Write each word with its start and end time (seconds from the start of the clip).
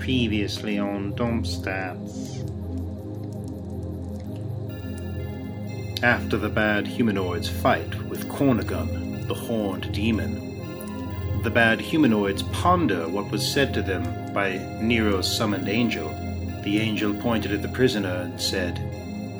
Previously 0.00 0.78
on 0.78 1.12
Domstats. 1.12 2.42
After 6.02 6.38
the 6.38 6.48
bad 6.48 6.86
humanoids 6.86 7.50
fight 7.50 7.94
with 8.08 8.26
Cornigun, 8.26 9.28
the 9.28 9.34
horned 9.34 9.92
demon, 9.92 11.42
the 11.42 11.50
bad 11.50 11.82
humanoids 11.82 12.42
ponder 12.44 13.08
what 13.08 13.30
was 13.30 13.46
said 13.46 13.74
to 13.74 13.82
them 13.82 14.32
by 14.32 14.56
Nero's 14.80 15.30
summoned 15.30 15.68
angel. 15.68 16.08
The 16.64 16.80
angel 16.80 17.12
pointed 17.12 17.52
at 17.52 17.60
the 17.60 17.68
prisoner 17.68 18.22
and 18.22 18.40
said, 18.40 18.78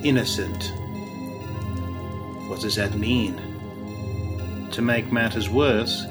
Innocent. 0.04 0.72
What 2.48 2.60
does 2.60 2.76
that 2.76 2.94
mean? 2.96 3.40
To 4.72 4.82
make 4.82 5.10
matters 5.10 5.48
worse, 5.48 6.04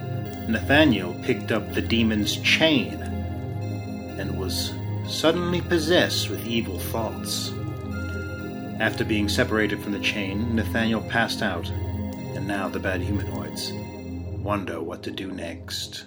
Nathaniel 0.47 1.13
picked 1.21 1.51
up 1.51 1.71
the 1.71 1.83
demon's 1.83 2.35
chain 2.37 3.08
was 4.35 4.73
suddenly 5.07 5.61
possessed 5.61 6.29
with 6.29 6.45
evil 6.45 6.79
thoughts. 6.79 7.51
After 8.79 9.03
being 9.03 9.27
separated 9.27 9.81
from 9.81 9.91
the 9.91 9.99
chain, 9.99 10.55
Nathaniel 10.55 11.01
passed 11.01 11.41
out, 11.41 11.69
and 11.69 12.47
now 12.47 12.69
the 12.69 12.79
bad 12.79 13.01
humanoids 13.01 13.71
wonder 14.41 14.81
what 14.81 15.03
to 15.03 15.11
do 15.11 15.31
next. 15.31 16.05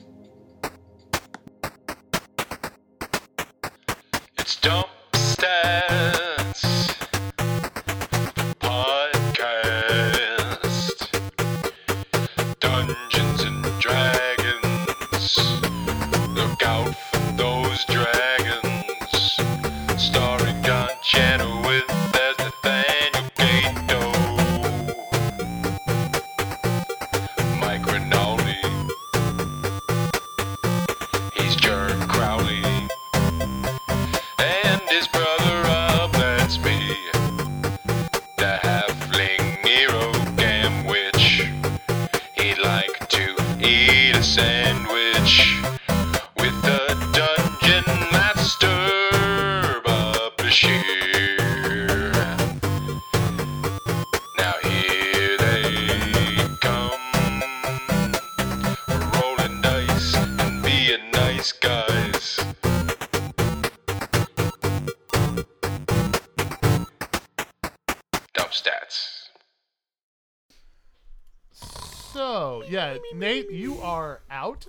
So 72.13 72.63
yeah, 72.69 72.97
Nate, 73.15 73.51
you 73.51 73.79
are 73.81 74.21
out. 74.31 74.67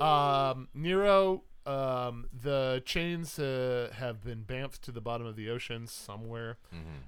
Um, 0.00 0.68
Nero, 0.74 1.42
um, 1.64 2.26
the 2.42 2.82
chains 2.84 3.38
uh, 3.38 3.90
have 3.94 4.22
been 4.22 4.44
bamfed 4.46 4.80
to 4.82 4.92
the 4.92 5.00
bottom 5.00 5.26
of 5.26 5.36
the 5.36 5.48
ocean 5.48 5.86
somewhere. 5.86 6.58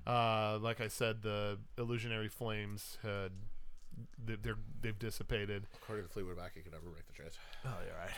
Uh, 0.07 0.59
like 0.61 0.81
I 0.81 0.89
said, 0.89 1.23
the 1.23 1.59
illusionary 1.77 2.29
flames 2.29 2.97
had 3.03 3.33
they- 4.25 4.37
they're 4.37 4.57
they've 4.81 4.99
dissipated. 4.99 5.67
According 5.83 6.07
to 6.07 6.11
Fleetwood 6.11 6.37
Mac, 6.39 6.53
he 6.55 6.63
can 6.63 6.73
never 6.73 6.89
break 6.89 7.07
the 7.09 7.13
chains. 7.13 7.35
Oh, 7.67 7.75
you're 7.85 7.97
right. 7.97 8.11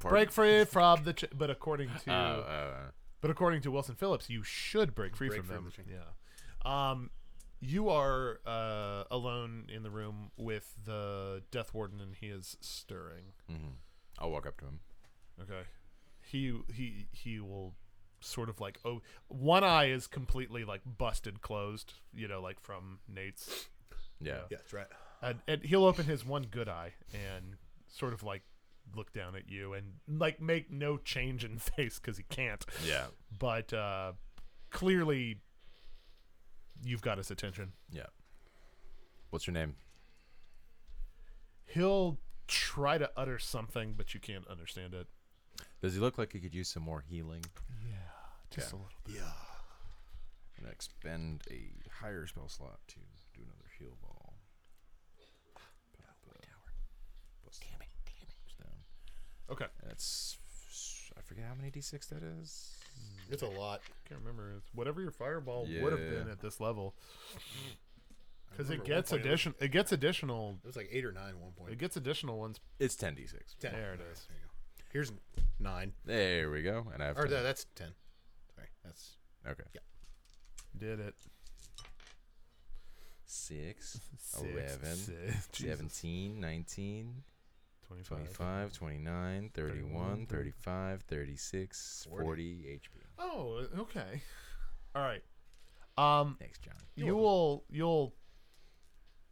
break 0.00 0.30
free 0.30 0.64
from 0.64 1.04
the, 1.04 1.12
ch- 1.14 1.24
but 1.34 1.48
according 1.48 1.88
to 2.04 2.12
uh, 2.12 2.74
But 3.22 3.30
according 3.30 3.62
to 3.62 3.70
Wilson 3.70 3.94
Phillips, 3.94 4.28
you 4.28 4.42
should 4.42 4.94
break 4.94 5.16
free 5.16 5.28
Break 5.28 5.40
from 5.40 5.46
free 5.48 5.56
them. 5.56 5.72
the. 5.86 5.92
Yeah. 5.94 6.90
Um, 6.90 7.10
you 7.66 7.88
are 7.88 8.40
uh, 8.46 9.04
alone 9.10 9.66
in 9.74 9.82
the 9.82 9.90
room 9.90 10.30
with 10.36 10.72
the 10.84 11.42
Death 11.50 11.74
Warden, 11.74 12.00
and 12.00 12.14
he 12.14 12.26
is 12.28 12.56
stirring. 12.60 13.32
I'll 14.18 14.30
walk 14.30 14.46
up 14.46 14.56
to 14.58 14.64
him. 14.66 14.80
Okay. 15.42 15.62
He 16.22 16.58
he 16.72 17.06
he 17.12 17.40
will 17.40 17.74
sort 18.20 18.48
of 18.48 18.60
like 18.60 18.78
oh 18.84 19.02
one 19.28 19.62
eye 19.62 19.86
is 19.90 20.06
completely 20.06 20.64
like 20.64 20.80
busted 20.84 21.40
closed, 21.42 21.94
you 22.14 22.26
know, 22.28 22.40
like 22.40 22.60
from 22.60 22.98
Nate's, 23.08 23.66
Yeah. 24.20 24.40
yeah, 24.50 24.56
that's 24.58 24.72
right. 24.72 24.86
and, 25.22 25.38
and 25.46 25.62
he'll 25.62 25.84
open 25.84 26.06
his 26.06 26.24
one 26.24 26.44
good 26.50 26.68
eye 26.68 26.94
and 27.12 27.56
sort 27.88 28.12
of 28.14 28.22
like 28.22 28.42
look 28.94 29.12
down 29.12 29.36
at 29.36 29.48
you 29.50 29.74
and 29.74 29.94
like 30.08 30.40
make 30.40 30.70
no 30.70 30.96
change 30.96 31.44
in 31.44 31.58
face 31.76 31.98
because 31.98 32.16
he 32.16 32.24
can't. 32.28 32.64
Yeah. 32.86 33.06
but 33.38 33.72
uh, 33.72 34.12
clearly 34.70 35.40
you've 36.84 37.02
got 37.02 37.18
his 37.18 37.30
attention. 37.30 37.72
Yeah. 37.90 38.06
What's 39.30 39.46
your 39.46 39.54
name? 39.54 39.76
He'll 41.66 42.18
try 42.46 42.98
to 42.98 43.10
utter 43.16 43.38
something, 43.38 43.94
but 43.96 44.14
you 44.14 44.20
can't 44.20 44.46
understand 44.48 44.94
it. 44.94 45.06
Does 45.82 45.94
he 45.94 46.00
look 46.00 46.18
like 46.18 46.32
he 46.32 46.40
could 46.40 46.54
use 46.54 46.68
some 46.68 46.82
more 46.82 47.02
healing? 47.08 47.44
Yeah, 47.84 47.96
just 48.50 48.72
a 48.72 48.76
little. 48.76 48.90
Bit. 49.04 49.16
Yeah. 49.16 49.22
I'm 50.56 50.62
gonna 50.62 50.72
expend 50.72 51.42
a 51.50 51.70
higher 52.00 52.26
spell 52.26 52.48
slot 52.48 52.78
to 52.88 52.96
do 53.34 53.42
another 53.42 53.70
heal 53.78 53.96
ball. 54.00 54.34
Plus 57.42 57.58
down. 58.58 58.78
Okay, 59.50 59.66
That's 59.86 60.36
I 61.16 61.22
forget 61.22 61.44
how 61.48 61.54
many 61.54 61.70
d6 61.70 62.08
that 62.08 62.22
is. 62.22 62.78
It's 63.30 63.42
a 63.42 63.46
lot. 63.46 63.80
I 63.84 64.08
can't 64.08 64.20
remember. 64.20 64.54
It's 64.58 64.70
whatever 64.74 65.00
your 65.00 65.10
fireball 65.10 65.66
would 65.66 65.92
have 65.92 66.00
been 66.10 66.26
Yeah. 66.26 66.32
at 66.32 66.40
this 66.40 66.60
level, 66.60 66.94
because 68.50 68.70
it 68.70 68.74
remember 68.74 68.74
at 68.74 68.78
one 68.78 68.86
gets 68.86 69.10
point 69.10 69.20
it 69.20 69.24
was- 69.24 69.26
addition. 69.32 69.54
It 69.60 69.68
gets 69.68 69.92
additional. 69.92 70.58
It 70.62 70.66
was 70.66 70.76
like 70.76 70.88
eight 70.90 71.04
or 71.04 71.12
nine 71.12 71.30
at 71.30 71.38
one 71.38 71.52
point. 71.52 71.72
It 71.72 71.78
gets 71.78 71.96
additional 71.96 72.38
ones. 72.38 72.60
It's 72.78 72.94
10d6. 72.96 73.56
Ten. 73.58 73.72
There 73.72 73.94
it 73.94 74.00
is. 74.00 74.26
There 74.28 74.36
you 74.38 74.44
go. 74.46 74.50
Here's 74.92 75.12
nine. 75.58 75.92
There 76.04 76.50
we 76.50 76.62
go. 76.62 76.86
And 76.92 77.02
I 77.02 77.06
have 77.06 77.18
Or 77.18 77.26
10. 77.26 77.42
that's 77.42 77.66
ten. 77.74 77.92
Sorry, 78.54 78.68
that's 78.84 79.16
okay. 79.46 79.64
Did 80.76 81.00
it? 81.00 81.14
6, 83.28 84.00
Six, 84.18 84.40
11, 84.40 84.96
six, 84.96 85.48
Jesus. 85.52 85.78
17, 85.78 86.40
19, 86.40 87.24
25. 87.86 88.18
25, 88.18 88.72
29, 88.72 89.50
31, 89.54 90.26
35, 90.26 91.02
36, 91.02 92.06
40 92.10 92.80
HP. 92.80 92.80
Oh, 93.18 93.66
okay. 93.78 94.22
All 94.94 95.02
right. 95.02 95.22
Um, 95.98 96.36
Thanks, 96.38 96.58
John. 96.58 96.74
you 96.94 97.16
will 97.16 97.64
you'll 97.70 98.14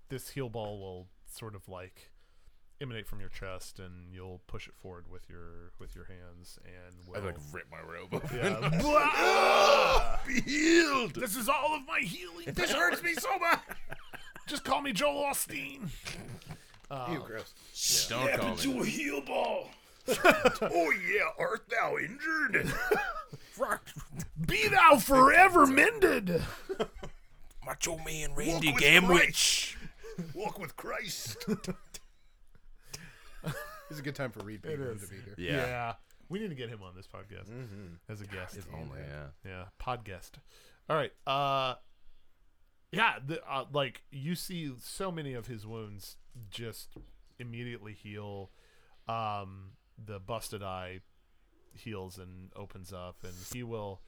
this 0.08 0.30
heal 0.30 0.48
ball 0.48 0.78
will 0.78 1.08
sort 1.30 1.54
of 1.54 1.68
like 1.68 2.10
emanate 2.80 3.06
from 3.06 3.20
your 3.20 3.28
chest 3.28 3.78
and 3.78 4.12
you'll 4.12 4.40
push 4.46 4.66
it 4.66 4.74
forward 4.74 5.04
with 5.10 5.28
your 5.28 5.72
with 5.78 5.94
your 5.94 6.04
hands 6.06 6.58
and 6.64 6.94
will 7.06 7.22
I 7.22 7.26
like 7.26 7.36
rip 7.52 7.66
my 7.70 7.80
robe 7.80 8.12
open. 8.14 8.36
yeah. 8.82 10.16
Be 10.26 10.40
healed. 10.40 11.14
This 11.14 11.36
is 11.36 11.48
all 11.48 11.74
of 11.74 11.82
my 11.86 12.00
healing. 12.00 12.46
This 12.54 12.72
hurts 12.72 13.02
me 13.02 13.14
so 13.14 13.38
much. 13.38 13.60
Just 14.46 14.64
call 14.64 14.82
me 14.82 14.92
Joel 14.92 15.24
Osteen. 15.32 15.88
Ew, 16.90 17.22
gross. 17.26 18.06
Don't 18.08 18.32
call 18.38 18.54
me. 18.56 18.80
a 18.80 18.84
heel 18.84 19.20
ball. 19.22 19.68
Oh 20.60 20.92
yeah, 21.10 21.30
art 21.38 21.64
thou 21.70 21.96
injured? 21.96 22.72
Be 24.46 24.68
thou 24.68 24.96
forever 24.98 25.66
mended. 25.66 26.42
Macho 27.64 27.96
Man 28.04 28.34
Randy 28.34 28.72
Gamwich. 28.72 29.76
Walk 30.34 30.58
with 30.58 30.76
Christ. 30.76 31.46
It's 33.90 34.00
a 34.00 34.02
good 34.02 34.14
time 34.14 34.30
for 34.30 34.42
Reed 34.42 34.60
It 34.64 34.68
Peterman 34.68 34.96
is. 34.96 35.02
to 35.02 35.08
be 35.08 35.16
here. 35.16 35.34
Yeah. 35.56 35.92
We 36.30 36.38
need 36.38 36.48
to 36.48 36.54
get 36.54 36.70
him 36.70 36.80
on 36.82 36.94
this 36.96 37.06
podcast 37.06 37.48
as 38.08 38.20
a 38.22 38.26
guest. 38.26 38.56
If 38.56 38.66
only, 38.74 38.98
yeah. 39.06 39.26
Yeah, 39.44 39.64
podcast. 39.80 40.32
All 40.88 40.96
right. 40.96 41.12
Uh 41.26 41.74
yeah, 42.92 43.14
the, 43.24 43.40
uh, 43.48 43.64
like 43.72 44.02
you 44.10 44.34
see 44.36 44.72
so 44.80 45.10
many 45.12 45.34
of 45.34 45.46
his 45.48 45.66
wounds 45.66 46.16
just 46.50 46.96
immediately 47.38 47.92
heal. 47.92 48.50
Um 49.08 49.72
the 50.02 50.18
busted 50.18 50.62
eye 50.62 51.00
heals 51.72 52.18
and 52.18 52.50
opens 52.56 52.92
up 52.92 53.16
and 53.22 53.34
he 53.52 53.62
will 53.62 54.00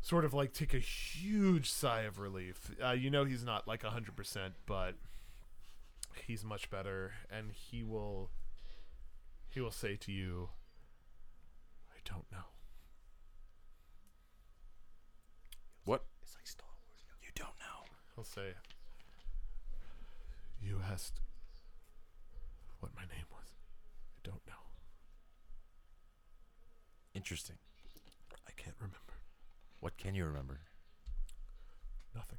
sort 0.00 0.24
of 0.24 0.32
like 0.32 0.52
take 0.52 0.72
a 0.74 0.78
huge 0.78 1.70
sigh 1.70 2.02
of 2.02 2.18
relief. 2.18 2.70
Uh, 2.82 2.92
you 2.92 3.10
know 3.10 3.24
he's 3.24 3.44
not 3.44 3.68
like 3.68 3.82
100%, 3.82 4.52
but 4.66 4.94
he's 6.26 6.44
much 6.44 6.70
better 6.70 7.12
and 7.30 7.52
he 7.52 7.82
will 7.82 8.30
he 9.48 9.60
will 9.60 9.70
say 9.70 9.96
to 9.96 10.12
you 10.12 10.48
I 11.90 11.98
don't 12.08 12.30
know. 12.32 12.44
What? 15.84 16.04
It's 16.22 16.34
like 16.34 16.46
Star 16.46 16.66
Wars. 16.86 17.04
You 17.22 17.30
don't 17.34 17.58
know. 17.58 17.84
He'll 18.14 18.24
say, 18.24 18.54
You 20.60 20.80
asked 20.90 21.20
what 22.80 22.92
my 22.94 23.02
name 23.02 23.26
was. 23.30 23.46
I 24.16 24.20
don't 24.28 24.46
know. 24.46 24.52
Interesting. 27.14 27.56
I 28.46 28.52
can't 28.56 28.76
remember. 28.78 28.96
What 29.80 29.96
can 29.96 30.14
you 30.14 30.24
remember? 30.26 30.60
Nothing. 32.14 32.38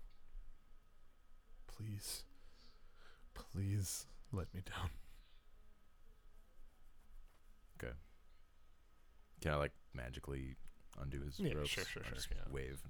Please, 1.67 2.23
please 3.33 4.05
let 4.31 4.53
me 4.53 4.61
down. 4.65 4.89
Okay. 7.81 7.93
Can 9.41 9.51
I 9.53 9.55
like 9.55 9.71
magically 9.93 10.55
undo 10.99 11.21
his 11.21 11.39
Yeah, 11.39 11.53
ropes? 11.53 11.69
sure, 11.69 11.83
sure, 11.85 12.03
sure, 12.03 12.17
yeah. 12.35 12.51
Wave. 12.51 12.81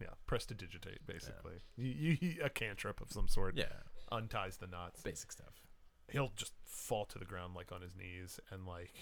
Yeah, 0.00 0.08
digitate. 0.56 1.06
basically. 1.06 1.60
You, 1.76 2.16
you, 2.20 2.42
a 2.42 2.50
cantrip 2.50 3.00
of 3.00 3.10
some 3.12 3.28
sort 3.28 3.56
Yeah. 3.56 3.66
unties 4.10 4.56
the 4.58 4.66
knots. 4.66 5.02
Basic 5.02 5.32
stuff. 5.32 5.62
He'll 6.08 6.32
just 6.36 6.52
fall 6.66 7.04
to 7.06 7.18
the 7.18 7.24
ground 7.24 7.54
like 7.54 7.72
on 7.72 7.80
his 7.80 7.96
knees 7.96 8.38
and 8.50 8.66
like 8.66 8.92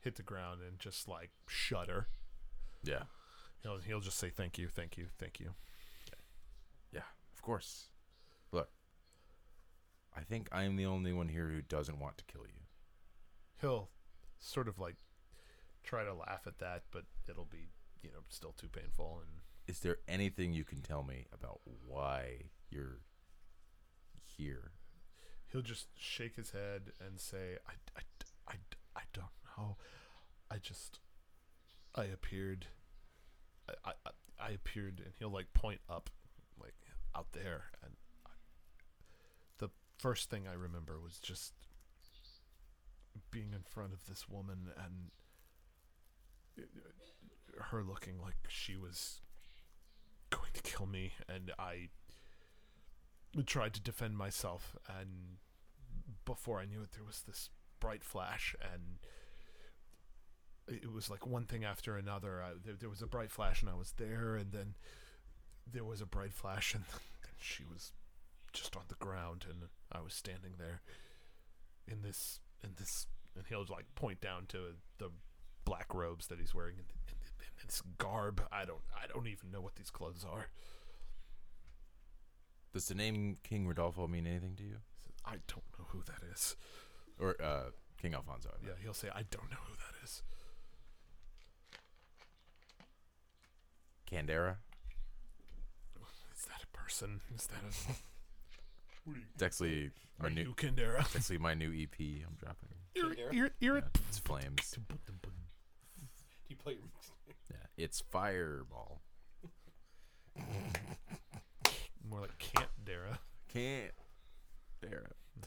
hit 0.00 0.16
the 0.16 0.22
ground 0.22 0.60
and 0.66 0.78
just 0.78 1.08
like 1.08 1.30
shudder. 1.46 2.08
Yeah. 2.82 3.04
He'll 3.62 3.78
he'll 3.78 4.00
just 4.00 4.18
say 4.18 4.28
thank 4.30 4.58
you, 4.58 4.68
thank 4.68 4.98
you, 4.98 5.06
thank 5.18 5.38
you. 5.40 5.54
Yeah. 6.92 7.02
Of 7.34 7.42
course. 7.42 7.88
Look. 8.50 8.70
I 10.14 10.20
think 10.22 10.48
I 10.52 10.64
am 10.64 10.76
the 10.76 10.84
only 10.86 11.12
one 11.12 11.28
here 11.28 11.48
who 11.48 11.62
doesn't 11.62 11.98
want 11.98 12.18
to 12.18 12.24
kill 12.24 12.42
you. 12.42 12.66
He'll 13.60 13.88
sort 14.38 14.68
of 14.68 14.78
like 14.78 14.96
try 15.82 16.04
to 16.04 16.14
laugh 16.14 16.46
at 16.46 16.58
that, 16.58 16.84
but 16.90 17.04
it'll 17.28 17.44
be 17.44 17.68
you 18.02 18.10
know 18.10 18.20
still 18.28 18.52
too 18.52 18.68
painful 18.68 19.20
and 19.22 19.40
Is 19.66 19.80
there 19.80 19.98
anything 20.08 20.52
you 20.52 20.64
can 20.64 20.80
tell 20.82 21.02
me 21.02 21.26
about 21.32 21.60
why 21.86 22.50
you're 22.70 23.00
here? 24.24 24.72
he'll 25.52 25.62
just 25.62 25.88
shake 25.96 26.36
his 26.36 26.50
head 26.50 26.92
and 27.06 27.20
say, 27.20 27.58
I, 27.68 27.72
I, 27.96 28.02
I, 28.48 28.54
I 28.96 29.02
don't 29.12 29.26
know. 29.58 29.76
I 30.50 30.56
just, 30.56 30.98
I 31.94 32.04
appeared, 32.04 32.66
I, 33.84 33.90
I, 34.06 34.10
I 34.40 34.50
appeared, 34.50 35.00
and 35.04 35.12
he'll 35.18 35.30
like 35.30 35.52
point 35.52 35.80
up, 35.88 36.10
like 36.60 36.74
out 37.14 37.32
there. 37.32 37.64
And 37.82 37.92
I, 38.26 38.30
the 39.58 39.68
first 39.98 40.30
thing 40.30 40.48
I 40.48 40.54
remember 40.54 40.98
was 40.98 41.18
just 41.18 41.52
being 43.30 43.52
in 43.52 43.62
front 43.62 43.92
of 43.92 44.06
this 44.06 44.28
woman 44.28 44.70
and 44.76 45.10
her 47.70 47.82
looking 47.82 48.20
like 48.20 48.36
she 48.48 48.76
was 48.76 49.20
going 50.30 50.50
to 50.54 50.62
kill 50.62 50.86
me. 50.86 51.12
And 51.28 51.52
I, 51.58 51.88
tried 53.46 53.72
to 53.72 53.80
defend 53.80 54.16
myself 54.16 54.76
and 54.86 55.38
before 56.26 56.60
I 56.60 56.66
knew 56.66 56.82
it 56.82 56.92
there 56.92 57.04
was 57.04 57.22
this 57.26 57.48
bright 57.80 58.04
flash 58.04 58.54
and 58.62 58.98
it 60.68 60.92
was 60.92 61.08
like 61.10 61.26
one 61.26 61.46
thing 61.46 61.64
after 61.64 61.96
another 61.96 62.42
I, 62.42 62.52
there, 62.62 62.74
there 62.78 62.90
was 62.90 63.00
a 63.02 63.06
bright 63.06 63.30
flash 63.30 63.62
and 63.62 63.70
I 63.70 63.74
was 63.74 63.94
there 63.96 64.36
and 64.36 64.52
then 64.52 64.74
there 65.70 65.84
was 65.84 66.00
a 66.00 66.06
bright 66.06 66.34
flash 66.34 66.74
and 66.74 66.84
then 66.84 67.00
she 67.38 67.64
was 67.64 67.92
just 68.52 68.76
on 68.76 68.82
the 68.88 68.94
ground 68.96 69.46
and 69.48 69.70
I 69.90 70.00
was 70.00 70.12
standing 70.12 70.52
there 70.58 70.82
in 71.88 72.02
this 72.02 72.40
in 72.62 72.70
this 72.78 73.06
and 73.34 73.46
he'll 73.48 73.66
like 73.68 73.86
point 73.94 74.20
down 74.20 74.44
to 74.48 74.58
the 74.98 75.10
black 75.64 75.92
robes 75.94 76.26
that 76.28 76.38
he's 76.40 76.54
wearing 76.54 76.76
and, 76.78 76.86
and, 77.08 77.16
and 77.60 77.68
this 77.68 77.82
garb 77.98 78.42
I 78.50 78.64
don't 78.64 78.82
I 78.94 79.06
don't 79.06 79.26
even 79.28 79.50
know 79.50 79.60
what 79.60 79.76
these 79.76 79.90
clothes 79.90 80.24
are 80.30 80.48
Does 82.72 82.88
the 82.88 82.94
name 82.94 83.36
King 83.42 83.66
Rodolfo 83.68 84.06
mean 84.06 84.26
anything 84.26 84.54
to 84.56 84.62
you? 84.64 84.76
I 85.24 85.36
don't 85.46 85.64
know 85.78 85.84
who 85.88 86.02
that 86.06 86.22
is. 86.32 86.56
Or 87.20 87.36
uh, 87.40 87.70
King 88.00 88.14
Alfonso? 88.14 88.48
I 88.48 88.64
meant. 88.64 88.76
Yeah, 88.78 88.82
he'll 88.82 88.94
say, 88.94 89.08
I 89.14 89.22
don't 89.30 89.50
know 89.50 89.58
who 89.68 89.74
that 89.76 90.02
is. 90.02 90.22
Candera? 94.10 94.56
Is 96.36 96.44
that 96.46 96.62
a 96.62 96.76
person? 96.76 97.20
Is 97.34 97.46
that 97.46 97.62
a. 97.62 97.94
It's 99.34 99.42
actually 99.42 99.90
my 100.20 100.26
Are 100.28 100.30
new. 100.30 100.42
you 100.42 100.54
Kendera? 100.54 101.00
It's 101.00 101.16
actually 101.16 101.38
my 101.38 101.54
new 101.54 101.72
EP. 101.72 101.98
I'm 102.00 102.36
dropping. 102.38 102.68
You're, 102.94 103.32
you're, 103.32 103.50
you're 103.58 103.76
Yeah, 103.78 103.82
it's 104.08 104.18
flames. 104.20 104.78
You 106.52 106.56
play. 106.56 106.76
Yeah, 107.50 107.56
it's 107.78 108.02
Fireball. 108.10 109.00
more 112.06 112.20
like 112.20 112.36
Can't 112.38 112.68
Dara. 112.84 113.18
Can't 113.48 113.92
bear 114.82 115.06
it. 115.08 115.46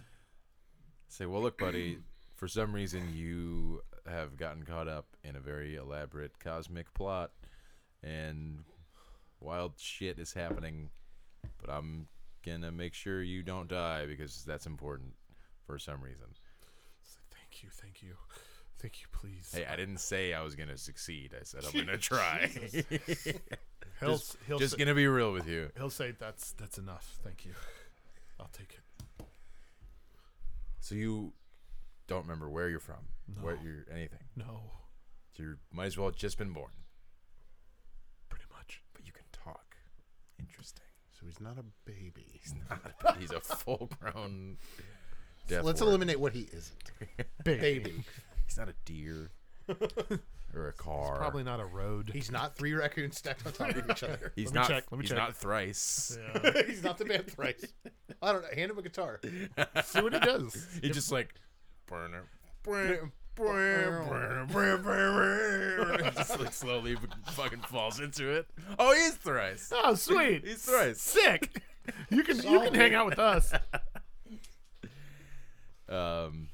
Say, 1.08 1.28
well, 1.28 1.44
look, 1.44 1.60
buddy. 1.60 2.00
For 2.34 2.48
some 2.48 2.74
reason, 2.74 3.14
you 3.14 3.82
have 4.08 4.36
gotten 4.36 4.64
caught 4.64 4.88
up 4.88 5.06
in 5.24 5.36
a 5.36 5.40
very 5.40 5.76
elaborate 5.76 6.40
cosmic 6.40 6.92
plot, 6.96 7.30
and 8.02 8.64
wild 9.40 9.74
shit 9.78 10.18
is 10.18 10.34
happening. 10.34 10.90
But 11.62 11.70
I'm 11.70 12.08
gonna 12.44 12.72
make 12.72 12.96
sure 12.96 13.22
you 13.22 13.44
don't 13.44 13.70
die 13.70 14.08
because 14.08 14.44
that's 14.44 14.66
important 14.66 15.14
for 15.68 15.78
some 15.78 16.02
reason. 16.02 16.26
Say, 17.04 17.20
Thank 17.30 17.62
you, 17.62 17.70
thank 17.72 18.02
you. 18.02 18.16
Thank 18.86 19.02
you, 19.02 19.08
please. 19.12 19.52
Hey, 19.52 19.66
I 19.66 19.76
didn't 19.76 19.98
say 19.98 20.36
I 20.36 20.44
was 20.44 20.54
gonna 20.54 20.78
succeed. 20.78 21.34
I 21.34 21.44
said 21.44 21.64
I'm 21.66 21.86
gonna 21.86 21.98
try. 22.14 22.52
he'll, 24.00 24.18
just 24.18 24.38
he'll, 24.46 24.60
just 24.60 24.74
say, 24.74 24.78
gonna 24.78 24.94
be 24.94 25.08
real 25.08 25.32
with 25.34 25.48
you. 25.48 25.72
he'll 25.76 25.90
say, 25.90 26.12
that's, 26.12 26.52
that's 26.52 26.78
enough. 26.78 27.18
Thank 27.24 27.46
you. 27.46 27.54
I'll 28.40 28.52
take 28.54 28.78
it. 28.78 29.26
So 30.82 30.94
you 30.94 31.34
don't 32.06 32.22
remember 32.22 32.48
where 32.48 32.70
you're 32.70 32.80
from, 32.80 33.08
where 33.42 33.58
you're 33.64 33.88
anything. 33.92 34.20
No, 34.36 34.62
So 35.36 35.42
you 35.42 35.56
might 35.74 35.86
as 35.86 35.98
well 35.98 36.10
have 36.10 36.16
just 36.16 36.38
been 36.38 36.54
born. 36.54 36.70
pretty 38.30 38.46
much. 38.56 38.84
But 38.94 39.08
you 39.08 39.14
can 39.14 39.26
talk. 39.32 39.78
Interesting. 40.38 40.86
So 41.20 41.26
he's 41.26 41.42
not 41.42 41.58
a 41.58 41.64
baby. 41.90 42.28
He's 42.40 42.54
not. 42.70 43.18
He's 43.20 43.32
a 43.32 43.40
full-grown. 43.40 44.58
So 45.48 45.62
let's 45.62 45.80
warrior. 45.80 45.92
eliminate 45.92 46.20
what 46.20 46.34
he 46.34 46.48
isn't. 46.52 46.92
Baby. 47.44 47.60
Baby. 47.62 48.04
He's 48.46 48.58
not 48.58 48.70
a 48.70 48.76
deer 48.86 49.32
or 50.54 50.68
a 50.68 50.74
car. 50.74 51.18
Probably 51.18 51.44
not 51.44 51.60
a 51.60 51.66
road. 51.66 52.12
He's 52.14 52.32
not 52.32 52.56
three 52.56 52.74
raccoons 52.74 53.18
stacked 53.18 53.46
on 53.46 53.54
top 53.54 53.72
of 53.72 53.90
each 53.90 54.04
other. 54.04 54.32
He's 54.36 54.48
Let 54.48 54.54
me 54.54 54.60
not. 54.60 54.68
check, 54.68 54.84
let 54.92 54.98
me 54.98 55.04
he's 55.04 55.10
check. 55.10 55.18
not 55.18 55.36
thrice. 55.36 56.18
Yeah. 56.44 56.62
he's 56.68 56.84
not 56.84 56.98
the 56.98 57.06
band 57.06 57.28
thrice. 57.28 57.66
I 58.22 58.32
don't 58.32 58.42
know. 58.44 58.48
Hand 58.56 58.72
him 58.72 58.78
a 58.78 58.82
guitar. 58.82 59.20
See 59.84 60.02
what 60.02 60.14
he 60.14 60.20
does. 60.20 60.68
He 60.82 60.90
just 60.90 61.12
like. 61.12 61.34
Burner. 61.88 62.24
just 66.16 66.40
like 66.40 66.54
slowly 66.54 66.96
fucking 67.28 67.60
falls 67.62 68.00
into 68.00 68.30
it. 68.30 68.48
Oh, 68.80 68.94
he's 68.94 69.16
thrice. 69.16 69.72
Oh, 69.76 69.94
sweet. 69.96 70.46
He's 70.46 70.64
thrice. 70.64 71.02
Sick. 71.02 71.62
You 72.10 72.24
can 72.24 72.38
you 72.38 72.62
can 72.62 72.74
hang 72.74 72.96
out 72.96 73.06
with 73.08 73.20
us. 73.20 73.54
Um. 75.88 76.48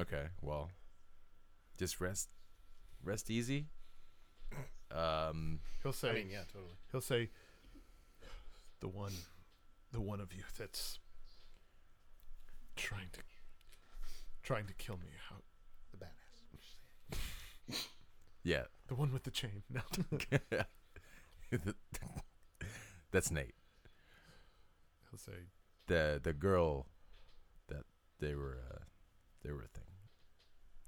Okay, 0.00 0.28
well, 0.40 0.70
just 1.78 2.00
rest, 2.00 2.28
rest 3.04 3.30
easy. 3.30 3.66
Um, 4.90 5.60
He'll 5.82 5.92
say 5.92 6.10
I 6.10 6.14
mean, 6.14 6.30
yeah, 6.30 6.42
totally. 6.52 6.74
he'll 6.90 7.00
say 7.00 7.30
the 8.80 8.88
one 8.88 9.12
the 9.92 10.00
one 10.00 10.20
of 10.20 10.32
you 10.32 10.42
that's 10.58 10.98
trying 12.76 13.08
to 13.12 13.20
trying 14.42 14.66
to 14.66 14.72
kill 14.74 14.96
me 14.96 15.08
how 15.28 15.36
The 15.92 15.98
badass. 17.18 17.86
yeah, 18.42 18.62
the 18.88 18.94
one 18.94 19.12
with 19.12 19.24
the 19.24 19.30
chain 19.30 19.62
no 19.70 19.82
that's 23.12 23.30
Nate. 23.30 23.54
he'll 25.10 25.18
say 25.18 25.48
The 25.88 26.18
the 26.22 26.32
girl 26.32 26.86
that 27.68 27.84
they 28.18 28.34
were 28.34 28.58
uh, 28.72 28.78
they 29.44 29.52
were 29.52 29.62
a 29.62 29.68
thing. 29.68 29.84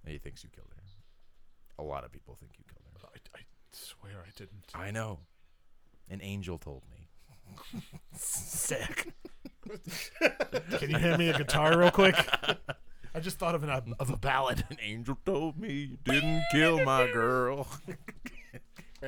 And 0.05 0.13
he 0.13 0.19
thinks 0.19 0.43
you 0.43 0.51
killed 0.55 0.69
her. 0.75 0.83
A 1.79 1.83
lot 1.83 2.05
of 2.05 2.13
people 2.13 2.37
think 2.39 2.53
you 2.59 2.65
killed 2.69 2.85
her. 2.93 3.09
I, 3.09 3.39
I 3.39 3.43
swear 3.73 4.25
I 4.27 4.31
didn't 4.37 4.65
I 4.75 4.91
know. 4.91 5.21
An 6.11 6.21
angel 6.23 6.59
told 6.59 6.83
me. 6.91 7.09
sick 8.13 9.15
can 10.79 10.91
you 10.91 10.97
hand 10.97 11.19
me 11.19 11.29
a 11.29 11.37
guitar 11.37 11.79
real 11.79 11.91
quick 11.91 12.17
I 13.15 13.21
just 13.21 13.39
thought 13.39 13.55
of 13.55 13.63
an 13.63 13.95
of 14.01 14.11
a 14.11 14.17
ballad 14.17 14.65
An 14.71 14.79
angel 14.83 15.19
told 15.27 15.59
me 15.59 15.73
you 15.73 15.99
didn't 16.03 16.45
kill 16.51 16.83
my 16.83 17.13
girl. 17.13 17.69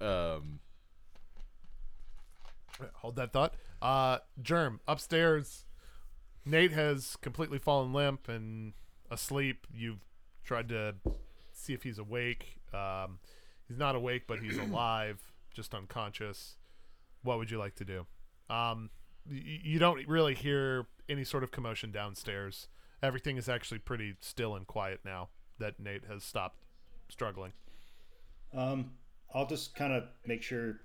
um. 0.00 0.60
hold 2.92 3.16
that 3.16 3.32
thought 3.32 3.54
uh 3.82 4.18
germ 4.40 4.78
upstairs 4.86 5.64
Nate 6.44 6.72
has 6.72 7.16
completely 7.20 7.58
fallen 7.58 7.92
limp 7.92 8.28
and 8.28 8.72
asleep. 9.10 9.66
You've 9.72 10.00
tried 10.44 10.68
to 10.70 10.94
see 11.52 11.72
if 11.74 11.82
he's 11.82 11.98
awake. 11.98 12.58
Um, 12.72 13.18
he's 13.68 13.78
not 13.78 13.94
awake, 13.94 14.24
but 14.26 14.40
he's 14.40 14.58
alive, 14.70 15.20
just 15.52 15.74
unconscious. 15.74 16.56
What 17.22 17.38
would 17.38 17.50
you 17.50 17.58
like 17.58 17.74
to 17.76 17.84
do? 17.84 18.06
Um, 18.48 18.90
y- 19.28 19.60
you 19.62 19.78
don't 19.78 20.06
really 20.08 20.34
hear 20.34 20.86
any 21.08 21.24
sort 21.24 21.42
of 21.44 21.50
commotion 21.50 21.90
downstairs. 21.92 22.68
Everything 23.02 23.36
is 23.36 23.48
actually 23.48 23.78
pretty 23.78 24.14
still 24.20 24.54
and 24.54 24.66
quiet 24.66 25.00
now 25.04 25.28
that 25.58 25.78
Nate 25.78 26.04
has 26.06 26.24
stopped 26.24 26.64
struggling. 27.08 27.52
Um, 28.54 28.92
I'll 29.34 29.46
just 29.46 29.74
kind 29.74 29.92
of 29.92 30.04
make 30.26 30.42
sure 30.42 30.80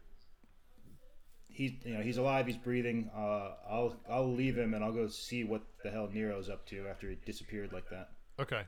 he's 1.56 1.72
you 1.86 1.94
know 1.94 2.02
he's 2.02 2.18
alive, 2.18 2.46
he's 2.46 2.58
breathing. 2.58 3.10
Uh, 3.16 3.52
I'll 3.70 3.96
I'll 4.10 4.32
leave 4.32 4.58
him 4.58 4.74
and 4.74 4.84
I'll 4.84 4.92
go 4.92 5.08
see 5.08 5.44
what 5.44 5.62
the 5.84 5.90
hell 5.90 6.10
Nero's 6.12 6.50
up 6.50 6.66
to 6.68 6.88
after 6.88 7.10
he 7.10 7.18
disappeared 7.26 7.72
like 7.72 7.90
that. 7.90 8.10
Okay. 8.40 8.64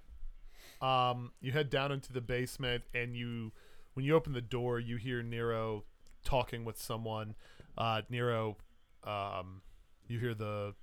Um, 0.82 1.32
you 1.41 1.51
head 1.51 1.70
down 1.70 1.91
into 1.91 2.13
the 2.13 2.22
basement, 2.22 2.84
and 2.94 3.15
you, 3.15 3.51
when 3.94 4.06
you 4.06 4.15
open 4.15 4.34
the 4.34 4.41
door, 4.41 4.79
you 4.79 4.98
hear 4.98 5.24
Nero 5.24 5.86
talking 6.24 6.65
with 6.65 6.79
someone. 6.79 7.34
Uh, 7.75 8.03
Nero, 8.10 8.58
um, 9.03 9.62
you 10.08 10.20
hear 10.20 10.36
the 10.36 10.75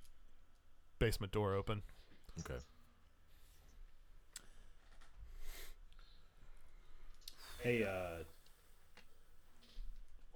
basement 0.99 1.31
door 1.31 1.55
open. 1.55 1.81
Okay. 2.39 2.59
Hey, 7.63 7.83
uh, 7.83 8.23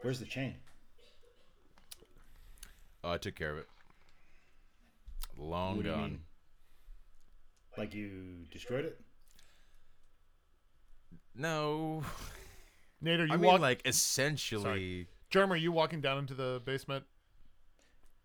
where's 0.01 0.19
the 0.19 0.25
chain? 0.25 0.55
Oh, 3.09 3.13
I 3.13 3.17
took 3.17 3.35
care 3.35 3.51
of 3.51 3.57
it. 3.57 3.67
Long 5.35 5.77
What 5.77 5.83
do 5.83 5.89
you 5.89 5.95
gone. 5.95 6.19
Like 7.75 7.95
you 7.95 8.45
destroyed 8.51 8.85
it? 8.85 8.99
No, 11.33 12.03
Nate, 13.01 13.21
are 13.21 13.25
you 13.25 13.33
I 13.33 13.37
mean 13.37 13.61
like 13.61 13.81
essentially. 13.85 15.07
Germ, 15.31 15.51
are 15.51 15.55
you 15.55 15.71
walking 15.71 16.01
down 16.01 16.19
into 16.19 16.35
the 16.35 16.61
basement? 16.65 17.05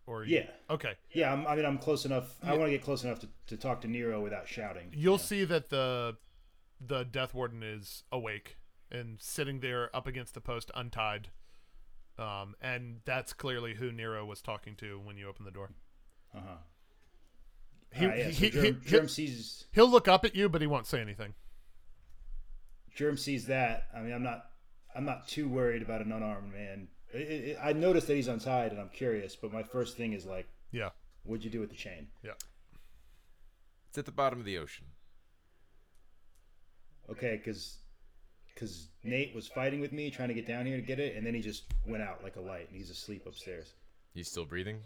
Or 0.06 0.24
you- 0.24 0.36
Yeah. 0.36 0.50
Okay. 0.68 0.94
Yeah, 1.12 1.32
I'm, 1.32 1.46
I 1.46 1.56
mean 1.56 1.64
I'm 1.64 1.78
close 1.78 2.04
enough. 2.04 2.34
I 2.42 2.50
want 2.52 2.64
to 2.64 2.70
get 2.70 2.82
close 2.82 3.04
enough 3.04 3.20
to, 3.20 3.28
to 3.46 3.56
talk 3.56 3.80
to 3.82 3.88
Nero 3.88 4.20
without 4.20 4.46
shouting. 4.48 4.90
You'll 4.92 5.16
see 5.18 5.44
that 5.44 5.70
the 5.70 6.16
the 6.78 7.04
Death 7.04 7.32
Warden 7.32 7.62
is 7.62 8.02
awake 8.12 8.58
and 8.90 9.18
sitting 9.18 9.60
there 9.60 9.94
up 9.96 10.06
against 10.06 10.34
the 10.34 10.42
post, 10.42 10.70
untied. 10.74 11.28
Um, 12.18 12.54
and 12.60 13.00
that's 13.04 13.32
clearly 13.32 13.74
who 13.74 13.90
Nero 13.90 14.24
was 14.24 14.40
talking 14.40 14.76
to 14.76 15.00
when 15.02 15.16
you 15.16 15.28
open 15.28 15.44
the 15.44 15.50
door. 15.50 15.70
Uh 16.34 16.40
huh. 16.46 16.56
He, 17.92 18.04
yeah, 18.06 18.24
so 18.26 18.30
he, 18.30 18.50
Germ, 18.50 18.64
he, 18.64 18.72
Germ 18.90 19.08
sees 19.08 19.64
he'll 19.72 19.88
look 19.90 20.08
up 20.08 20.24
at 20.24 20.34
you, 20.34 20.48
but 20.48 20.60
he 20.60 20.66
won't 20.66 20.86
say 20.86 21.00
anything. 21.00 21.34
Germ 22.94 23.16
sees 23.16 23.46
that. 23.46 23.88
I 23.96 24.00
mean, 24.00 24.12
I'm 24.12 24.22
not 24.22 24.46
I'm 24.94 25.04
not 25.04 25.26
too 25.28 25.48
worried 25.48 25.82
about 25.82 26.00
an 26.02 26.12
unarmed 26.12 26.52
man. 26.52 26.88
I- 27.14 27.56
I, 27.62 27.68
I 27.70 27.72
noticed 27.72 28.06
that 28.08 28.14
he's 28.16 28.26
untied, 28.28 28.72
and 28.72 28.80
I'm 28.80 28.88
curious. 28.88 29.36
But 29.36 29.52
my 29.52 29.62
first 29.62 29.96
thing 29.96 30.12
is 30.12 30.24
like, 30.26 30.46
Yeah. 30.72 30.90
what'd 31.22 31.44
you 31.44 31.50
do 31.50 31.60
with 31.60 31.70
the 31.70 31.76
chain? 31.76 32.08
Yeah. 32.24 32.32
It's 33.88 33.98
at 33.98 34.04
the 34.06 34.10
bottom 34.12 34.40
of 34.40 34.44
the 34.44 34.58
ocean. 34.58 34.86
Okay, 37.10 37.36
because 37.36 37.78
because 38.54 38.88
Nate 39.02 39.34
was 39.34 39.46
fighting 39.48 39.80
with 39.80 39.92
me, 39.92 40.10
trying 40.10 40.28
to 40.28 40.34
get 40.34 40.46
down 40.46 40.66
here 40.66 40.76
to 40.76 40.82
get 40.82 40.98
it, 41.00 41.16
and 41.16 41.26
then 41.26 41.34
he 41.34 41.40
just 41.40 41.64
went 41.86 42.02
out 42.02 42.22
like 42.22 42.36
a 42.36 42.40
light, 42.40 42.68
and 42.68 42.76
he's 42.78 42.90
asleep 42.90 43.26
upstairs. 43.26 43.74
He's 44.14 44.28
still 44.30 44.44
breathing. 44.44 44.78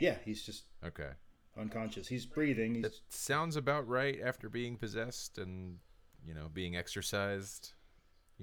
Yeah, 0.00 0.16
he's 0.24 0.42
just 0.44 0.64
Okay. 0.84 1.10
unconscious. 1.58 2.08
He's 2.08 2.26
breathing. 2.26 2.74
He's 2.74 2.82
That 2.82 2.94
sounds 3.10 3.56
about 3.56 3.86
right 3.86 4.18
after 4.24 4.48
being 4.48 4.76
possessed 4.76 5.38
and 5.38 5.78
you 6.26 6.34
know 6.34 6.48
being 6.52 6.76
exorcised. 6.76 7.72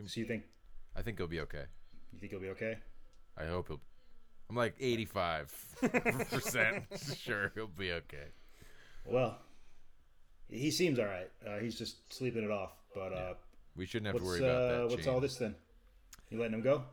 so 0.06 0.20
you 0.20 0.26
think 0.26 0.44
I 0.96 1.02
think 1.02 1.18
he'll 1.18 1.28
be 1.28 1.42
okay. 1.42 1.66
you 2.14 2.20
think 2.20 2.32
he'll 2.32 2.40
be 2.42 2.50
okay? 2.50 2.78
I 3.38 3.46
hope 3.46 3.68
he'll. 3.70 3.82
I'm 4.50 4.56
like 4.56 4.76
85 4.80 5.76
percent 6.30 6.84
sure 7.18 7.52
he'll 7.56 7.68
be 7.68 7.92
okay. 7.94 8.28
Well, 9.06 9.40
he 10.50 10.70
seems 10.72 11.00
all 11.00 11.06
right. 11.06 11.30
Uh, 11.48 11.58
he's 11.60 11.78
just 11.78 12.14
sleeping 12.14 12.44
it 12.44 12.52
off. 12.52 12.72
But 12.94 13.14
uh, 13.14 13.34
We 13.76 13.86
shouldn't 13.86 14.08
have 14.08 14.22
to 14.22 14.24
worry 14.24 14.40
about 14.40 14.62
uh, 14.62 14.68
that. 14.68 14.90
what's 14.90 15.08
all 15.08 15.20
this 15.20 15.36
then? 15.36 15.56
You 16.30 16.40
letting 16.40 16.56
him 16.56 16.62
go? 16.62 16.84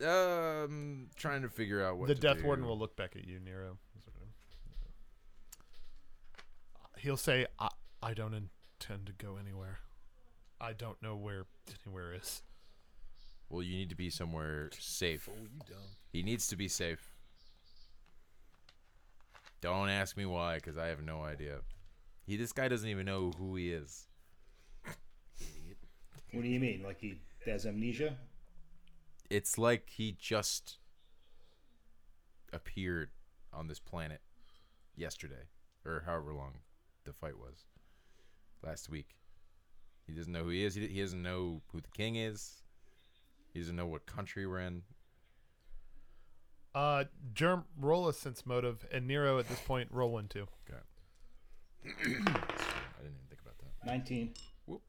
Um, 0.00 1.08
trying 1.16 1.42
to 1.42 1.48
figure 1.48 1.84
out 1.84 1.98
what 1.98 2.08
the 2.08 2.14
to 2.14 2.20
Death 2.20 2.38
do. 2.38 2.44
Warden 2.44 2.66
will 2.66 2.78
look 2.78 2.96
back 2.96 3.16
at 3.16 3.26
you, 3.26 3.40
Nero. 3.40 3.78
He'll 6.98 7.16
say, 7.16 7.46
I, 7.58 7.68
I 8.02 8.14
don't 8.14 8.34
intend 8.34 9.06
to 9.06 9.12
go 9.12 9.36
anywhere. 9.40 9.78
I 10.60 10.72
don't 10.72 11.00
know 11.02 11.16
where 11.16 11.46
anywhere 11.84 12.14
is. 12.14 12.42
Well, 13.48 13.62
you 13.62 13.76
need 13.76 13.88
to 13.90 13.94
be 13.94 14.10
somewhere 14.10 14.70
safe. 14.78 15.28
Oh, 15.30 15.40
you 15.40 15.48
dumb. 15.68 15.78
He 16.12 16.22
needs 16.22 16.48
to 16.48 16.56
be 16.56 16.68
safe. 16.68 17.12
Don't 19.60 19.88
ask 19.88 20.16
me 20.16 20.26
why, 20.26 20.56
because 20.56 20.76
I 20.76 20.86
have 20.88 21.02
no 21.02 21.22
idea. 21.22 21.58
He, 22.28 22.36
this 22.36 22.52
guy 22.52 22.68
doesn't 22.68 22.88
even 22.88 23.06
know 23.06 23.32
who 23.38 23.56
he 23.56 23.72
is. 23.72 24.06
What 26.32 26.42
do 26.42 26.48
you 26.48 26.60
mean? 26.60 26.82
Like 26.84 27.00
he 27.00 27.22
has 27.46 27.64
amnesia? 27.64 28.18
It's 29.30 29.56
like 29.56 29.88
he 29.88 30.14
just 30.18 30.76
appeared 32.52 33.08
on 33.50 33.66
this 33.66 33.78
planet 33.78 34.20
yesterday, 34.94 35.48
or 35.86 36.02
however 36.04 36.34
long 36.34 36.58
the 37.04 37.14
fight 37.14 37.38
was 37.38 37.64
last 38.62 38.90
week. 38.90 39.16
He 40.06 40.12
doesn't 40.12 40.32
know 40.32 40.44
who 40.44 40.50
he 40.50 40.64
is. 40.64 40.74
He, 40.74 40.86
he 40.86 41.00
doesn't 41.00 41.22
know 41.22 41.62
who 41.72 41.80
the 41.80 41.88
king 41.96 42.16
is. 42.16 42.62
He 43.54 43.60
doesn't 43.60 43.74
know 43.76 43.86
what 43.86 44.04
country 44.04 44.46
we're 44.46 44.60
in. 44.60 44.82
Uh, 46.74 47.04
Germ, 47.32 47.64
roll 47.80 48.06
a 48.06 48.12
sense 48.12 48.44
motive, 48.44 48.86
and 48.92 49.06
Nero 49.06 49.38
at 49.38 49.48
this 49.48 49.60
point, 49.60 49.88
roll 49.90 50.10
one 50.10 50.28
too. 50.28 50.46
Okay. 50.68 50.80
I 51.84 51.88
didn't 51.88 52.14
even 52.14 53.26
think 53.28 53.40
about 53.42 53.58
that. 53.58 53.86
Nineteen. 53.86 54.34
Whoop. 54.66 54.82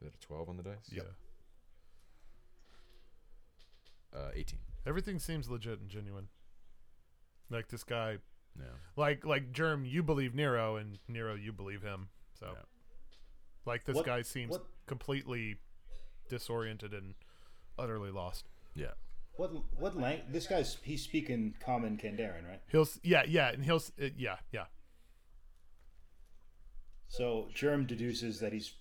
Is 0.00 0.08
that 0.08 0.14
a 0.14 0.26
12 0.26 0.48
on 0.48 0.56
the 0.56 0.62
dice? 0.62 0.90
Yeah. 0.90 1.02
Uh, 4.14 4.30
18. 4.34 4.58
Everything 4.86 5.18
seems 5.18 5.48
legit 5.48 5.80
and 5.80 5.88
genuine. 5.88 6.28
Like 7.50 7.68
this 7.68 7.84
guy, 7.84 8.18
No. 8.56 8.64
like 8.96 9.24
like 9.24 9.52
Germ, 9.52 9.84
you 9.84 10.02
believe 10.02 10.34
Nero, 10.34 10.76
and 10.76 10.98
Nero, 11.08 11.34
you 11.34 11.52
believe 11.52 11.82
him. 11.82 12.08
So, 12.34 12.52
Yeah. 12.56 12.62
like 13.64 13.84
this 13.84 13.96
What- 13.96 14.06
guy 14.06 14.22
seems 14.22 14.50
what- 14.52 14.66
completely 14.86 15.56
disoriented 16.28 16.92
and 16.94 17.14
utterly 17.78 18.10
lost. 18.10 18.48
Yeah. 18.74 18.94
What 19.36 19.52
what 19.74 19.96
lang? 19.96 20.30
This 20.32 20.46
guy's 20.46 20.76
he's 20.76 21.02
speaking 21.02 21.54
common 21.60 21.98
Kandarian, 21.98 22.48
right? 22.48 22.62
He'll 22.70 22.88
yeah 23.02 23.24
yeah, 23.24 23.50
and 23.52 23.64
he'll 23.64 23.82
uh, 24.00 24.08
yeah 24.16 24.38
yeah. 24.50 24.66
So 27.08 27.48
Germ 27.54 27.86
deduces 27.86 28.40
that 28.40 28.52
he's 28.52 28.72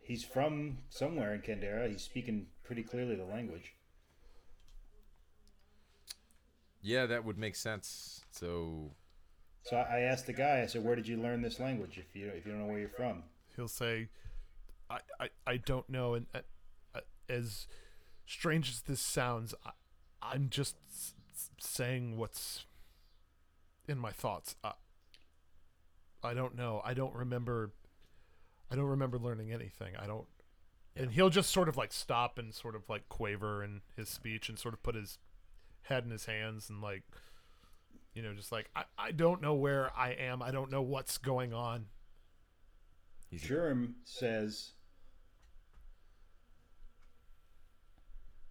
he's 0.00 0.24
from 0.24 0.78
somewhere 0.88 1.34
in 1.34 1.40
Kandera. 1.42 1.90
He's 1.90 2.02
speaking 2.02 2.46
pretty 2.64 2.82
clearly 2.82 3.14
the 3.16 3.24
language. 3.24 3.72
Yeah, 6.82 7.06
that 7.06 7.24
would 7.24 7.38
make 7.38 7.56
sense. 7.56 8.20
So, 8.30 8.92
So 9.62 9.76
I 9.76 9.98
I 9.98 10.00
asked 10.00 10.26
the 10.26 10.32
guy. 10.32 10.62
I 10.62 10.66
said, 10.66 10.84
"Where 10.84 10.94
did 10.96 11.08
you 11.08 11.16
learn 11.16 11.42
this 11.42 11.58
language? 11.58 11.98
If 11.98 12.14
you 12.14 12.28
if 12.28 12.46
you 12.46 12.52
don't 12.52 12.60
know 12.60 12.68
where 12.68 12.78
you're 12.78 12.88
from." 12.88 13.24
He'll 13.56 13.68
say, 13.68 14.08
I 14.90 15.00
I, 15.18 15.28
I 15.46 15.56
don't 15.56 15.88
know, 15.88 16.14
and 16.14 16.26
uh, 16.34 16.40
uh, 16.94 17.00
as 17.28 17.66
strange 18.26 18.68
as 18.70 18.82
this 18.82 19.00
sounds, 19.00 19.54
I, 19.64 19.70
I'm 20.22 20.48
just 20.50 20.76
s- 20.90 21.14
s- 21.32 21.50
saying 21.58 22.16
what's 22.18 22.66
in 23.88 23.98
my 23.98 24.10
thoughts. 24.12 24.54
I, 24.62 24.72
I 26.26 26.34
don't 26.34 26.56
know. 26.56 26.82
I 26.84 26.94
don't 26.94 27.14
remember. 27.14 27.72
I 28.70 28.76
don't 28.76 28.86
remember 28.86 29.18
learning 29.18 29.52
anything. 29.52 29.94
I 29.98 30.06
don't. 30.06 30.26
And 30.94 31.12
he'll 31.12 31.30
just 31.30 31.50
sort 31.50 31.68
of 31.68 31.76
like 31.76 31.92
stop 31.92 32.38
and 32.38 32.54
sort 32.54 32.74
of 32.74 32.88
like 32.88 33.08
quaver 33.08 33.62
in 33.62 33.82
his 33.96 34.08
speech 34.08 34.48
and 34.48 34.58
sort 34.58 34.74
of 34.74 34.82
put 34.82 34.94
his 34.94 35.18
head 35.82 36.04
in 36.04 36.10
his 36.10 36.26
hands 36.26 36.68
and 36.68 36.80
like, 36.80 37.02
you 38.14 38.22
know, 38.22 38.32
just 38.34 38.50
like 38.50 38.70
I, 38.74 38.84
I 38.98 39.12
don't 39.12 39.42
know 39.42 39.54
where 39.54 39.90
I 39.96 40.10
am. 40.12 40.42
I 40.42 40.50
don't 40.50 40.70
know 40.70 40.82
what's 40.82 41.18
going 41.18 41.52
on. 41.52 41.86
he's 43.30 43.42
Germ 43.42 43.96
says, 44.04 44.72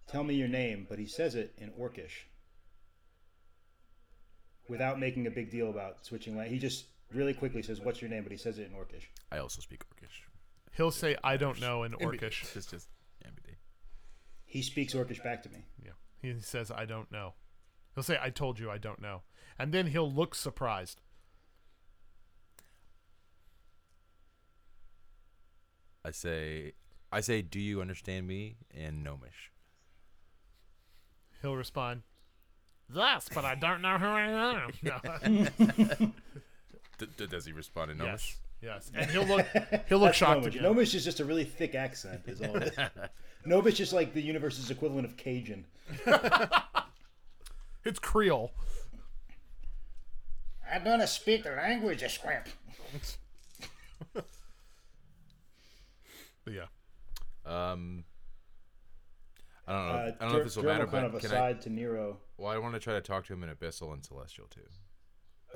"Tell 0.06 0.22
me 0.22 0.34
your 0.34 0.48
name," 0.48 0.86
but 0.88 0.98
he 0.98 1.06
says 1.06 1.34
it 1.34 1.52
in 1.58 1.70
Orcish 1.70 2.26
without 4.68 4.98
making 4.98 5.26
a 5.26 5.30
big 5.30 5.50
deal 5.50 5.70
about 5.70 6.04
switching 6.04 6.36
language. 6.36 6.52
He 6.54 6.58
just 6.58 6.86
really 7.12 7.34
quickly 7.34 7.62
says, 7.62 7.80
"What's 7.80 8.00
your 8.00 8.10
name?" 8.10 8.22
But 8.22 8.32
he 8.32 8.38
says 8.38 8.58
it 8.58 8.66
in 8.66 8.72
Orcish. 8.72 9.04
I 9.30 9.38
also 9.38 9.60
speak 9.60 9.84
Orcish. 9.90 10.22
He'll 10.76 10.90
say, 10.90 11.16
"I 11.22 11.36
don't 11.36 11.60
know" 11.60 11.82
in 11.84 11.92
Orcish. 11.92 12.52
Just, 12.54 12.70
just 12.70 12.88
MBD. 13.24 13.54
He 14.44 14.62
speaks 14.62 14.94
Orcish 14.94 15.22
back 15.22 15.42
to 15.44 15.48
me. 15.50 15.64
Yeah, 15.84 15.92
He 16.20 16.40
says, 16.40 16.70
"I 16.70 16.84
don't 16.84 17.10
know." 17.10 17.34
He'll 17.94 18.04
say, 18.04 18.18
"I 18.20 18.30
told 18.30 18.58
you, 18.58 18.70
I 18.70 18.78
don't 18.78 19.00
know," 19.00 19.22
and 19.58 19.72
then 19.72 19.86
he'll 19.88 20.10
look 20.10 20.34
surprised. 20.34 21.00
I 26.04 26.12
say, 26.12 26.74
I 27.10 27.20
say, 27.20 27.42
do 27.42 27.58
you 27.58 27.80
understand 27.80 28.28
me? 28.28 28.58
In 28.70 29.02
Gnomish. 29.02 29.50
He'll 31.42 31.56
respond, 31.56 32.02
"Yes, 32.94 33.28
but 33.34 33.44
I 33.44 33.56
don't 33.56 33.82
know 33.82 33.98
who 33.98 34.06
I 34.06 34.28
am." 34.28 34.72
No. 34.82 36.12
D- 36.98 37.06
d- 37.16 37.26
does 37.26 37.44
he 37.44 37.52
respond 37.52 37.90
in 37.90 37.98
Gnomish? 37.98 38.36
yes, 38.62 38.90
yes, 38.92 38.92
and 39.02 39.10
he'll 39.10 39.24
look 39.26 39.46
he'll 39.88 39.98
look 39.98 40.14
shocked 40.14 40.40
Gnomish. 40.40 40.54
again. 40.54 40.62
Gnomish 40.64 40.94
is 40.94 41.04
just 41.04 41.20
a 41.20 41.24
really 41.24 41.44
thick 41.44 41.74
accent. 41.74 42.22
Is 42.26 42.40
all 42.40 42.56
it 42.56 42.62
is. 42.68 42.78
Gnomish 43.46 43.80
is 43.80 43.92
like 43.92 44.14
the 44.14 44.22
universe's 44.22 44.70
equivalent 44.70 45.06
of 45.06 45.16
Cajun. 45.16 45.64
It's 47.84 48.00
Creole. 48.00 48.50
I 50.68 50.80
don't 50.80 51.06
speak 51.08 51.44
the 51.44 51.50
language, 51.50 52.02
a 52.02 52.08
scrap. 52.08 52.48
But 54.12 54.24
yeah. 56.52 56.62
Um, 57.44 58.02
I 59.68 59.72
don't 59.72 59.86
know. 59.86 59.92
Uh, 59.92 59.96
I 60.18 60.24
don't 60.24 60.32
know 60.32 60.38
if 60.38 60.44
this 60.44 60.56
will 60.56 60.62
Germ 60.64 60.72
matter, 60.72 60.86
kind 60.88 61.12
but 61.12 61.16
of 61.16 61.22
can 61.22 61.30
I? 61.30 61.34
aside 61.34 61.60
to 61.62 61.70
Nero. 61.70 62.18
Well, 62.38 62.50
I 62.52 62.58
want 62.58 62.74
to 62.74 62.80
try 62.80 62.94
to 62.94 63.00
talk 63.00 63.24
to 63.26 63.32
him 63.32 63.44
in 63.44 63.50
Abyssal 63.50 63.92
and 63.92 64.04
Celestial 64.04 64.46
too, 64.48 64.60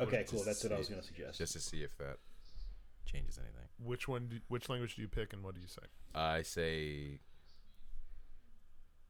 Okay, 0.01 0.25
cool. 0.29 0.43
That's 0.45 0.63
what 0.65 0.73
I 0.73 0.79
was 0.79 0.89
going 0.89 1.01
to 1.01 1.07
suggest. 1.07 1.39
just 1.39 1.53
to 1.55 1.61
see 1.61 1.83
if 1.83 1.97
that 1.99 2.17
changes 3.05 3.39
anything. 3.39 3.69
Which 3.83 4.09
one? 4.09 4.29
Do, 4.29 4.37
which 4.49 4.69
language 4.69 4.97
do 4.97 5.03
you 5.03 5.09
pick, 5.09 5.33
and 5.33 5.43
what 5.43 5.55
do 5.55 5.61
you 5.61 5.67
say? 5.69 5.83
I 6.15 6.43
say, 6.43 7.21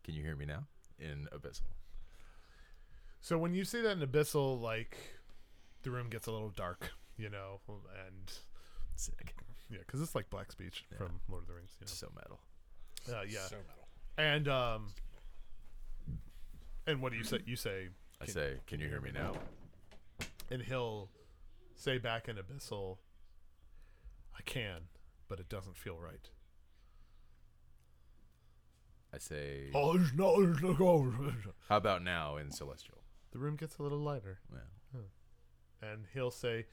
can 0.05 0.15
you 0.15 0.23
hear 0.23 0.37
me 0.37 0.47
now? 0.47 0.65
In 0.99 1.29
Abyssal. 1.35 1.63
So 3.21 3.37
when 3.39 3.55
you 3.55 3.65
say 3.65 3.81
that 3.83 3.93
in 3.93 4.01
Abyssal, 4.07 4.61
like 4.61 4.97
the 5.83 5.91
room 5.91 6.09
gets 6.11 6.27
a 6.27 6.33
little 6.33 6.51
dark, 6.51 6.91
you 7.17 7.29
know, 7.31 7.61
and 8.07 8.31
Sick. 8.97 9.35
yeah, 9.71 9.79
because 9.87 10.01
it's 10.01 10.15
like 10.15 10.29
black 10.31 10.53
speech 10.53 10.85
from 10.97 11.21
Lord 11.29 11.43
of 11.45 11.49
the 11.49 11.55
Rings. 11.55 11.77
You 11.81 11.87
So 11.87 12.09
metal. 12.15 12.41
know? 13.09 13.19
Uh, 13.19 13.23
yeah, 13.29 13.47
So 13.47 13.57
metal. 13.57 13.89
and 14.19 14.49
um, 14.49 14.89
and 16.87 17.01
what 17.03 17.13
do 17.13 17.19
you 17.19 17.25
say? 17.25 17.41
You 17.47 17.57
say, 17.57 17.89
I 18.21 18.27
say, 18.27 18.55
can 18.67 18.81
you 18.81 18.89
hear 18.89 19.01
me 19.01 19.11
now? 19.13 19.33
And 20.51 20.63
he'll 20.63 21.11
say 21.75 21.99
back 21.99 22.29
in 22.29 22.37
Abyssal, 22.37 22.99
"I 24.37 24.43
can, 24.43 24.89
but 25.29 25.41
it 25.41 25.49
doesn't 25.49 25.77
feel 25.79 25.99
right." 25.99 26.29
I 29.13 29.19
say, 29.19 29.71
it's 29.75 30.13
not- 30.15 30.39
it's 30.41 30.63
not 30.63 30.79
going. 30.79 31.53
how 31.69 31.77
about 31.77 32.03
now 32.03 32.37
in 32.37 32.51
Celestial? 32.53 33.03
The 33.33 33.39
room 33.39 33.57
gets 33.57 33.79
a 33.79 33.83
little 33.83 33.99
lighter, 33.99 34.41
Yeah. 34.53 35.01
and 35.83 36.07
he'll 36.13 36.31
say, 36.31 36.67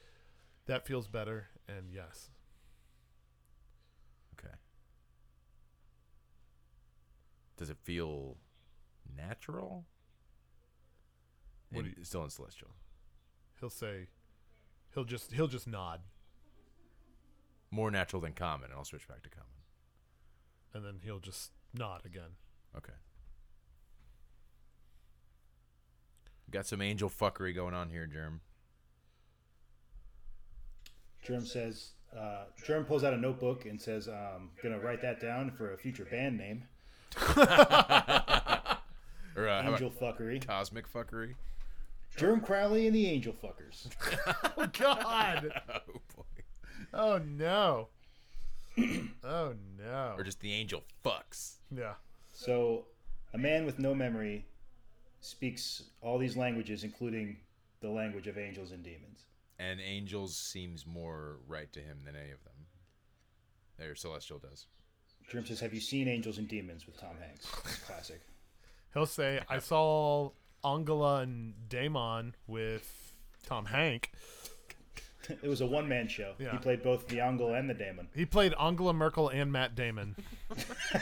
"That 0.66 0.86
feels 0.86 1.08
better," 1.08 1.50
and 1.68 1.92
yes. 1.92 2.30
Okay. 4.34 4.56
Does 7.58 7.70
it 7.72 7.78
feel 7.80 8.38
natural? 9.06 9.88
What 11.70 11.86
In- 11.86 11.94
you- 11.98 12.04
still 12.04 12.24
in 12.24 12.30
Celestial. 12.30 12.76
He'll 13.60 13.70
say, 13.70 14.08
he'll 14.94 15.04
just 15.04 15.32
he'll 15.34 15.48
just 15.48 15.68
nod, 15.68 16.02
More 17.72 17.90
natural 17.92 18.22
than 18.22 18.34
common, 18.34 18.66
and 18.70 18.78
I'll 18.78 18.86
switch 18.86 19.08
back 19.08 19.24
to 19.24 19.30
common. 19.30 19.48
and 20.74 20.86
then 20.86 21.00
he'll 21.04 21.20
just 21.20 21.52
nod 21.74 22.06
again. 22.06 22.36
Okay. 22.76 22.94
Got 26.52 26.66
some 26.68 26.82
angel 26.82 27.10
fuckery 27.10 27.54
going 27.56 27.74
on 27.74 27.90
here, 27.90 28.06
Germ. 28.08 28.42
Germ 31.24 31.46
says, 31.46 31.90
uh, 32.18 32.46
Germ 32.64 32.86
pulls 32.86 33.04
out 33.04 33.14
a 33.14 33.18
notebook 33.18 33.66
and 33.66 33.82
says, 33.82 34.08
"I'm 34.08 34.52
gonna 34.64 34.80
write 34.80 35.02
that 35.02 35.20
down 35.20 35.52
for 35.52 35.74
a 35.74 35.78
future 35.78 36.06
band 36.06 36.38
name, 36.38 36.64
Or 39.36 39.48
uh, 39.48 39.62
how 39.62 39.72
Angel 39.74 39.92
Fuckery." 39.92 40.46
cosmic 40.46 40.88
fuckery? 40.92 41.36
Germ 42.18 42.42
Crowley 42.42 42.88
and 42.88 42.96
the 42.96 43.08
Angel 43.08 43.34
Fuckers. 43.34 43.88
Oh 44.58 44.68
God! 44.74 45.52
Oh 45.70 46.02
boy. 46.16 46.24
oh 46.94 47.20
no! 47.26 47.90
oh 49.24 49.54
no! 49.78 50.14
Or 50.18 50.24
just 50.24 50.40
the 50.40 50.52
angel 50.52 50.84
fucks. 51.06 51.56
yeah. 51.76 51.94
So, 52.34 52.86
a 53.34 53.38
man 53.38 53.66
with 53.66 53.80
no 53.80 53.94
memory 53.96 54.46
speaks 55.22 55.84
all 56.02 56.18
these 56.18 56.36
languages, 56.38 56.84
including 56.84 57.38
the 57.82 57.90
language 57.90 58.28
of 58.28 58.38
angels 58.38 58.72
and 58.72 58.84
demons. 58.84 59.26
And 59.60 59.80
angels 59.80 60.36
seems 60.36 60.86
more 60.86 61.38
right 61.48 61.72
to 61.74 61.80
him 61.80 62.00
than 62.06 62.16
any 62.16 62.32
of 62.32 62.44
them. 62.44 62.54
There, 63.78 63.96
Celestial 63.96 64.40
does. 64.40 64.66
Germ 65.30 65.46
says, 65.46 65.60
"Have 65.60 65.74
you 65.74 65.82
seen 65.82 66.08
Angels 66.08 66.38
and 66.38 66.48
Demons 66.48 66.86
with 66.88 67.00
Tom 67.00 67.16
Hanks? 67.20 67.48
It's 67.66 67.80
classic." 67.80 68.22
He'll 68.94 69.06
say, 69.06 69.42
"I 69.50 69.60
saw 69.60 70.32
Angela 70.74 71.22
and 71.22 71.54
Damon 71.70 72.36
with 72.48 73.14
Tom 73.46 73.66
Hank. 73.66 74.12
It 75.30 75.48
was 75.48 75.60
a 75.62 75.66
one-man 75.68 76.08
show. 76.08 76.34
Yeah. 76.40 76.52
He 76.52 76.58
played 76.58 76.82
both 76.84 77.08
the 77.08 77.20
Angel 77.20 77.54
and 77.54 77.70
the 77.70 77.74
Damon. 77.74 78.08
He 78.16 78.26
played 78.26 78.54
Angela 78.60 78.94
Merkel 78.94 79.30
and 79.30 79.52
Matt 79.52 79.76
Damon. 79.76 80.16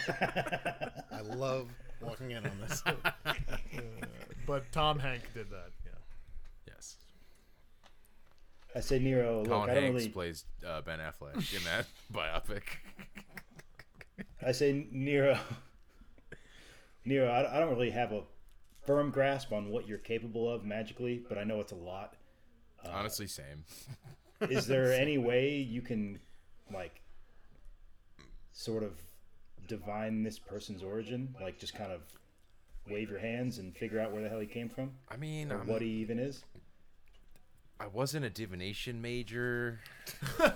I 0.10 1.22
love 1.22 1.70
walking 2.02 2.32
in 2.32 2.46
on 2.46 2.60
this. 2.62 2.84
But 4.48 4.72
Tom 4.72 5.00
Hank 5.00 5.24
did 5.34 5.50
that. 5.50 5.72
Yeah. 5.86 5.92
Yes. 6.68 6.98
I 8.76 8.80
said, 8.80 9.02
Nero, 9.02 9.40
look, 9.40 9.48
Colin 9.48 9.70
I 9.72 9.74
don't 9.74 9.84
Hanks 9.86 9.98
really. 10.02 10.10
plays 10.10 10.46
uh, 10.64 10.82
Ben 10.82 11.00
Affleck 11.00 11.56
in 11.56 11.64
that 11.64 11.88
biopic. 12.14 12.62
I 14.46 14.52
say, 14.52 14.86
Nero. 14.92 15.40
Nero, 17.06 17.28
I, 17.28 17.58
I 17.58 17.60
don't 17.60 17.72
really 17.72 17.90
have 17.90 18.12
a 18.12 18.22
firm 18.86 19.10
grasp 19.12 19.52
on 19.52 19.70
what 19.70 19.88
you're 19.88 19.98
capable 19.98 20.52
of 20.52 20.64
magically, 20.64 21.24
but 21.28 21.38
I 21.38 21.44
know 21.44 21.60
it's 21.60 21.72
a 21.72 21.76
lot. 21.76 22.16
Uh, 22.86 22.90
Honestly, 22.94 23.28
same. 23.28 23.64
Is 24.50 24.68
there 24.68 24.94
any 24.94 25.18
way 25.18 25.56
you 25.58 25.82
can, 25.82 26.20
like, 26.74 27.02
sort 28.52 28.84
of 28.84 28.94
divine 29.68 30.24
this 30.24 30.38
person's 30.40 30.84
origin? 30.84 31.34
Like, 31.42 31.58
just 31.60 31.74
kind 31.74 31.92
of 31.92 32.02
wave 32.90 33.10
your 33.10 33.20
hands 33.20 33.58
and 33.58 33.76
figure 33.76 34.00
out 34.00 34.12
where 34.12 34.22
the 34.22 34.30
hell 34.30 34.40
he 34.40 34.46
came 34.48 34.70
from? 34.70 34.92
I 35.10 35.18
mean, 35.18 35.52
Or 35.52 35.58
I'm- 35.60 35.68
what 35.68 35.82
he 35.82 35.88
even 35.88 36.20
is? 36.20 36.44
I 37.80 37.88
wasn't 37.88 38.24
a 38.24 38.30
divination 38.30 39.02
major. 39.02 39.82
I 40.40 40.48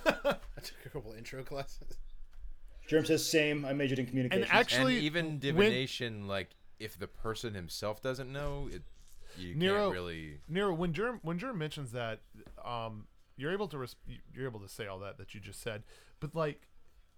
took 0.64 0.86
a 0.86 0.90
couple 0.90 1.12
intro 1.14 1.44
classes. 1.44 1.98
Germ 2.88 3.06
says, 3.06 3.30
same. 3.30 3.66
I 3.66 3.74
majored 3.74 4.00
in 4.00 4.06
communications. 4.06 4.50
And 4.50 4.58
actually, 4.58 4.96
and 4.96 5.04
even 5.04 5.26
when- 5.26 5.40
divination, 5.40 6.28
like 6.28 6.50
if 6.80 6.98
the 6.98 7.08
person 7.08 7.54
himself 7.54 8.02
doesn't 8.02 8.32
know, 8.32 8.70
it 8.72 8.84
you 9.38 9.54
Nero- 9.56 9.84
can't 9.86 9.94
really. 9.94 10.40
Nero, 10.48 10.74
when 10.74 10.94
Germ 10.94 11.20
when 11.24 11.38
Germ 11.38 11.58
mentions 11.58 11.92
that, 11.92 12.22
um, 12.66 13.08
you're 13.38 13.52
able 13.52 13.68
to 13.68 13.78
res- 13.78 13.96
you're 14.34 14.46
able 14.48 14.60
to 14.60 14.68
say 14.70 14.88
all 14.88 15.00
that 15.00 15.18
that 15.18 15.34
you 15.34 15.40
just 15.40 15.62
said, 15.62 15.84
but 16.20 16.34
like, 16.36 16.68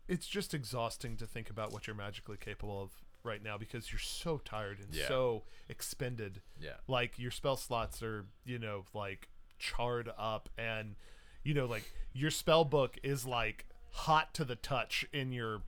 it's 0.07 0.27
just 0.27 0.53
exhausting 0.53 1.15
to 1.17 1.25
think 1.25 1.49
about 1.49 1.71
what 1.71 1.87
you're 1.87 1.95
magically 1.95 2.37
capable 2.37 2.81
of 2.81 2.91
right 3.23 3.41
now 3.43 3.57
because 3.57 3.91
you're 3.91 3.99
so 3.99 4.39
tired 4.39 4.79
and 4.79 4.93
Yeah. 4.93 5.07
so 5.07 5.43
expended. 5.69 6.41
Yeah. 6.59 6.77
Like 6.87 7.17
your 7.19 7.31
spell 7.31 7.55
slots 7.55 8.01
are, 8.03 8.25
you 8.45 8.57
know, 8.59 8.85
like 8.93 9.29
charred 9.59 10.09
up, 10.17 10.49
and 10.57 10.95
you 11.43 11.53
know, 11.53 11.65
like 11.65 11.91
your 12.13 12.31
spell 12.31 12.65
book 12.65 12.97
is 13.03 13.25
like 13.25 13.67
hot 13.91 14.33
to 14.33 14.43
the 14.43 14.55
touch 14.55 15.05
in 15.13 15.31
your 15.31 15.61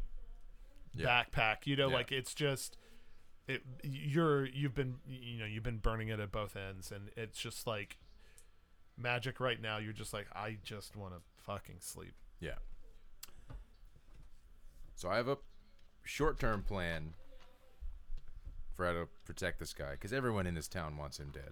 Yeah. 0.93 1.23
backpack. 1.23 1.65
You 1.65 1.75
know, 1.75 1.87
Yeah. 1.89 1.95
like 1.95 2.11
it's 2.11 2.33
just 2.33 2.77
it. 3.47 3.61
You're 3.83 4.45
you've 4.45 4.75
been 4.75 4.95
you 5.07 5.39
know 5.39 5.45
you've 5.45 5.63
been 5.63 5.77
burning 5.77 6.09
it 6.09 6.19
at 6.19 6.31
both 6.31 6.55
ends, 6.55 6.91
and 6.91 7.09
it's 7.15 7.39
just 7.39 7.67
like 7.67 7.97
magic 8.97 9.39
right 9.39 9.61
now. 9.61 9.77
You're 9.77 9.93
just 9.93 10.13
like 10.13 10.27
I 10.35 10.57
just 10.63 10.95
want 10.95 11.13
to 11.13 11.21
fucking 11.43 11.77
sleep. 11.79 12.13
Yeah. 12.39 12.55
So 14.95 15.09
I 15.09 15.17
have 15.17 15.27
a 15.27 15.37
short-term 16.03 16.63
plan 16.63 17.13
for 18.75 18.85
how 18.85 18.93
to 18.93 19.07
protect 19.25 19.59
this 19.59 19.73
guy 19.73 19.91
because 19.91 20.13
everyone 20.13 20.47
in 20.47 20.55
this 20.55 20.67
town 20.67 20.97
wants 20.97 21.19
him 21.19 21.31
dead. 21.33 21.51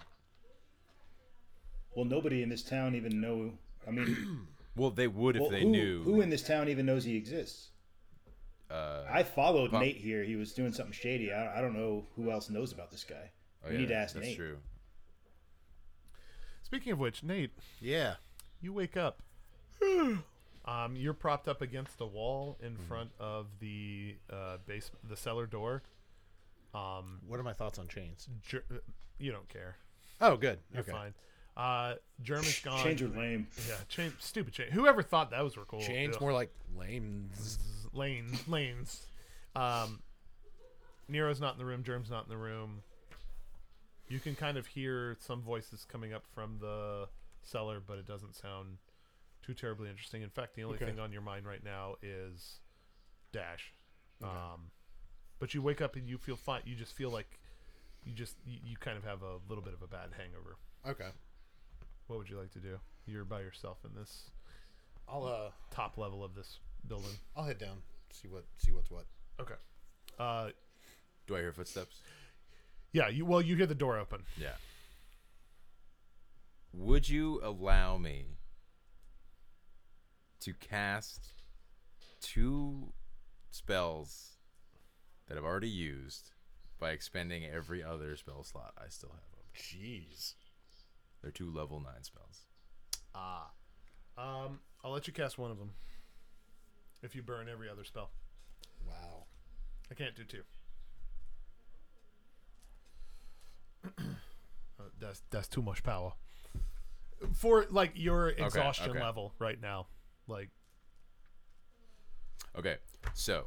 well, 1.95 2.05
nobody 2.05 2.43
in 2.43 2.49
this 2.49 2.63
town 2.63 2.95
even 2.95 3.19
know. 3.19 3.51
I 3.87 3.91
mean, 3.91 4.47
Well, 4.77 4.91
they 4.91 5.07
would 5.07 5.35
if 5.35 5.41
well, 5.41 5.51
they 5.51 5.63
who, 5.63 5.69
knew. 5.69 6.03
who 6.03 6.21
in 6.21 6.29
this 6.29 6.43
town 6.43 6.69
even 6.69 6.85
knows 6.85 7.03
he 7.03 7.17
exists? 7.17 7.70
Uh, 8.71 9.03
I 9.11 9.23
followed 9.23 9.71
Pop- 9.71 9.81
Nate 9.81 9.97
here. 9.97 10.23
He 10.23 10.35
was 10.35 10.53
doing 10.53 10.71
something 10.73 10.93
shady. 10.93 11.31
I, 11.31 11.57
I 11.57 11.61
don't 11.61 11.73
know 11.73 12.05
who 12.15 12.31
else 12.31 12.49
knows 12.49 12.71
about 12.71 12.91
this 12.91 13.03
guy. 13.03 13.31
oh, 13.65 13.69
we 13.69 13.75
yeah, 13.75 13.81
need 13.81 13.87
to 13.89 13.95
ask 13.95 14.13
That's 14.15 14.27
Nate. 14.27 14.37
true. 14.37 14.57
Speaking 16.63 16.93
of 16.93 16.99
which, 16.99 17.23
Nate, 17.23 17.51
Yeah. 17.79 18.15
you 18.61 18.71
wake 18.73 18.95
up. 18.95 19.21
um, 20.65 20.95
you're 20.95 21.13
propped 21.13 21.47
up 21.47 21.61
against 21.61 21.99
a 21.99 22.05
wall 22.05 22.57
in 22.61 22.77
front 22.77 23.11
of 23.19 23.47
the 23.59 24.15
uh, 24.31 24.57
base, 24.65 24.89
the 25.07 25.17
cellar 25.17 25.45
door, 25.45 25.83
Um, 26.73 27.19
What 27.27 27.39
are 27.39 27.43
my 27.43 27.53
thoughts 27.53 27.77
on 27.79 27.87
chains? 27.87 28.27
Ger- 28.47 28.63
you 29.19 29.31
don't 29.31 29.49
care. 29.49 29.75
Oh, 30.21 30.37
good. 30.37 30.59
You're 30.71 30.81
okay. 30.83 30.91
fine. 30.91 31.13
Uh, 31.57 31.95
German's 32.21 32.59
gone. 32.61 32.81
Chains 32.83 33.01
are 33.01 33.09
lame. 33.09 33.47
Yeah, 33.67 33.75
chain, 33.89 34.13
stupid 34.19 34.53
chain. 34.53 34.67
Whoever 34.71 35.01
thought 35.03 35.29
those 35.31 35.57
were 35.57 35.65
cool? 35.65 35.81
Chains 35.81 36.15
Ugh. 36.15 36.21
more 36.21 36.31
like 36.31 36.49
lames. 36.77 37.57
Lane 37.93 38.31
lanes. 38.47 39.05
Um, 39.55 40.01
Nero's 41.07 41.41
not 41.41 41.53
in 41.53 41.59
the 41.59 41.65
room. 41.65 41.83
Germ's 41.83 42.09
not 42.09 42.23
in 42.25 42.29
the 42.29 42.37
room. 42.37 42.83
You 44.07 44.19
can 44.19 44.35
kind 44.35 44.57
of 44.57 44.67
hear 44.67 45.15
some 45.19 45.41
voices 45.41 45.85
coming 45.89 46.13
up 46.13 46.25
from 46.33 46.57
the 46.59 47.07
cellar, 47.43 47.81
but 47.85 47.97
it 47.97 48.05
doesn't 48.05 48.35
sound 48.35 48.77
too 49.45 49.53
terribly 49.53 49.89
interesting. 49.89 50.21
In 50.21 50.29
fact, 50.29 50.55
the 50.55 50.63
only 50.63 50.75
Okay. 50.75 50.85
thing 50.85 50.99
on 50.99 51.11
your 51.11 51.21
mind 51.21 51.45
right 51.45 51.63
now 51.63 51.95
is 52.01 52.59
Dash. 53.31 53.73
Um, 54.23 54.69
but 55.39 55.53
you 55.53 55.61
wake 55.61 55.81
up 55.81 55.95
and 55.95 56.07
you 56.07 56.17
feel 56.17 56.35
fine. 56.35 56.61
You 56.65 56.75
just 56.75 56.93
feel 56.93 57.09
like 57.09 57.39
you 58.03 58.13
just 58.13 58.35
you, 58.45 58.59
you 58.63 58.77
kind 58.77 58.97
of 58.97 59.03
have 59.03 59.23
a 59.23 59.37
little 59.49 59.63
bit 59.63 59.73
of 59.73 59.81
a 59.81 59.87
bad 59.87 60.09
hangover. 60.17 60.57
Okay. 60.87 61.09
What 62.07 62.19
would 62.19 62.29
you 62.29 62.37
like 62.37 62.51
to 62.51 62.59
do? 62.59 62.79
You're 63.07 63.23
by 63.25 63.39
yourself 63.41 63.79
in 63.83 63.95
this 63.99 64.29
I'll 65.09 65.25
uh 65.25 65.49
top 65.73 65.97
level 65.97 66.23
of 66.23 66.35
this 66.35 66.59
building. 66.87 67.11
I'll 67.35 67.43
head 67.45 67.57
down. 67.59 67.77
See 68.11 68.27
what 68.27 68.45
see 68.57 68.71
what's 68.71 68.89
what. 68.91 69.05
Okay. 69.39 69.55
Uh, 70.19 70.49
Do 71.27 71.35
I 71.35 71.39
hear 71.39 71.51
footsteps? 71.53 72.01
yeah. 72.93 73.07
You 73.07 73.25
well, 73.25 73.41
you 73.41 73.55
hear 73.55 73.65
the 73.67 73.75
door 73.75 73.97
open. 73.97 74.23
Yeah. 74.39 74.53
Would 76.73 77.09
you 77.09 77.41
allow 77.43 77.97
me 77.97 78.37
to 80.41 80.53
cast 80.53 81.33
two 82.21 82.93
spells 83.51 84.37
that 85.27 85.37
I've 85.37 85.43
already 85.43 85.69
used 85.69 86.31
by 86.79 86.91
expending 86.91 87.45
every 87.45 87.83
other 87.83 88.15
spell 88.15 88.43
slot 88.43 88.73
I 88.77 88.87
still 88.89 89.09
have 89.11 89.19
open? 89.33 89.51
Jeez. 89.55 90.35
They're 91.21 91.31
two 91.31 91.51
level 91.51 91.79
nine 91.79 92.03
spells. 92.03 92.45
Ah. 93.13 93.51
Um, 94.17 94.59
I'll 94.83 94.91
let 94.91 95.07
you 95.07 95.13
cast 95.13 95.37
one 95.37 95.51
of 95.51 95.57
them. 95.59 95.71
If 97.03 97.15
you 97.15 97.23
burn 97.23 97.47
every 97.49 97.69
other 97.69 97.83
spell, 97.83 98.11
Wow. 98.87 99.25
I 99.89 99.93
can't 99.93 100.15
do 100.15 100.23
two. 100.23 100.43
Uh, 104.79 104.85
that's 104.99 105.21
that's 105.29 105.47
too 105.47 105.61
much 105.61 105.83
power 105.83 106.13
for 107.33 107.65
like 107.69 107.91
your 107.93 108.29
exhaustion 108.29 108.89
okay. 108.91 108.99
level 108.99 109.31
right 109.37 109.61
now. 109.61 109.85
Like, 110.27 110.49
Okay, 112.57 112.77
so 113.13 113.45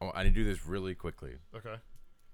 oh, 0.00 0.12
I 0.14 0.22
need 0.22 0.34
to 0.34 0.34
do 0.36 0.44
this 0.44 0.64
really 0.64 0.94
quickly. 0.94 1.32
okay, 1.54 1.76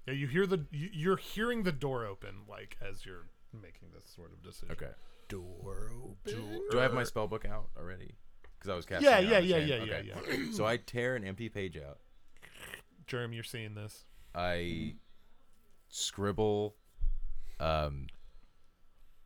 yeah, 0.07 0.13
you 0.13 0.27
hear 0.27 0.45
the 0.45 0.65
you, 0.71 0.89
you're 0.93 1.17
hearing 1.17 1.63
the 1.63 1.71
door 1.71 2.05
open 2.05 2.43
like 2.47 2.77
as 2.87 3.03
you're 3.05 3.25
making 3.51 3.89
this 3.95 4.05
sort 4.15 4.31
of 4.31 4.43
decision. 4.43 4.71
Okay, 4.73 4.91
Door 5.27 5.91
open. 6.03 6.61
do 6.69 6.79
I 6.79 6.83
have 6.83 6.93
my 6.93 7.03
spell 7.03 7.27
book 7.27 7.45
out 7.45 7.69
already? 7.77 8.13
Because 8.61 8.69
I 8.69 8.75
was 8.75 8.85
casting. 8.85 9.09
Yeah, 9.09 9.17
yeah, 9.19 9.39
yeah, 9.39 9.57
yeah, 9.57 9.75
Okay. 9.77 10.03
yeah, 10.05 10.19
yeah. 10.37 10.45
so 10.51 10.65
I 10.67 10.77
tear 10.77 11.15
an 11.15 11.23
empty 11.23 11.49
page 11.49 11.77
out. 11.77 11.97
Germ, 13.07 13.33
you're 13.33 13.43
seeing 13.43 13.73
this. 13.73 14.05
I 14.35 14.93
scribble 15.89 16.75
um 17.59 18.05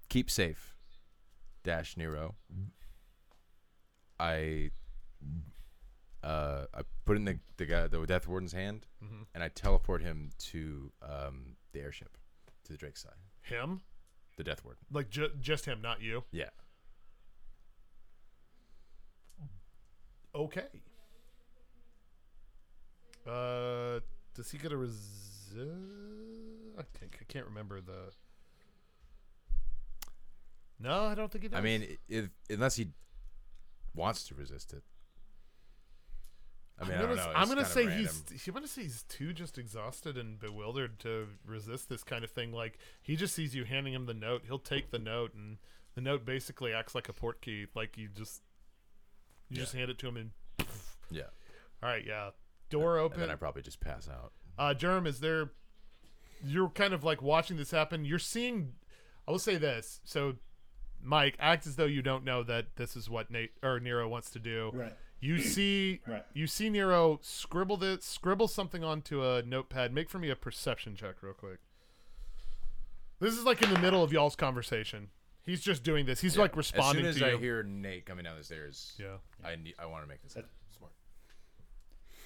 keep 0.07 0.31
safe 0.31 0.73
dash 1.63 1.97
Nero. 1.97 2.35
I 4.19 4.71
uh 6.23 6.65
I 6.73 6.81
put 7.03 7.17
in 7.17 7.25
the 7.25 7.39
the 7.57 7.65
guy 7.65 7.87
the 7.87 8.05
Death 8.05 8.27
Warden's 8.27 8.53
hand 8.53 8.85
and 9.33 9.43
I 9.43 9.49
teleport 9.49 10.01
him 10.01 10.29
to 10.51 10.91
um 11.03 11.55
the 11.73 11.81
airship 11.81 12.17
to 12.63 12.71
the 12.71 12.77
Drake's 12.77 13.03
side. 13.03 13.11
Him, 13.41 13.81
The 14.37 14.43
Death 14.43 14.63
Warden. 14.63 14.81
like 14.91 15.09
ju- 15.09 15.29
just 15.39 15.65
him, 15.65 15.81
not 15.81 16.01
you. 16.01 16.23
Yeah. 16.31 16.49
Okay. 20.35 20.65
Uh, 23.25 23.99
does 24.35 24.51
he 24.51 24.57
get 24.57 24.71
a 24.71 24.77
resist? 24.77 25.61
I 26.77 26.83
think 26.99 27.17
I 27.21 27.23
can't 27.31 27.45
remember 27.45 27.79
the. 27.81 28.11
No, 30.79 31.05
I 31.05 31.15
don't 31.15 31.31
think 31.31 31.43
he 31.43 31.49
does. 31.49 31.57
I 31.57 31.61
mean 31.61 31.97
if 32.09 32.29
unless 32.49 32.75
he 32.75 32.89
wants 33.95 34.25
to 34.27 34.35
resist 34.35 34.73
it. 34.73 34.83
I 36.77 36.83
mean, 36.83 36.93
I'm 36.95 37.01
gonna, 37.03 37.15
don't 37.15 37.15
know. 37.25 37.31
s- 37.31 37.35
I'm 37.37 37.47
gonna 37.47 37.65
say 37.65 37.85
random. 37.87 37.99
he's. 38.29 38.47
I'm 38.47 38.53
gonna 38.53 38.67
say 38.67 38.81
he's 38.83 39.03
too 39.03 39.31
just 39.33 39.57
exhausted 39.57 40.17
and 40.17 40.37
bewildered 40.37 40.99
to 40.99 41.27
resist 41.45 41.87
this 41.87 42.03
kind 42.03 42.25
of 42.25 42.31
thing. 42.31 42.51
Like 42.51 42.77
he 43.01 43.15
just 43.15 43.33
sees 43.33 43.55
you 43.55 43.63
handing 43.63 43.93
him 43.93 44.05
the 44.05 44.13
note, 44.13 44.43
he'll 44.45 44.59
take 44.59 44.91
the 44.91 44.99
note, 44.99 45.33
and 45.33 45.57
the 45.95 46.01
note 46.01 46.25
basically 46.25 46.73
acts 46.73 46.93
like 46.93 47.07
a 47.07 47.13
port 47.13 47.39
key. 47.41 47.67
Like 47.73 47.97
you 47.97 48.09
just, 48.13 48.41
you 49.49 49.57
just 49.57 49.73
hand 49.73 49.89
it 49.89 49.97
to 49.99 50.07
him, 50.07 50.17
and 50.17 50.31
yeah. 51.11 51.23
all 51.83 51.89
right, 51.89 52.03
yeah, 52.05 52.31
door 52.69 52.97
And 52.97 53.05
open. 53.05 53.19
then 53.19 53.29
I 53.29 53.35
probably 53.35 53.61
just 53.61 53.79
pass 53.79 54.07
out. 54.09 54.31
Uh, 54.57 54.73
Germ, 54.73 55.05
is 55.05 55.19
there? 55.19 55.51
You're 56.43 56.69
kind 56.69 56.93
of 56.93 57.03
like 57.03 57.21
watching 57.21 57.57
this 57.57 57.71
happen. 57.71 58.05
You're 58.05 58.19
seeing. 58.19 58.73
I 59.27 59.31
will 59.31 59.39
say 59.39 59.55
this. 59.57 59.99
So, 60.03 60.35
Mike, 61.01 61.35
act 61.39 61.65
as 61.67 61.75
though 61.75 61.85
you 61.85 62.01
don't 62.01 62.23
know 62.23 62.43
that 62.43 62.75
this 62.75 62.95
is 62.95 63.09
what 63.09 63.31
Nate 63.31 63.51
or 63.63 63.79
Nero 63.79 64.07
wants 64.07 64.29
to 64.31 64.39
do. 64.39 64.71
Right. 64.73 64.93
You 65.19 65.39
see, 65.41 66.01
Right. 66.07 66.23
you 66.33 66.45
see 66.47 66.69
Nero 66.69 67.19
scribble 67.23 67.77
this, 67.77 68.05
scribble 68.05 68.47
something 68.47 68.83
onto 68.83 69.23
a 69.23 69.41
notepad. 69.41 69.93
Make 69.93 70.09
for 70.09 70.19
me 70.19 70.29
a 70.29 70.35
perception 70.35 70.95
check, 70.95 71.15
real 71.23 71.33
quick. 71.33 71.59
This 73.19 73.33
is 73.35 73.43
like 73.45 73.61
in 73.63 73.73
the 73.73 73.79
middle 73.79 74.03
of 74.03 74.11
y'all's 74.13 74.35
conversation. 74.35 75.09
He's 75.45 75.61
just 75.61 75.83
doing 75.83 76.05
this. 76.05 76.19
He's 76.19 76.37
like 76.37 76.55
responding 76.57 77.05
as 77.05 77.15
to 77.15 77.19
soon 77.19 77.27
as 77.27 77.31
you. 77.33 77.37
I 77.37 77.41
hear 77.41 77.63
Nate 77.63 78.05
coming 78.05 78.23
down 78.25 78.37
the 78.37 78.43
stairs, 78.43 78.93
yeah. 78.99 79.17
I 79.43 79.55
need, 79.55 79.75
I 79.77 79.85
want 79.85 80.03
to 80.03 80.09
make 80.09 80.21
this. 80.23 80.33
That- 80.33 80.45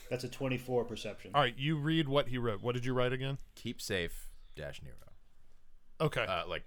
That's 0.09 0.23
a 0.23 0.29
24 0.29 0.85
perception. 0.85 1.31
All 1.35 1.41
right. 1.41 1.53
You 1.57 1.77
read 1.77 2.07
what 2.07 2.29
he 2.29 2.37
wrote. 2.39 2.63
What 2.63 2.73
did 2.73 2.83
you 2.85 2.93
write 2.93 3.13
again? 3.13 3.37
Keep 3.55 3.79
safe 3.81 4.29
dash 4.55 4.81
Nero. 4.81 4.95
Okay. 6.01 6.23
Uh, 6.23 6.47
like 6.47 6.63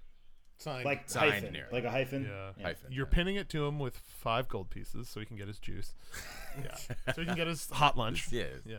Sign. 0.59 0.85
Like 0.85 1.09
Signed 1.09 1.33
hyphen. 1.33 1.51
near. 1.53 1.67
Like 1.71 1.83
a 1.83 1.89
hyphen. 1.89 2.23
Yeah. 2.29 2.63
hyphen. 2.65 2.91
You're 2.93 3.05
yeah. 3.07 3.13
pinning 3.15 3.35
it 3.35 3.49
to 3.49 3.65
him 3.65 3.79
with 3.79 3.97
five 3.97 4.47
gold 4.47 4.69
pieces 4.69 5.09
so 5.09 5.19
he 5.19 5.25
can 5.25 5.35
get 5.35 5.47
his 5.49 5.59
juice. 5.59 5.93
yeah. 6.63 6.75
So 7.13 7.21
he 7.21 7.25
can 7.25 7.35
get 7.35 7.47
his 7.47 7.69
hot 7.71 7.97
lunch. 7.97 8.29
yeah, 8.31 8.45
Yeah. 8.65 8.75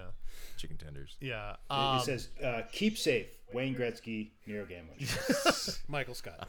chicken 0.56 0.78
tenders. 0.78 1.16
Yeah. 1.20 1.50
It- 1.54 1.58
Um, 1.74 1.98
it 1.98 2.04
says, 2.04 2.28
uh, 2.42 2.62
"Keep 2.72 2.96
safe." 2.96 3.26
Wayne 3.52 3.74
Gretzky, 3.74 4.30
Nero 4.46 4.64
Gamlich. 4.66 5.78
Michael 5.88 6.14
Scott. 6.14 6.48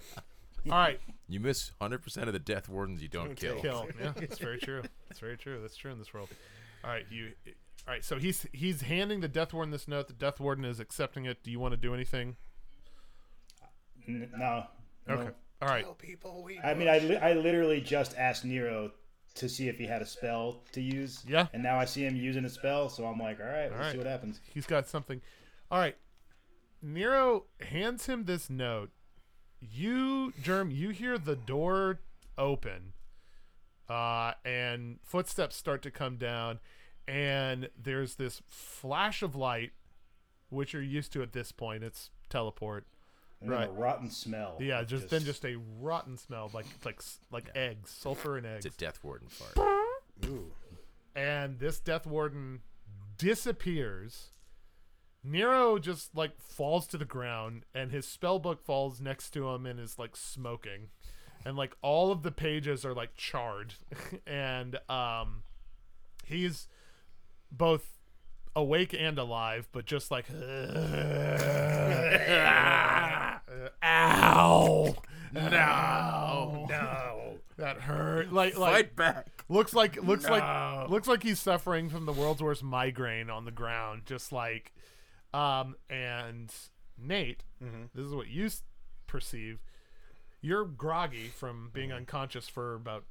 all 0.71 0.78
right. 0.78 0.99
You 1.28 1.39
miss 1.39 1.71
100% 1.82 2.28
of 2.28 2.34
the 2.34 2.39
death 2.39 2.69
wardens 2.69 3.01
you 3.01 3.08
don't, 3.08 3.36
kill. 3.36 3.60
Kill. 3.60 3.88
Yeah, 3.99 4.13
that's 4.15 4.38
very 4.38 4.60
true. 4.60 4.84
That's 5.10 5.19
very 5.19 5.38
true. 5.38 5.60
That's 5.62 5.75
true 5.75 5.91
in 5.91 5.99
this 5.99 6.13
world. 6.13 6.30
All 6.84 6.89
right. 6.89 7.06
You. 7.10 7.32
All 7.88 7.93
right. 7.93 8.04
So 8.04 8.17
he's 8.17 8.45
he's 8.51 8.82
handing 8.82 9.21
the 9.21 9.28
Death 9.28 9.54
Warden 9.54 9.71
this 9.71 9.88
note. 9.88 10.08
The 10.08 10.13
Death 10.13 10.39
Warden 10.39 10.65
is 10.65 10.80
accepting 10.80 11.25
it. 11.25 11.43
Do 11.43 11.51
you 11.51 11.60
want 11.60 11.73
to 11.73 11.78
do 11.78 11.93
anything? 11.93 12.36
N- 14.08 14.30
no. 14.38 14.65
no. 15.08 15.13
Okay. 15.13 15.30
All 15.62 15.67
right. 15.69 15.84
Tell 15.84 15.93
people 15.93 16.43
we. 16.43 16.60
I 16.60 16.73
mean, 16.73 16.88
I, 16.88 16.99
li- 16.99 17.17
I 17.17 17.34
literally 17.34 17.82
just 17.82 18.15
asked 18.17 18.45
Nero 18.45 18.91
to 19.36 19.49
see 19.49 19.67
if 19.67 19.78
he 19.78 19.86
had 19.86 20.01
a 20.01 20.06
spell 20.06 20.63
to 20.71 20.82
use. 20.82 21.23
Yeah. 21.28 21.47
And 21.54 21.62
now 21.62 21.78
I 21.78 21.86
see 21.86 22.06
him 22.06 22.15
using 22.15 22.45
a 22.45 22.49
spell, 22.49 22.89
so 22.89 23.06
I'm 23.06 23.19
like, 23.19 23.39
all 23.39 23.45
right, 23.47 23.71
All 23.71 23.78
let's 23.78 23.91
see 23.91 23.97
what 23.97 24.08
happens. 24.08 24.39
He's 24.54 24.65
got 24.65 24.88
something. 24.88 25.21
All 25.71 25.80
right. 25.80 25.95
Nero 26.82 27.45
hands 27.62 28.06
him 28.06 28.25
this 28.25 28.49
note. 28.49 28.91
You, 29.59 30.33
Germ, 30.41 30.69
you 30.71 30.89
hear 30.89 31.17
the 31.17 31.35
door 31.35 31.99
open, 32.37 32.93
uh, 33.89 34.33
and 34.43 34.99
footsteps 35.03 35.55
start 35.55 35.81
to 35.83 35.91
come 35.91 36.17
down, 36.17 36.59
and 37.07 37.69
there's 37.81 38.15
this 38.15 38.41
flash 38.47 39.21
of 39.23 39.35
light, 39.35 39.71
which 40.49 40.73
you're 40.73 40.81
used 40.81 41.11
to 41.13 41.21
at 41.21 41.33
this 41.33 41.51
point. 41.51 41.83
It's 41.83 42.09
teleport. 42.29 42.85
And 43.41 43.51
then 43.51 43.59
Right. 43.59 43.69
a 43.69 43.71
rotten 43.73 44.09
smell. 44.09 44.57
Yeah, 44.59 44.79
of 44.81 44.87
just, 44.87 45.09
then 45.09 45.23
just 45.23 45.45
a 45.45 45.55
rotten 45.79 46.17
smell, 46.17 46.49
like 46.53 46.65
like 46.85 47.01
like 47.31 47.49
eggs, 47.55 47.89
sulfur 47.91 48.37
and 48.37 48.45
eggs. 48.45 48.65
It's 48.65 48.75
a 48.75 48.79
death 48.79 49.03
warden 49.03 49.27
fart. 49.29 49.57
Ooh. 50.25 50.53
and 51.15 51.59
this 51.59 51.79
death 51.79 52.05
warden 52.07 52.61
disappears 53.17 54.29
nero 55.25 55.77
just 55.77 56.15
like 56.15 56.39
falls 56.39 56.88
to 56.88 56.97
the 56.97 57.05
ground 57.05 57.63
and 57.73 57.91
his 57.91 58.07
spell 58.07 58.39
book 58.39 58.63
falls 58.63 59.01
next 59.01 59.31
to 59.31 59.49
him 59.49 59.65
and 59.65 59.79
is 59.79 59.97
like 59.99 60.15
smoking. 60.15 60.89
And 61.45 61.57
like 61.57 61.75
all 61.81 62.11
of 62.11 62.23
the 62.23 62.31
pages 62.31 62.85
are 62.85 62.93
like 62.93 63.15
charred. 63.15 63.75
And 64.27 64.79
um 64.89 65.43
he's 66.25 66.67
both 67.51 67.99
awake 68.55 68.95
and 68.97 69.17
alive 69.17 69.67
but 69.71 69.85
just 69.85 70.11
like 70.11 70.25
ow! 73.83 74.95
No 75.33 76.65
no. 76.69 77.38
That 77.57 77.77
hurt. 77.81 78.33
Like 78.33 78.57
like 78.57 78.73
Fight 78.73 78.95
back. 78.95 79.45
Looks 79.47 79.73
like 79.73 80.01
looks 80.03 80.27
like 80.27 80.89
looks 80.89 81.07
like 81.07 81.23
he's 81.23 81.39
suffering 81.39 81.89
from 81.89 82.05
the 82.05 82.13
world's 82.13 82.41
worst 82.41 82.63
migraine 82.63 83.29
on 83.29 83.45
the 83.45 83.51
ground. 83.51 84.01
Just 84.05 84.31
like, 84.31 84.73
Um, 85.35 85.75
and 85.89 86.53
Nate, 86.97 87.43
this 87.93 88.05
is 88.05 88.13
what 88.13 88.27
you 88.27 88.49
perceive. 89.07 89.59
You're 90.41 90.65
groggy 90.65 91.27
from 91.27 91.71
being 91.73 91.91
unconscious 91.91 92.47
for 92.47 92.75
about 92.75 93.03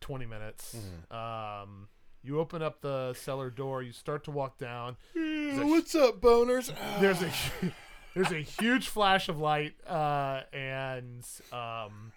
20 0.00 0.26
minutes. 0.26 0.76
Um, 1.10 1.88
you 2.22 2.40
open 2.40 2.62
up 2.62 2.80
the 2.80 3.14
cellar 3.14 3.50
door. 3.50 3.82
You 3.82 3.92
start 3.92 4.24
to 4.24 4.30
walk 4.30 4.58
down. 4.58 4.96
A, 5.16 5.60
What's 5.64 5.94
up, 5.94 6.20
boners? 6.20 6.72
there's 7.00 7.22
a 7.22 7.30
there's 8.14 8.32
a 8.32 8.40
huge 8.40 8.88
flash 8.88 9.28
of 9.28 9.38
light, 9.38 9.74
uh, 9.86 10.42
and 10.52 11.24
um, 11.52 12.12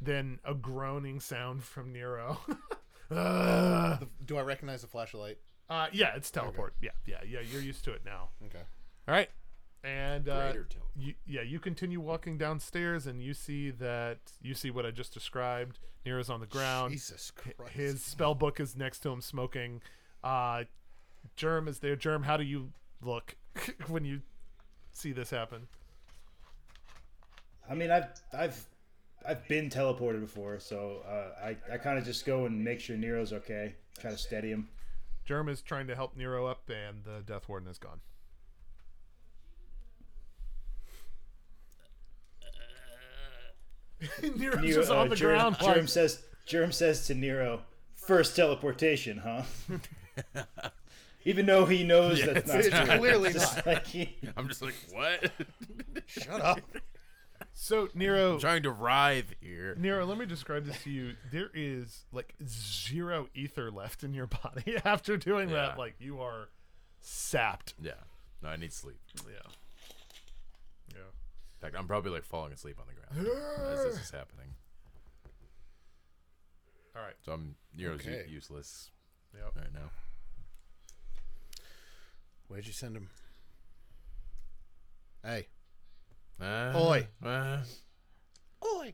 then 0.00 0.38
a 0.44 0.54
groaning 0.54 1.20
sound 1.20 1.62
from 1.64 1.92
Nero. 1.92 2.38
uh, 3.10 3.98
Do 4.24 4.36
I 4.36 4.42
recognize 4.42 4.82
the 4.82 4.86
flash 4.88 5.10
flashlight? 5.10 5.38
uh, 5.70 5.86
yeah, 5.92 6.14
it's 6.16 6.30
teleport. 6.30 6.74
Yeah, 6.80 6.90
yeah, 7.06 7.18
yeah. 7.26 7.40
You're 7.40 7.62
used 7.62 7.84
to 7.84 7.92
it 7.92 8.02
now. 8.04 8.30
Okay. 8.46 8.62
All 9.08 9.14
right. 9.14 9.28
And 9.84 10.28
uh, 10.28 10.52
you, 10.96 11.14
yeah, 11.26 11.42
you 11.42 11.58
continue 11.58 12.00
walking 12.00 12.38
downstairs, 12.38 13.08
and 13.08 13.20
you 13.20 13.34
see 13.34 13.70
that 13.70 14.18
you 14.40 14.54
see 14.54 14.70
what 14.70 14.86
I 14.86 14.92
just 14.92 15.12
described. 15.12 15.80
Nero's 16.06 16.30
on 16.30 16.38
the 16.38 16.46
ground. 16.46 16.92
Jesus 16.92 17.32
H- 17.46 17.56
Christ. 17.56 17.72
His 17.72 18.02
spell 18.02 18.34
book 18.36 18.60
is 18.60 18.76
next 18.76 19.00
to 19.00 19.10
him, 19.10 19.20
smoking. 19.20 19.82
Uh, 20.22 20.64
Germ 21.34 21.66
is 21.66 21.80
there. 21.80 21.96
Germ, 21.96 22.22
how 22.22 22.36
do 22.36 22.44
you 22.44 22.70
look 23.02 23.34
when 23.88 24.04
you 24.04 24.22
see 24.92 25.10
this 25.10 25.30
happen? 25.30 25.66
I 27.68 27.74
mean, 27.74 27.90
I've 27.90 28.08
I've 28.32 28.64
I've 29.26 29.46
been 29.48 29.68
teleported 29.68 30.20
before, 30.20 30.60
so 30.60 31.02
uh, 31.08 31.44
I 31.44 31.56
I 31.72 31.78
kind 31.78 31.98
of 31.98 32.04
just 32.04 32.24
go 32.24 32.46
and 32.46 32.62
make 32.62 32.78
sure 32.78 32.96
Nero's 32.96 33.32
okay. 33.32 33.74
Try 33.98 34.12
to 34.12 34.18
steady 34.18 34.50
him. 34.50 34.68
Germ 35.24 35.48
is 35.48 35.60
trying 35.60 35.88
to 35.88 35.96
help 35.96 36.16
Nero 36.16 36.46
up, 36.46 36.68
and 36.68 37.02
the 37.04 37.22
Death 37.24 37.48
Warden 37.48 37.68
is 37.68 37.78
gone. 37.78 38.00
Nero's 44.36 44.60
Nero, 44.62 44.62
just 44.62 44.90
on 44.90 45.06
uh, 45.06 45.10
the 45.10 45.16
Germ, 45.16 45.30
ground. 45.38 45.56
Germ 45.60 45.78
like- 45.80 45.88
says 45.88 46.22
Germ 46.46 46.72
says 46.72 47.06
to 47.06 47.14
Nero, 47.14 47.62
first 47.94 48.34
teleportation, 48.36 49.18
huh? 49.18 49.42
Even 51.24 51.46
though 51.46 51.66
he 51.66 51.84
knows 51.84 52.18
Yeah, 52.18 52.32
that's 52.32 52.50
it's- 52.50 52.70
not 52.70 52.80
it's 52.82 52.88
true. 52.90 52.98
clearly 52.98 53.32
Just 53.32 53.56
not. 53.56 53.66
like 53.66 53.86
he- 53.86 54.16
I'm 54.36 54.48
just 54.48 54.60
like, 54.62 54.74
what? 54.90 55.30
Shut 56.06 56.40
up. 56.40 56.60
so 57.54 57.88
Nero, 57.94 58.34
I'm 58.34 58.40
trying 58.40 58.64
to 58.64 58.70
writhe 58.72 59.34
here. 59.40 59.76
Nero, 59.78 60.04
let 60.04 60.18
me 60.18 60.26
describe 60.26 60.64
this 60.64 60.82
to 60.82 60.90
you. 60.90 61.14
There 61.30 61.50
is 61.54 62.04
like 62.12 62.34
zero 62.46 63.28
ether 63.34 63.70
left 63.70 64.02
in 64.02 64.14
your 64.14 64.26
body 64.26 64.76
after 64.84 65.16
doing 65.16 65.50
that. 65.50 65.78
Like 65.78 65.94
you 66.00 66.20
are 66.20 66.48
sapped. 67.00 67.74
Yeah. 67.80 67.92
No, 68.42 68.48
I 68.48 68.56
need 68.56 68.72
sleep. 68.72 68.98
Yeah. 69.24 69.32
Yeah. 69.34 69.52
I'm 71.62 71.86
probably 71.86 72.10
like 72.10 72.24
falling 72.24 72.52
asleep 72.52 72.78
on 72.80 72.86
the 72.86 72.94
ground 72.94 73.28
as 73.72 73.84
this 73.84 74.02
is 74.02 74.10
happening. 74.12 74.48
All 76.96 77.02
right. 77.02 77.14
So 77.24 77.32
I'm 77.32 77.54
Nero's 77.76 78.04
u- 78.04 78.12
Okay. 78.12 78.28
useless 78.28 78.90
Yep. 79.34 79.52
right 79.56 79.72
now. 79.72 79.90
Where'd 82.48 82.66
you 82.66 82.72
send 82.72 82.96
him? 82.96 83.08
Hey. 85.24 85.46
Uh, 86.40 86.72
Oi. 86.76 87.06
Uh, 87.24 87.58
Oi. 88.64 88.92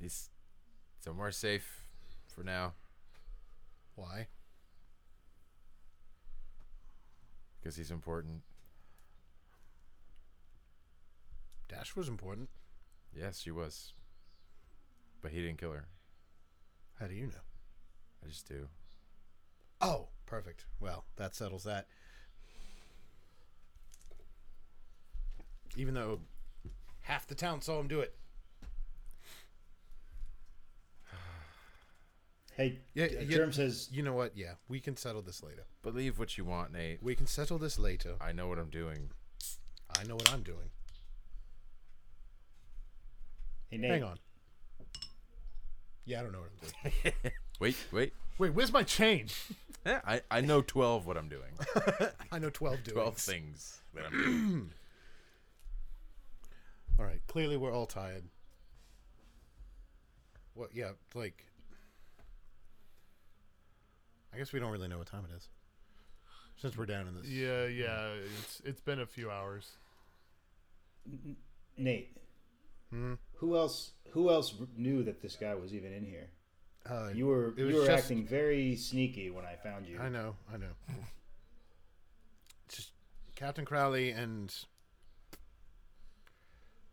he's 0.00 0.30
somewhere 1.00 1.30
safe 1.30 1.82
for 2.34 2.42
now 2.42 2.72
Why? 3.94 4.26
because 7.60 7.76
he's 7.76 7.90
important. 7.90 8.42
Dash 11.74 11.96
was 11.96 12.08
important. 12.08 12.48
Yes, 13.16 13.40
she 13.40 13.50
was. 13.50 13.92
But 15.22 15.32
he 15.32 15.42
didn't 15.42 15.58
kill 15.58 15.72
her. 15.72 15.86
How 17.00 17.06
do 17.06 17.14
you 17.14 17.26
know? 17.26 17.42
I 18.24 18.28
just 18.28 18.48
do. 18.48 18.68
Oh, 19.80 20.08
perfect. 20.26 20.66
Well, 20.80 21.04
that 21.16 21.34
settles 21.34 21.64
that. 21.64 21.86
Even 25.76 25.94
though 25.94 26.20
half 27.02 27.26
the 27.26 27.34
town 27.34 27.60
saw 27.60 27.80
him 27.80 27.88
do 27.88 28.00
it. 28.00 28.14
hey, 32.56 32.78
Yeah, 32.94 33.06
yeah. 33.10 33.36
Germ 33.36 33.52
says 33.52 33.88
You 33.90 34.02
know 34.02 34.12
what? 34.12 34.36
Yeah, 34.36 34.52
we 34.68 34.78
can 34.78 34.96
settle 34.96 35.22
this 35.22 35.42
later. 35.42 35.64
Believe 35.82 36.18
what 36.18 36.38
you 36.38 36.44
want, 36.44 36.72
Nate. 36.72 37.02
We 37.02 37.16
can 37.16 37.26
settle 37.26 37.58
this 37.58 37.78
later. 37.78 38.14
I 38.20 38.30
know 38.32 38.46
what 38.46 38.58
I'm 38.58 38.70
doing. 38.70 39.10
I 39.98 40.04
know 40.04 40.14
what 40.14 40.32
I'm 40.32 40.42
doing. 40.42 40.70
Hey 43.74 43.80
Nate, 43.80 43.90
Hang 43.90 44.04
on. 44.04 44.18
Yeah, 46.04 46.20
I 46.20 46.22
don't 46.22 46.30
know 46.30 46.38
what 46.38 46.50
I'm 46.84 46.92
doing. 47.02 47.14
Wait, 47.60 47.76
wait. 47.92 48.12
Wait, 48.38 48.54
where's 48.54 48.72
my 48.72 48.82
chain? 48.84 49.26
Yeah, 49.86 50.00
I, 50.06 50.22
I 50.30 50.40
know 50.40 50.62
12 50.62 51.06
what 51.06 51.18
I'm 51.18 51.28
doing. 51.28 51.50
I 52.32 52.38
know 52.38 52.48
12 52.48 52.84
doing. 52.84 52.94
12 52.94 53.16
things 53.18 53.82
that 53.92 54.06
I'm 54.06 54.12
doing. 54.12 54.70
All 56.98 57.04
right. 57.04 57.20
Clearly, 57.26 57.58
we're 57.58 57.70
all 57.70 57.84
tired. 57.84 58.22
What? 60.54 60.70
Yeah, 60.74 60.92
like. 61.14 61.44
I 64.32 64.38
guess 64.38 64.54
we 64.54 64.58
don't 64.58 64.70
really 64.72 64.88
know 64.88 64.96
what 64.96 65.06
time 65.06 65.26
it 65.30 65.36
is. 65.36 65.48
Since 66.56 66.78
we're 66.78 66.86
down 66.86 67.06
in 67.06 67.16
this. 67.16 67.26
Yeah, 67.26 67.66
yeah. 67.66 68.06
It's 68.40 68.62
it's 68.64 68.80
been 68.80 69.00
a 69.00 69.06
few 69.06 69.30
hours. 69.30 69.72
Nate. 71.76 72.16
Hmm? 72.88 73.14
Who 73.44 73.58
else? 73.58 73.90
Who 74.12 74.30
else 74.30 74.54
knew 74.74 75.02
that 75.02 75.20
this 75.20 75.36
guy 75.36 75.54
was 75.54 75.74
even 75.74 75.92
in 75.92 76.02
here? 76.02 76.30
Uh, 76.88 77.10
You 77.14 77.26
were 77.26 77.48
It 77.58 77.64
was 77.64 77.74
you 77.74 77.80
were 77.80 77.86
just- 77.86 78.04
acting 78.04 78.24
very 78.26 78.74
sneaky 78.74 79.28
when 79.28 79.44
I 79.44 79.54
found 79.56 79.86
you. 79.86 79.98
I 79.98 80.08
know, 80.08 80.34
I 80.50 80.56
know. 80.56 80.72
Just 82.68 82.92
Captain 83.34 83.66
Crowley 83.66 84.12
and. 84.12 84.54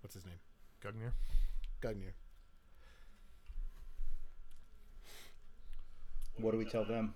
What's 0.01 0.13
his 0.13 0.25
name? 0.25 0.39
Gugnir. 0.83 1.13
Gugnir. 1.81 2.11
What 6.35 6.51
do 6.51 6.57
we 6.57 6.65
tell 6.65 6.83
them? 6.83 7.13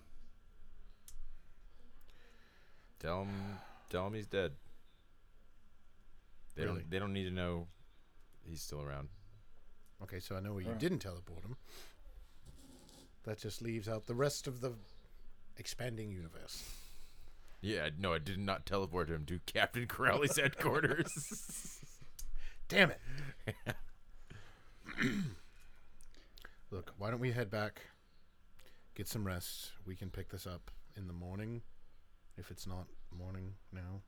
Tell 2.99 3.23
him, 3.25 3.59
tell 3.89 4.07
him 4.07 4.13
he's 4.13 4.27
dead. 4.27 4.53
They 6.55 6.63
Really? 6.63 6.79
don't. 6.81 6.89
They 6.89 6.99
don't 6.99 7.11
need 7.13 7.25
to 7.25 7.31
know 7.31 7.67
he's 8.45 8.61
still 8.61 8.81
around. 8.81 9.09
Okay, 10.03 10.19
so 10.19 10.35
I 10.35 10.39
know 10.39 10.53
where 10.53 10.61
you 10.61 10.67
Alright. 10.67 10.79
didn't 10.79 10.99
teleport 10.99 11.43
him. 11.43 11.55
That 13.23 13.39
just 13.39 13.61
leaves 13.61 13.87
out 13.87 14.05
the 14.05 14.13
rest 14.15 14.45
of 14.47 14.61
the 14.61 14.73
expanding 15.57 16.11
universe. 16.11 16.63
Yeah, 17.61 17.89
no, 17.97 18.13
I 18.13 18.19
did 18.19 18.37
not 18.37 18.65
teleport 18.65 19.09
him 19.09 19.25
to 19.25 19.39
Captain 19.47 19.87
Crowley's 19.87 20.37
headquarters. 20.37 21.79
Damn 22.67 22.91
it. 22.91 23.55
Look, 26.71 26.93
why 26.97 27.09
don't 27.09 27.19
we 27.19 27.31
head 27.31 27.49
back, 27.49 27.81
get 28.93 29.07
some 29.07 29.25
rest? 29.25 29.71
We 29.85 29.95
can 29.95 30.09
pick 30.09 30.29
this 30.29 30.45
up 30.45 30.69
in 30.95 31.07
the 31.07 31.13
morning, 31.13 31.61
if 32.37 32.51
it's 32.51 32.67
not 32.67 32.85
morning 33.17 33.53
now. 33.71 34.01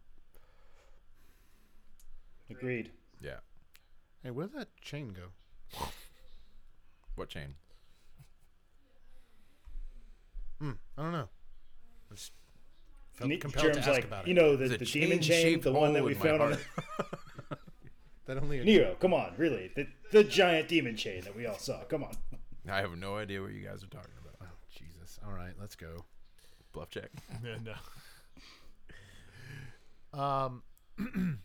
Agreed. 2.50 2.92
yeah. 3.22 3.40
Hey, 4.24 4.32
where'd 4.32 4.54
that 4.54 4.70
chain 4.82 5.10
go? 5.10 5.30
What 7.16 7.30
chain? 7.30 7.56
Hmm, 10.60 10.72
I 10.98 11.02
don't 11.04 11.12
know. 11.12 11.30
I 12.12 12.16
just 12.16 12.32
felt 13.14 13.30
Ne- 13.30 13.38
compelled 13.38 13.66
to 13.68 13.74
Germ's 13.74 13.88
ask 13.88 13.96
like, 13.96 14.04
about 14.06 14.28
you 14.28 14.34
know, 14.34 14.56
There's 14.56 14.70
the, 14.72 14.76
a 14.76 14.80
the 14.80 14.86
demon 14.86 15.20
chain, 15.22 15.60
the 15.62 15.72
one 15.72 15.94
that 15.94 16.04
we 16.04 16.14
found 16.14 16.42
on 16.42 16.58
that 18.26 18.38
only 18.38 18.64
Nero. 18.64 18.96
Come 19.00 19.14
on, 19.14 19.34
really, 19.38 19.72
the 19.76 19.88
the 20.12 20.24
giant 20.24 20.68
demon 20.68 20.96
chain 20.96 21.22
that 21.24 21.36
we 21.36 21.46
all 21.46 21.58
saw. 21.58 21.84
Come 21.86 22.04
on. 22.04 22.12
I 22.70 22.78
have 22.82 22.98
no 22.98 23.16
idea 23.18 23.42
what 23.42 23.52
you 23.54 23.62
guys 23.66 23.84
are 23.84 23.88
talking 23.88 24.12
about. 24.22 24.36
Oh, 24.42 24.46
Jesus. 24.70 25.20
All 25.26 25.32
right, 25.34 25.54
let's 25.60 25.76
go. 25.76 26.06
Bluff 26.74 26.90
check. 26.90 27.10
Yeah, 27.44 27.58
no. 27.64 27.74
Um, 30.20 30.64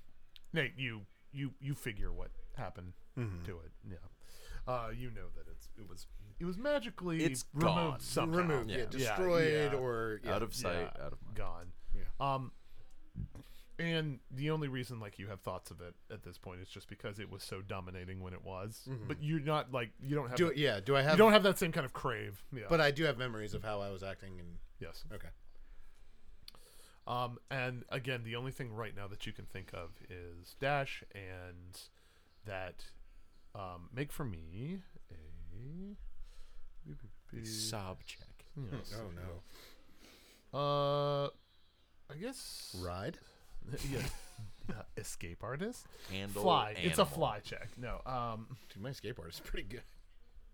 Nate, 0.53 0.73
you 0.77 1.03
you 1.33 1.53
you 1.61 1.75
figure 1.75 2.13
what 2.13 2.31
happened 2.57 2.93
Mm-hmm. 3.19 3.45
to 3.45 3.51
it. 3.59 3.71
Yeah. 3.91 3.97
Uh, 4.67 4.89
you 4.97 5.11
know 5.11 5.27
that 5.37 5.47
it's 5.51 5.69
it 5.77 5.89
was 5.89 6.07
it 6.39 6.45
was 6.45 6.57
magically 6.57 7.23
It's 7.25 7.45
removed 7.53 7.75
gone. 7.77 8.01
somehow. 8.01 8.39
Removed, 8.39 8.71
yeah, 8.71 8.77
Yeah. 8.79 8.85
destroyed 8.87 9.73
yeah. 9.73 9.79
or 9.79 10.21
yeah. 10.25 10.35
Out 10.35 10.43
of 10.43 10.55
sight, 10.55 10.91
Yeah, 10.97 11.05
out 11.05 11.13
of 11.13 11.19
mind. 11.23 11.37
gone. 11.37 11.67
Yeah. 11.95 12.03
Um, 12.35 12.53
and 13.79 14.21
the 14.31 14.51
only 14.51 14.69
reason 14.69 15.01
like 15.01 15.19
you 15.19 15.27
have 15.29 15.41
thoughts 15.41 15.71
of 15.71 15.81
it 15.81 15.95
at 16.13 16.23
this 16.23 16.39
point 16.39 16.61
is 16.61 16.69
just 16.69 16.89
because 16.89 17.19
it 17.19 17.31
was 17.31 17.43
so 17.43 17.61
dominating 17.63 18.21
when 18.21 18.33
it 18.33 18.45
was. 18.45 18.89
But 19.09 19.23
you're 19.23 19.41
not 19.41 19.73
like 19.73 19.91
you 20.01 20.15
don't 20.15 20.29
have 20.29 20.37
Do 20.37 20.47
that- 20.49 20.57
yeah, 20.57 20.79
do 20.81 20.97
I 20.97 21.03
have? 21.03 21.13
you 21.13 21.19
don't 21.19 21.33
have 21.33 21.43
that 21.43 21.59
same 21.59 21.73
kind 21.73 21.85
of 21.85 21.93
crave. 21.93 22.43
Yeah. 22.55 22.65
but 22.69 22.81
I 22.81 22.91
do 22.93 23.05
have 23.05 23.19
memories 23.19 23.55
of 23.55 23.63
how 23.65 23.81
I 23.81 23.91
was 23.91 24.03
acting 24.03 24.39
and 24.39 24.59
yes. 24.79 25.05
okay. 25.13 25.29
Um, 27.07 27.39
and 27.51 27.85
again, 27.89 28.23
the 28.25 28.37
only 28.37 28.53
thing 28.53 28.73
right 28.73 28.95
now 28.95 29.09
that 29.09 29.27
you 29.27 29.33
can 29.33 29.45
think 29.47 29.71
of 29.75 29.91
is 30.09 30.55
dash, 30.61 31.03
and 31.15 31.81
that 32.45 32.85
um, 33.55 33.89
make 33.95 34.13
for 34.13 34.25
me 34.25 34.83
a 37.35 37.45
Sob 37.47 37.99
check. 38.05 38.29
Yes. 38.57 38.95
Oh 39.01 39.11
no. 40.53 40.59
Uh, 40.59 41.27
I 42.13 42.17
guess 42.21 42.77
Ride. 42.83 43.19
yeah. 43.91 44.01
Uh, 44.71 44.83
escape 44.97 45.43
artist. 45.43 45.87
Handle 46.09 46.41
Fly. 46.43 46.75
It's 46.81 47.01
a 47.01 47.05
fly 47.05 47.41
check. 47.41 47.69
No. 47.77 48.01
Um, 48.07 48.47
Dude, 48.73 48.81
my 48.81 48.91
skateboard 48.91 49.29
is 49.31 49.41
pretty 49.41 49.67
good. 49.69 49.83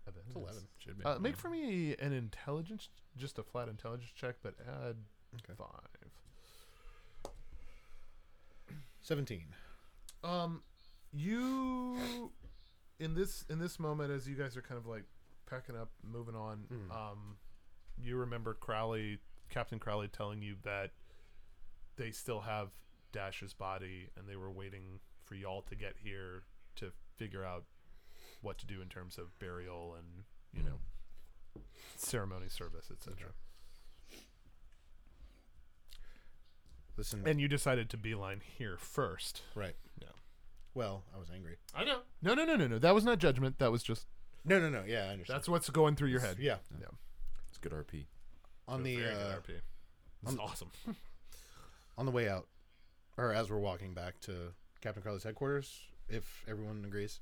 it's 0.07 0.17
It's 0.25 0.35
eleven. 0.35 0.63
Should 0.79 0.97
be. 0.97 1.05
Uh, 1.05 1.19
make 1.19 1.37
for 1.37 1.47
me 1.47 1.95
an 1.99 2.11
intelligence, 2.11 2.89
just 3.17 3.37
a 3.37 3.43
flat 3.43 3.67
intelligence 3.69 4.11
check, 4.15 4.37
but 4.41 4.55
add 4.67 4.95
Okay. 5.35 5.53
five. 5.55 7.31
Seventeen. 9.01 9.45
Um, 10.23 10.63
you 11.13 12.31
in 12.99 13.15
this 13.15 13.45
in 13.49 13.59
this 13.59 13.79
moment 13.79 14.11
as 14.11 14.27
you 14.27 14.35
guys 14.35 14.57
are 14.57 14.61
kind 14.61 14.77
of 14.77 14.85
like 14.85 15.03
packing 15.49 15.75
up, 15.75 15.89
moving 16.03 16.35
on. 16.35 16.65
Hmm. 16.67 16.91
Um, 16.91 17.37
you 18.01 18.17
remember 18.17 18.53
Crowley, 18.53 19.19
Captain 19.49 19.79
Crowley, 19.79 20.07
telling 20.07 20.41
you 20.41 20.55
that 20.63 20.91
they 21.97 22.11
still 22.11 22.41
have 22.41 22.69
Dash's 23.11 23.53
body, 23.53 24.09
and 24.17 24.27
they 24.27 24.35
were 24.35 24.51
waiting 24.51 24.99
for 25.23 25.35
y'all 25.35 25.61
to 25.63 25.75
get 25.75 25.95
here 26.01 26.43
to 26.75 26.91
figure 27.17 27.43
out 27.43 27.65
what 28.41 28.57
to 28.57 28.65
do 28.65 28.81
in 28.81 28.87
terms 28.87 29.17
of 29.17 29.37
burial 29.39 29.95
and 29.97 30.23
you 30.53 30.63
know 30.63 31.61
ceremony 31.95 32.47
service, 32.49 32.89
etc. 32.91 33.29
Listen. 36.97 37.23
And 37.25 37.39
you 37.39 37.47
decided 37.47 37.89
to 37.91 37.97
beeline 37.97 38.41
here 38.57 38.75
first. 38.77 39.41
right. 39.55 39.75
Yeah. 40.01 40.09
Well, 40.73 41.03
I 41.15 41.17
was 41.19 41.29
angry. 41.33 41.57
I 41.75 41.83
know. 41.83 41.99
No, 42.21 42.33
no, 42.33 42.45
no, 42.45 42.55
no, 42.55 42.67
no. 42.67 42.79
That 42.79 42.93
was 42.95 43.03
not 43.03 43.17
judgment. 43.19 43.59
That 43.59 43.71
was 43.71 43.83
just 43.83 44.05
No, 44.45 44.59
no, 44.59 44.69
no. 44.69 44.83
Yeah, 44.87 45.05
I 45.05 45.09
understand. 45.09 45.37
that's 45.39 45.49
what's 45.49 45.69
going 45.69 45.95
through 45.95 46.09
your 46.09 46.19
head. 46.21 46.37
yeah. 46.39 46.57
Yeah. 46.79 46.87
It's 47.49 47.57
good 47.57 47.71
RP. 47.71 48.05
On 48.67 48.83
the 48.83 48.95
Very 48.97 49.13
good 49.15 49.21
uh, 49.21 49.35
RP. 49.37 49.47
This 50.23 50.33
is 50.33 50.39
awesome. 50.39 50.69
on 51.97 52.05
the 52.05 52.11
way 52.11 52.29
out, 52.29 52.47
or 53.17 53.33
as 53.33 53.49
we're 53.49 53.57
walking 53.57 53.93
back 53.93 54.19
to 54.21 54.53
Captain 54.81 55.01
Carlos' 55.03 55.23
headquarters, 55.23 55.79
if 56.07 56.43
everyone 56.47 56.83
agrees. 56.85 57.19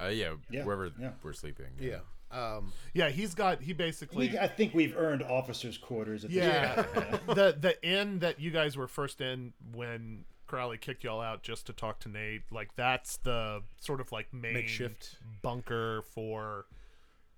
Uh, 0.00 0.06
yeah, 0.08 0.34
Yeah, 0.50 0.64
wherever 0.64 0.92
yeah. 1.00 1.10
we're 1.22 1.32
sleeping. 1.32 1.66
Yeah. 1.80 1.98
Um. 2.30 2.72
yeah, 2.92 3.08
he's 3.08 3.34
got 3.34 3.62
he 3.62 3.72
basically 3.72 4.28
We, 4.28 4.38
I 4.38 4.48
think 4.48 4.74
we've 4.74 4.94
earned 4.94 5.22
officers' 5.22 5.78
quarters. 5.78 6.24
At 6.26 6.30
yeah 6.30 6.82
point. 6.82 7.26
the 7.34 7.56
the 7.58 7.82
inn 7.82 8.18
that 8.18 8.38
you 8.38 8.50
guys 8.50 8.76
were 8.76 8.86
first 8.86 9.22
in 9.22 9.54
when 9.72 10.26
Crowley 10.48 10.78
kicked 10.78 11.04
y'all 11.04 11.20
out 11.20 11.42
just 11.42 11.66
to 11.66 11.72
talk 11.72 12.00
to 12.00 12.08
Nate. 12.08 12.42
Like 12.50 12.74
that's 12.74 13.18
the 13.18 13.62
sort 13.80 14.00
of 14.00 14.10
like 14.10 14.32
main 14.34 14.54
Makeshift. 14.54 15.16
bunker 15.42 16.02
for 16.14 16.66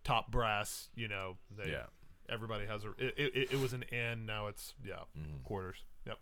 top 0.05 0.31
brass. 0.31 0.89
You 0.95 1.09
know, 1.09 1.37
they, 1.57 1.71
Yeah. 1.73 1.85
Everybody 2.29 2.65
has 2.67 2.85
a. 2.85 2.91
It, 2.97 3.15
it, 3.19 3.53
it 3.53 3.61
was 3.61 3.73
an 3.73 3.83
inn. 3.91 4.25
Now 4.25 4.47
it's 4.47 4.75
yeah 4.87 5.01
quarters. 5.45 5.79
Yep, 6.07 6.19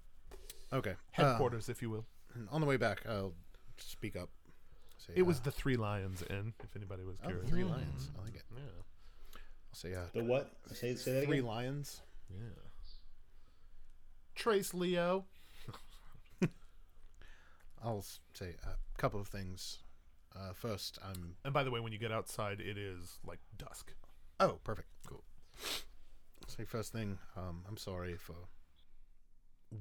Okay. 0.73 0.95
headquarters, 1.11 1.69
if 1.69 1.83
you 1.83 1.91
will. 1.91 2.07
Uh, 2.35 2.55
on 2.55 2.63
the 2.63 2.67
way 2.67 2.79
back, 2.79 3.03
I'll 3.07 3.35
speak 3.77 4.17
up. 4.17 4.31
Say, 4.97 5.13
It 5.17 5.23
was 5.23 5.37
uh, 5.37 5.43
the 5.45 5.51
Three 5.51 5.77
Lions 5.77 6.23
Inn. 6.31 6.55
If 6.65 6.75
anybody 6.75 7.05
was 7.05 7.17
oh, 7.23 7.29
curious. 7.29 7.49
three 7.51 7.63
lions. 7.65 8.11
I 8.19 8.25
like 8.25 8.35
it. 8.37 8.43
Yeah. 8.57 8.63
I'll 9.35 9.75
say 9.75 9.95
uh, 9.95 10.01
The 10.15 10.25
what? 10.25 10.51
Say, 10.73 10.95
say 10.95 11.13
that 11.13 11.25
three 11.27 11.39
again. 11.39 11.47
lions. 11.49 12.01
Yeah. 12.31 12.39
Trace 14.35 14.73
Leo. 14.75 15.25
I'll 17.85 18.05
say 18.35 18.55
a 18.65 19.01
couple 19.01 19.21
of 19.21 19.29
things. 19.29 19.79
Uh, 20.35 20.53
first, 20.53 20.99
I'm. 21.03 21.37
And 21.45 21.53
by 21.53 21.65
the 21.65 21.71
way, 21.71 21.81
when 21.81 21.93
you 21.93 21.99
get 21.99 22.13
outside, 22.13 22.61
it 22.61 22.77
is 22.79 23.19
like 23.27 23.39
dusk. 23.57 23.93
Oh, 24.41 24.59
perfect. 24.65 24.89
Cool. 25.07 25.25
Say 26.47 26.65
first 26.65 26.93
thing. 26.93 27.19
Um, 27.37 27.65
I'm 27.69 27.77
sorry 27.77 28.17
for 28.17 28.35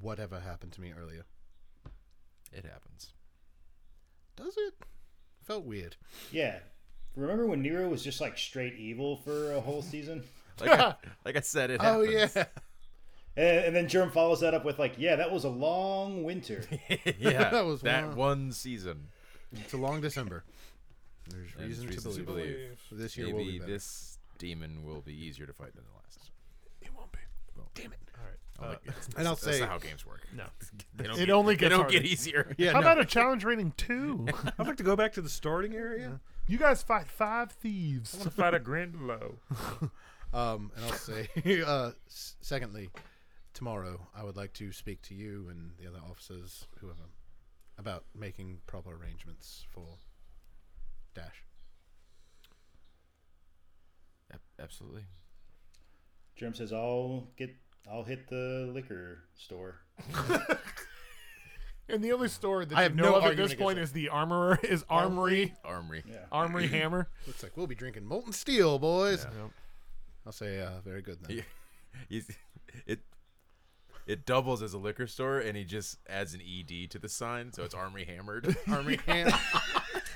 whatever 0.01 0.39
happened 0.39 0.73
to 0.73 0.81
me 0.81 0.93
earlier. 0.99 1.25
It 2.51 2.65
happens. 2.65 3.13
Does 4.36 4.55
it? 4.57 4.73
Felt 5.43 5.65
weird. 5.65 5.95
Yeah. 6.31 6.60
Remember 7.15 7.45
when 7.45 7.62
Nero 7.62 7.89
was 7.89 8.03
just 8.03 8.21
like 8.21 8.38
straight 8.38 8.75
evil 8.75 9.17
for 9.17 9.53
a 9.53 9.62
whole 9.62 9.81
season? 9.81 10.23
Like, 10.60 10.71
I, 10.71 10.95
like 11.25 11.38
I 11.38 11.41
said, 11.41 11.71
it 11.71 11.81
Happens. 11.81 12.07
Oh 12.07 12.12
yeah. 12.12 12.45
And, 13.38 13.65
and 13.65 13.76
then 13.76 13.88
Germ 13.88 14.10
follows 14.12 14.39
that 14.41 14.54
up 14.54 14.65
with 14.65 14.80
like, 14.80 14.95
"Yeah, 14.97 15.15
that 15.17 15.32
was 15.32 15.43
a 15.45 15.50
long 15.50 16.23
winter." 16.23 16.63
yeah. 17.19 17.50
That 17.52 17.65
was 17.65 17.82
that 17.82 18.08
one- 18.10 18.15
one 18.17 18.52
season. 18.52 19.08
It's 19.54 19.71
a 19.73 19.78
long 19.78 20.02
December. 20.02 20.43
There's 21.30 21.50
And 21.58 21.67
reason, 21.67 21.88
reason 21.88 22.13
to 22.15 22.23
believe. 22.23 22.58
This 22.91 23.15
year 23.17 23.28
will 23.28 23.38
Maybe 23.38 23.60
be 23.60 23.65
this 23.65 24.17
demon 24.38 24.84
will 24.84 25.02
be 25.02 25.13
easier 25.13 25.45
to 25.45 25.54
fight 25.54 25.73
than 25.76 25.84
the 25.86 25.95
last. 25.95 26.32
It 26.82 26.89
won't 26.97 27.12
be. 27.12 27.19
Damn 27.76 27.93
it. 27.93 28.00
All 28.17 28.23
right. 28.26 28.38
Uh, 28.60 28.69
like, 28.73 28.84
that's- 28.86 29.10
and 29.17 29.28
I'll 29.28 29.36
that's 29.36 29.56
say- 29.58 29.60
not 29.60 29.69
how 29.69 29.78
games 29.78 30.06
work. 30.06 30.21
no. 30.36 30.45
They 30.95 31.04
don't 31.06 31.15
It 31.19 31.26
get, 31.28 31.30
only 31.30 31.56
they 31.56 31.69
don't 31.69 31.89
get 31.89 32.06
easier. 32.06 32.54
Yeah. 32.58 32.71
How 32.73 32.80
no. 32.80 32.88
about 32.88 33.00
a 33.00 33.06
challenge 33.06 33.43
rating 33.43 33.73
two? 33.78 34.26
I'd 34.58 34.65
like 34.67 34.78
to 34.78 34.84
go 34.84 34.95
back 34.95 35.13
to 35.13 35.21
the 35.21 35.30
starting 35.30 35.76
area. 35.76 36.19
you 36.47 36.58
guys 36.58 36.82
fight 36.82 37.08
five 37.08 37.52
thieves. 37.52 38.15
I 38.15 38.17
want 38.19 38.30
to 38.32 38.36
fight 38.36 38.54
a 38.56 38.60
Grandelow. 38.60 39.36
Um, 40.34 40.71
and 40.76 40.86
I'll 40.86 40.91
say, 40.93 41.28
uh, 41.65 41.91
secondly, 42.41 42.89
tomorrow 43.58 44.08
I 44.15 44.24
would 44.24 44.38
like 44.38 44.54
to 44.54 44.72
speak 44.72 45.02
to 45.04 45.15
you 45.15 45.48
and 45.50 45.72
the 45.80 45.88
other 45.88 46.00
officers, 46.08 46.67
whoever, 46.80 47.10
about 47.80 48.06
making 48.15 48.60
proper 48.67 48.91
arrangements 48.96 49.65
for 49.72 49.98
Dash. 51.15 51.43
Absolutely. 54.60 55.06
Germ 56.36 56.54
says, 56.56 56.74
"I'll 56.74 57.28
get, 57.38 57.56
I'll 57.91 58.04
hit 58.04 58.28
the 58.28 58.70
liquor 58.74 59.24
store." 59.36 59.82
And 61.89 62.04
the 62.04 62.12
only 62.12 62.28
store 62.28 62.65
that 62.65 62.78
I 62.78 62.82
you 62.82 62.84
have 62.84 62.96
know 62.96 63.04
no 63.04 63.15
of 63.15 63.24
at 63.24 63.28
argument 63.28 63.50
this 63.52 63.58
point 63.58 63.78
against 63.78 63.91
is 63.91 63.93
the 63.93 64.10
armorer 64.10 64.60
is 64.63 64.84
armory 64.89 65.54
Armory. 65.63 66.04
Yeah. 66.06 66.17
armory 66.34 66.67
hammer. 66.80 67.08
Looks 67.26 67.41
like 67.43 67.56
we'll 67.56 67.65
be 67.65 67.76
drinking 67.76 68.04
molten 68.06 68.34
steel, 68.34 68.78
boys. 68.78 69.24
Yep. 69.24 69.52
I'll 70.26 70.34
say, 70.34 70.60
uh, 70.60 70.82
very 70.84 71.02
good 71.02 71.20
then. 71.24 71.38
Yeah. 71.38 71.43
He's, 72.10 72.30
it 72.86 73.00
it 74.08 74.26
doubles 74.26 74.63
as 74.63 74.74
a 74.74 74.78
liquor 74.78 75.06
store, 75.06 75.38
and 75.39 75.56
he 75.56 75.63
just 75.63 75.98
adds 76.10 76.34
an 76.34 76.41
ed 76.41 76.89
to 76.91 76.98
the 77.00 77.10
sign, 77.10 77.52
so 77.54 77.63
it's 77.63 77.76
Armory 77.76 78.06
Hammered. 78.06 78.56
Army 78.72 78.98
hand. 79.06 79.34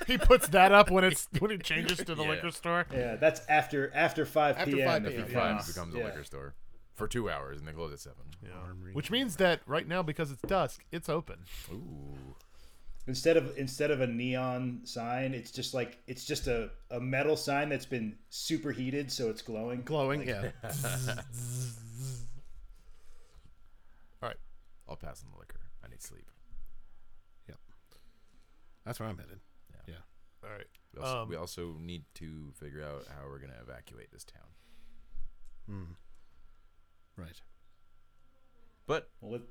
He 0.04 0.18
puts 0.18 0.48
that 0.48 0.72
up 0.72 0.90
when 0.90 1.04
it's 1.04 1.28
when 1.38 1.52
it 1.52 1.62
changes 1.62 1.98
to 1.98 2.16
the 2.16 2.24
Yeah. 2.24 2.30
liquor 2.30 2.50
store. 2.50 2.86
Yeah, 2.92 3.14
that's 3.14 3.40
after 3.48 3.92
after 3.94 4.26
five 4.26 4.56
After 4.58 4.72
p.m. 4.72 4.88
5 4.88 5.04
if 5.06 5.12
p.m. 5.12 5.22
it 5.22 5.30
Five 5.32 5.56
comes- 5.58 5.68
becomes 5.68 5.94
yeah. 5.94 6.02
a 6.02 6.04
liquor 6.06 6.24
store 6.24 6.54
for 6.94 7.06
two 7.06 7.30
hours, 7.30 7.60
and 7.60 7.68
they 7.68 7.72
close 7.72 7.92
at 7.92 8.00
seven. 8.00 8.24
Yeah. 8.42 8.50
Armory 8.66 8.94
Which 8.94 9.12
means 9.12 9.36
that 9.36 9.60
right 9.64 9.86
now, 9.86 10.02
because 10.02 10.32
it's 10.32 10.42
dusk, 10.42 10.84
it's 10.90 11.08
open. 11.08 11.36
Ooh. 11.72 12.34
Instead 13.06 13.36
of 13.36 13.56
instead 13.56 13.92
of 13.92 14.00
a 14.00 14.06
neon 14.08 14.80
sign, 14.82 15.34
it's 15.34 15.52
just 15.52 15.72
like 15.72 15.98
it's 16.08 16.24
just 16.24 16.48
a, 16.48 16.70
a 16.90 16.98
metal 16.98 17.36
sign 17.36 17.68
that's 17.68 17.86
been 17.86 18.16
superheated, 18.28 19.10
so 19.12 19.30
it's 19.30 19.40
glowing. 19.42 19.82
Glowing, 19.82 20.26
yeah. 20.26 20.50
All 24.86 24.94
right. 24.94 25.00
I'll 25.02 25.08
pass 25.08 25.22
on 25.24 25.30
the 25.32 25.38
liquor. 25.38 25.60
I 25.84 25.88
need 25.88 26.02
sleep. 26.02 26.30
Yep. 27.48 27.58
That's 28.84 29.00
where 29.00 29.08
I'm 29.08 29.18
headed. 29.18 29.40
Yeah. 29.88 29.94
All 30.44 30.50
right. 30.50 30.66
We 30.94 31.00
also, 31.00 31.22
Um, 31.22 31.28
we 31.28 31.36
also 31.36 31.76
need 31.80 32.04
to 32.14 32.52
figure 32.58 32.82
out 32.82 33.06
how 33.08 33.26
we're 33.28 33.38
going 33.38 33.52
to 33.52 33.60
evacuate 33.60 34.10
this 34.12 34.24
town. 34.24 34.48
Hmm. 35.66 35.92
Right. 37.16 37.40
But 38.86 39.10
Well, 39.20 39.32
let, 39.32 39.42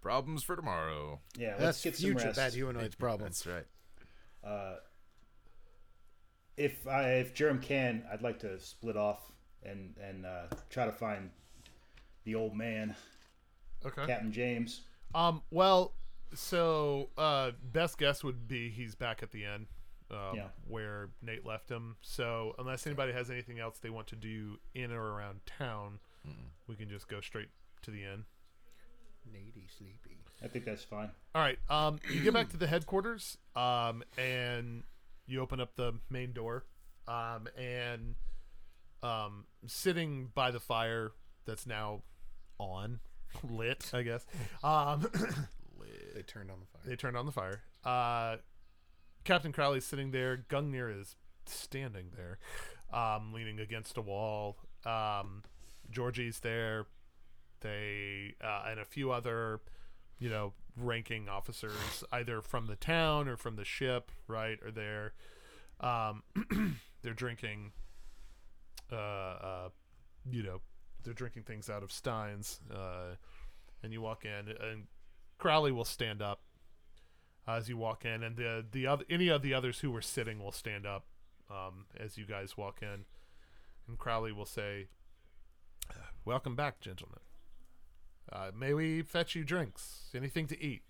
problems 0.00 0.42
for 0.42 0.56
tomorrow. 0.56 1.20
yeah, 1.36 1.50
let's 1.50 1.60
That's 1.60 1.82
get 1.82 1.96
some 1.96 2.10
future 2.10 2.26
rest. 2.26 2.36
bad 2.36 2.52
humanoids 2.54 2.94
problem. 2.96 3.28
That's 3.28 3.46
right. 3.46 3.66
Uh, 4.42 4.76
if 6.56 6.86
I 6.86 7.12
if 7.14 7.34
Jerem 7.34 7.62
can, 7.62 8.04
I'd 8.12 8.22
like 8.22 8.40
to 8.40 8.58
split 8.58 8.96
off 8.96 9.20
and 9.62 9.94
and 10.02 10.26
uh, 10.26 10.46
try 10.70 10.86
to 10.86 10.92
find 10.92 11.30
the 12.24 12.34
old 12.34 12.54
man, 12.56 12.96
Okay. 13.84 14.06
Captain 14.06 14.32
James. 14.32 14.82
Um. 15.14 15.42
Well, 15.50 15.94
so 16.34 17.10
uh, 17.18 17.52
best 17.72 17.98
guess 17.98 18.22
would 18.22 18.46
be 18.46 18.68
he's 18.70 18.94
back 18.94 19.22
at 19.22 19.30
the 19.32 19.44
end, 19.44 19.66
um, 20.10 20.36
Yeah. 20.36 20.48
where 20.68 21.08
Nate 21.22 21.44
left 21.44 21.68
him. 21.70 21.96
So 22.00 22.54
unless 22.58 22.86
anybody 22.86 23.12
has 23.12 23.30
anything 23.30 23.58
else 23.58 23.78
they 23.78 23.90
want 23.90 24.06
to 24.08 24.16
do 24.16 24.58
in 24.74 24.92
or 24.92 25.02
around 25.14 25.40
town, 25.46 25.98
we 26.68 26.76
can 26.76 26.88
just 26.88 27.08
go 27.08 27.20
straight 27.20 27.48
to 27.82 27.90
the 27.90 28.04
end. 28.04 28.24
Nady 29.28 29.68
sleepy. 29.76 30.18
I 30.42 30.48
think 30.48 30.64
that's 30.64 30.84
fine. 30.84 31.10
All 31.34 31.42
right. 31.42 31.58
Um, 31.68 31.98
you 32.10 32.20
get 32.22 32.32
back 32.32 32.48
to 32.50 32.56
the 32.56 32.66
headquarters, 32.66 33.36
um, 33.54 34.02
and 34.16 34.82
you 35.26 35.40
open 35.40 35.60
up 35.60 35.76
the 35.76 35.94
main 36.08 36.32
door, 36.32 36.64
um, 37.06 37.46
and 37.58 38.14
um, 39.02 39.44
sitting 39.66 40.30
by 40.34 40.50
the 40.50 40.60
fire 40.60 41.12
that's 41.44 41.66
now 41.66 42.02
on 42.58 43.00
lit, 43.50 43.90
I 43.92 44.02
guess. 44.02 44.26
Um, 44.64 45.10
They 46.14 46.22
turned 46.22 46.50
on 46.50 46.58
the 46.60 46.66
fire. 46.66 46.82
they 46.84 46.96
turned 46.96 47.16
on 47.16 47.24
the 47.24 47.32
fire. 47.32 47.62
Uh, 47.84 48.36
Captain 49.24 49.52
Crowley's 49.52 49.86
sitting 49.86 50.10
there. 50.10 50.44
Gungnir 50.50 51.00
is 51.00 51.14
standing 51.46 52.10
there, 52.16 52.38
um, 52.92 53.32
leaning 53.32 53.58
against 53.60 53.96
a 53.96 54.02
wall. 54.02 54.56
Um, 54.84 55.44
Georgie's 55.90 56.40
there. 56.40 56.86
They 57.60 58.34
uh, 58.42 58.64
and 58.68 58.80
a 58.80 58.84
few 58.84 59.12
other, 59.12 59.60
you 60.18 60.28
know, 60.28 60.52
ranking 60.76 61.28
officers, 61.28 62.04
either 62.12 62.40
from 62.42 62.66
the 62.66 62.76
town 62.76 63.28
or 63.28 63.36
from 63.36 63.56
the 63.56 63.64
ship, 63.64 64.10
right, 64.26 64.58
are 64.62 64.70
there. 64.70 65.12
Um, 65.80 66.22
they're 67.02 67.14
drinking. 67.14 67.72
Uh, 68.92 68.96
uh, 68.96 69.68
you 70.30 70.42
know, 70.42 70.60
they're 71.02 71.14
drinking 71.14 71.44
things 71.44 71.68
out 71.70 71.82
of 71.82 71.92
steins. 71.92 72.60
Uh, 72.72 73.16
and 73.82 73.92
you 73.92 74.00
walk 74.00 74.24
in, 74.24 74.48
and 74.48 74.86
Crowley 75.38 75.72
will 75.72 75.84
stand 75.84 76.20
up 76.20 76.40
as 77.46 77.68
you 77.68 77.76
walk 77.76 78.04
in, 78.04 78.22
and 78.22 78.36
the 78.36 78.64
the 78.70 78.86
other 78.86 79.04
any 79.08 79.28
of 79.28 79.42
the 79.42 79.54
others 79.54 79.80
who 79.80 79.90
were 79.90 80.02
sitting 80.02 80.42
will 80.42 80.52
stand 80.52 80.86
up 80.86 81.06
um, 81.50 81.86
as 81.98 82.18
you 82.18 82.24
guys 82.24 82.56
walk 82.56 82.80
in, 82.82 83.04
and 83.88 83.98
Crowley 83.98 84.32
will 84.32 84.46
say, 84.46 84.88
"Welcome 86.24 86.54
back, 86.56 86.80
gentlemen. 86.80 87.20
Uh, 88.30 88.50
may 88.56 88.74
we 88.74 89.02
fetch 89.02 89.34
you 89.34 89.44
drinks? 89.44 90.10
Anything 90.14 90.46
to 90.48 90.62
eat?" 90.62 90.82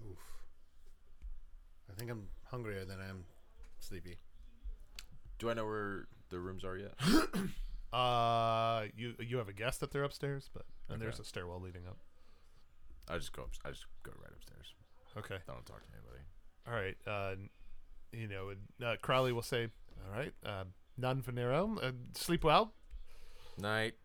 Oof. 0.00 0.18
I 1.90 1.94
think 1.98 2.10
I'm 2.10 2.28
hungrier 2.50 2.84
than 2.84 3.00
I 3.00 3.08
am 3.08 3.24
sleepy. 3.78 4.16
Do 5.38 5.50
I 5.50 5.54
know 5.54 5.66
where 5.66 6.06
the 6.30 6.38
rooms 6.38 6.64
are 6.64 6.76
yet? 6.76 6.94
Uh, 7.96 8.84
you 8.94 9.14
you 9.18 9.38
have 9.38 9.48
a 9.48 9.52
guess 9.54 9.78
that 9.78 9.90
they're 9.90 10.04
upstairs, 10.04 10.50
but 10.52 10.66
and 10.90 11.00
there's 11.00 11.18
a 11.18 11.24
stairwell 11.24 11.60
leading 11.60 11.86
up. 11.86 11.96
I 13.08 13.16
just 13.16 13.32
go. 13.32 13.42
Up, 13.42 13.50
I 13.64 13.70
just 13.70 13.86
go 14.02 14.12
right 14.20 14.32
upstairs. 14.32 14.74
Okay. 15.16 15.36
I 15.36 15.52
don't 15.52 15.64
talk 15.64 15.82
to 15.82 15.88
anybody. 15.94 16.22
All 16.68 16.74
right. 16.74 16.96
Uh, 17.06 17.36
you 18.12 18.28
know, 18.28 18.50
and, 18.50 18.60
uh, 18.86 18.96
Crowley 19.00 19.32
will 19.32 19.40
say, 19.42 19.68
"All 20.04 20.18
right, 20.18 20.34
uh, 20.44 20.64
none 20.98 21.22
for 21.22 21.32
Nero. 21.32 21.78
Uh, 21.82 21.92
sleep 22.14 22.44
well." 22.44 22.72
Night. 23.58 23.94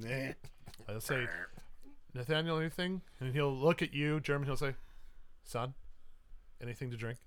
Nah. 0.00 0.32
I'll 0.88 1.00
say, 1.00 1.26
Nathaniel, 2.14 2.58
anything? 2.58 3.02
And 3.20 3.34
he'll 3.34 3.54
look 3.54 3.82
at 3.82 3.92
you, 3.92 4.20
German. 4.20 4.46
He'll 4.46 4.56
say, 4.56 4.74
son, 5.44 5.74
anything 6.62 6.90
to 6.92 6.96
drink? 6.96 7.18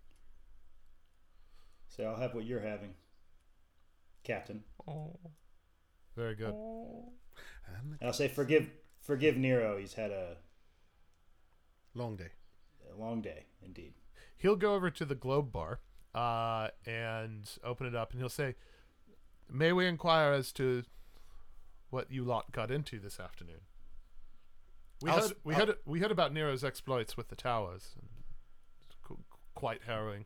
So 1.87 2.05
I'll 2.05 2.15
have 2.15 2.33
what 2.33 2.45
you're 2.45 2.61
having, 2.61 2.93
Captain. 4.23 4.63
Very 6.15 6.35
good. 6.35 6.53
And 6.53 7.97
And 7.99 8.07
I'll 8.07 8.13
say 8.13 8.27
forgive 8.27 8.69
forgive 8.99 9.37
Nero. 9.37 9.77
He's 9.77 9.93
had 9.93 10.11
a, 10.11 10.37
long 11.95 12.15
day. 12.15 12.29
a 12.93 12.99
long 12.99 13.21
day 13.21 13.45
indeed. 13.63 13.93
He'll 14.37 14.55
go 14.55 14.73
over 14.75 14.89
to 14.89 15.05
the 15.05 15.15
Globe 15.15 15.51
Bar 15.51 15.79
uh, 16.15 16.69
and 16.85 17.49
open 17.63 17.87
it 17.87 17.95
up, 17.95 18.11
and 18.11 18.19
he'll 18.19 18.29
say, 18.29 18.55
may 19.49 19.71
we 19.71 19.85
inquire 19.87 20.31
as 20.33 20.51
to 20.53 20.83
what 21.89 22.11
you 22.11 22.23
lot 22.23 22.51
got 22.51 22.71
into 22.71 22.99
this 22.99 23.19
afternoon? 23.19 23.61
We 25.01 25.09
I'll 25.11 25.21
heard, 25.21 25.33
we, 25.43 25.53
I'll- 25.53 25.65
heard, 25.67 25.75
we 25.85 25.99
heard 25.99 26.11
about 26.11 26.33
Nero's 26.33 26.63
exploits 26.63 27.15
with 27.17 27.29
the 27.29 27.35
towers. 27.35 27.95
Quite 29.53 29.81
harrowing. 29.85 30.25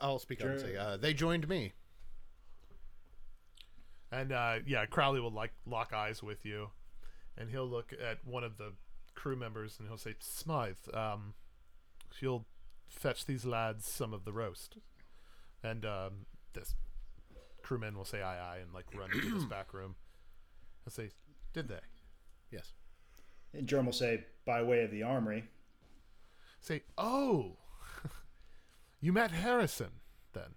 I'll 0.00 0.18
speak 0.18 0.42
up 0.42 0.48
and 0.48 0.60
say 0.60 0.76
uh, 0.76 0.96
they 0.96 1.14
joined 1.14 1.48
me. 1.48 1.72
And 4.14 4.30
uh, 4.30 4.54
yeah, 4.64 4.86
Crowley 4.86 5.20
will 5.20 5.32
like 5.32 5.52
lock 5.66 5.92
eyes 5.92 6.22
with 6.22 6.44
you, 6.44 6.70
and 7.36 7.50
he'll 7.50 7.66
look 7.66 7.92
at 7.92 8.24
one 8.24 8.44
of 8.44 8.58
the 8.58 8.74
crew 9.16 9.34
members 9.34 9.76
and 9.78 9.88
he'll 9.88 9.98
say, 9.98 10.14
"Smythe, 10.20 10.76
um, 10.92 11.34
you'll 12.20 12.46
fetch 12.88 13.26
these 13.26 13.44
lads 13.44 13.86
some 13.86 14.14
of 14.14 14.24
the 14.24 14.32
roast." 14.32 14.76
And 15.64 15.84
um, 15.84 16.26
this 16.52 16.76
crewman 17.62 17.96
will 17.96 18.04
say, 18.04 18.22
"Aye, 18.22 18.38
aye," 18.38 18.58
and 18.62 18.72
like 18.72 18.86
run 18.94 19.10
into 19.12 19.34
this 19.34 19.44
back 19.46 19.74
room. 19.74 19.96
I'll 20.86 20.92
say, 20.92 21.10
"Did 21.52 21.66
they?" 21.66 21.80
Yes. 22.52 22.72
And 23.52 23.66
Germ 23.66 23.86
will 23.86 23.92
say, 23.92 24.24
by 24.44 24.62
way 24.62 24.82
of 24.82 24.92
the 24.92 25.02
armory. 25.02 25.44
Say, 26.60 26.82
"Oh, 26.96 27.56
you 29.00 29.12
met 29.12 29.32
Harrison 29.32 29.90
then." 30.34 30.54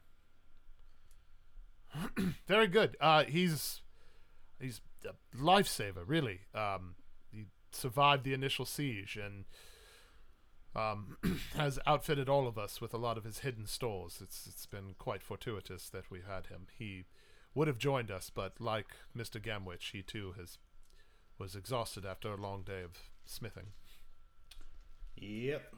Very 2.48 2.68
good. 2.68 2.96
Uh, 3.00 3.24
he's 3.24 3.82
he's 4.60 4.82
a 5.06 5.14
lifesaver, 5.38 6.04
really. 6.06 6.42
Um, 6.54 6.96
he 7.32 7.46
survived 7.72 8.24
the 8.24 8.34
initial 8.34 8.66
siege 8.66 9.18
and 9.18 9.46
um, 10.76 11.18
has 11.56 11.80
outfitted 11.86 12.30
all 12.30 12.48
of 12.48 12.58
us 12.58 12.80
with 12.80 12.94
a 12.94 12.98
lot 12.98 13.18
of 13.18 13.24
his 13.24 13.40
hidden 13.40 13.66
stores. 13.66 14.20
It's 14.22 14.46
it's 14.48 14.66
been 14.66 14.96
quite 14.98 15.24
fortuitous 15.24 15.90
that 15.90 16.10
we 16.12 16.22
had 16.28 16.48
him. 16.48 16.68
He 16.78 17.06
would 17.56 17.68
have 17.68 17.80
joined 17.80 18.12
us, 18.12 18.30
but 18.34 18.60
like 18.60 18.88
Mister 19.14 19.40
Gamwich, 19.40 19.92
he 19.92 20.02
too 20.02 20.34
has 20.38 20.58
was 21.40 21.56
exhausted 21.56 22.06
after 22.06 22.32
a 22.32 22.38
long 22.38 22.64
day 22.64 22.82
of 22.82 22.98
smithing. 23.26 23.68
Yep. 25.16 25.74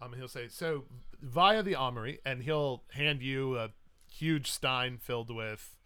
Um, 0.00 0.12
he'll 0.14 0.28
say 0.28 0.48
so 0.48 0.84
via 1.22 1.62
the 1.62 1.74
armory, 1.74 2.18
and 2.26 2.42
he'll 2.42 2.82
hand 2.92 3.22
you 3.22 3.56
a 3.56 3.70
huge 4.14 4.50
stein 4.50 4.98
filled 4.98 5.34
with 5.34 5.76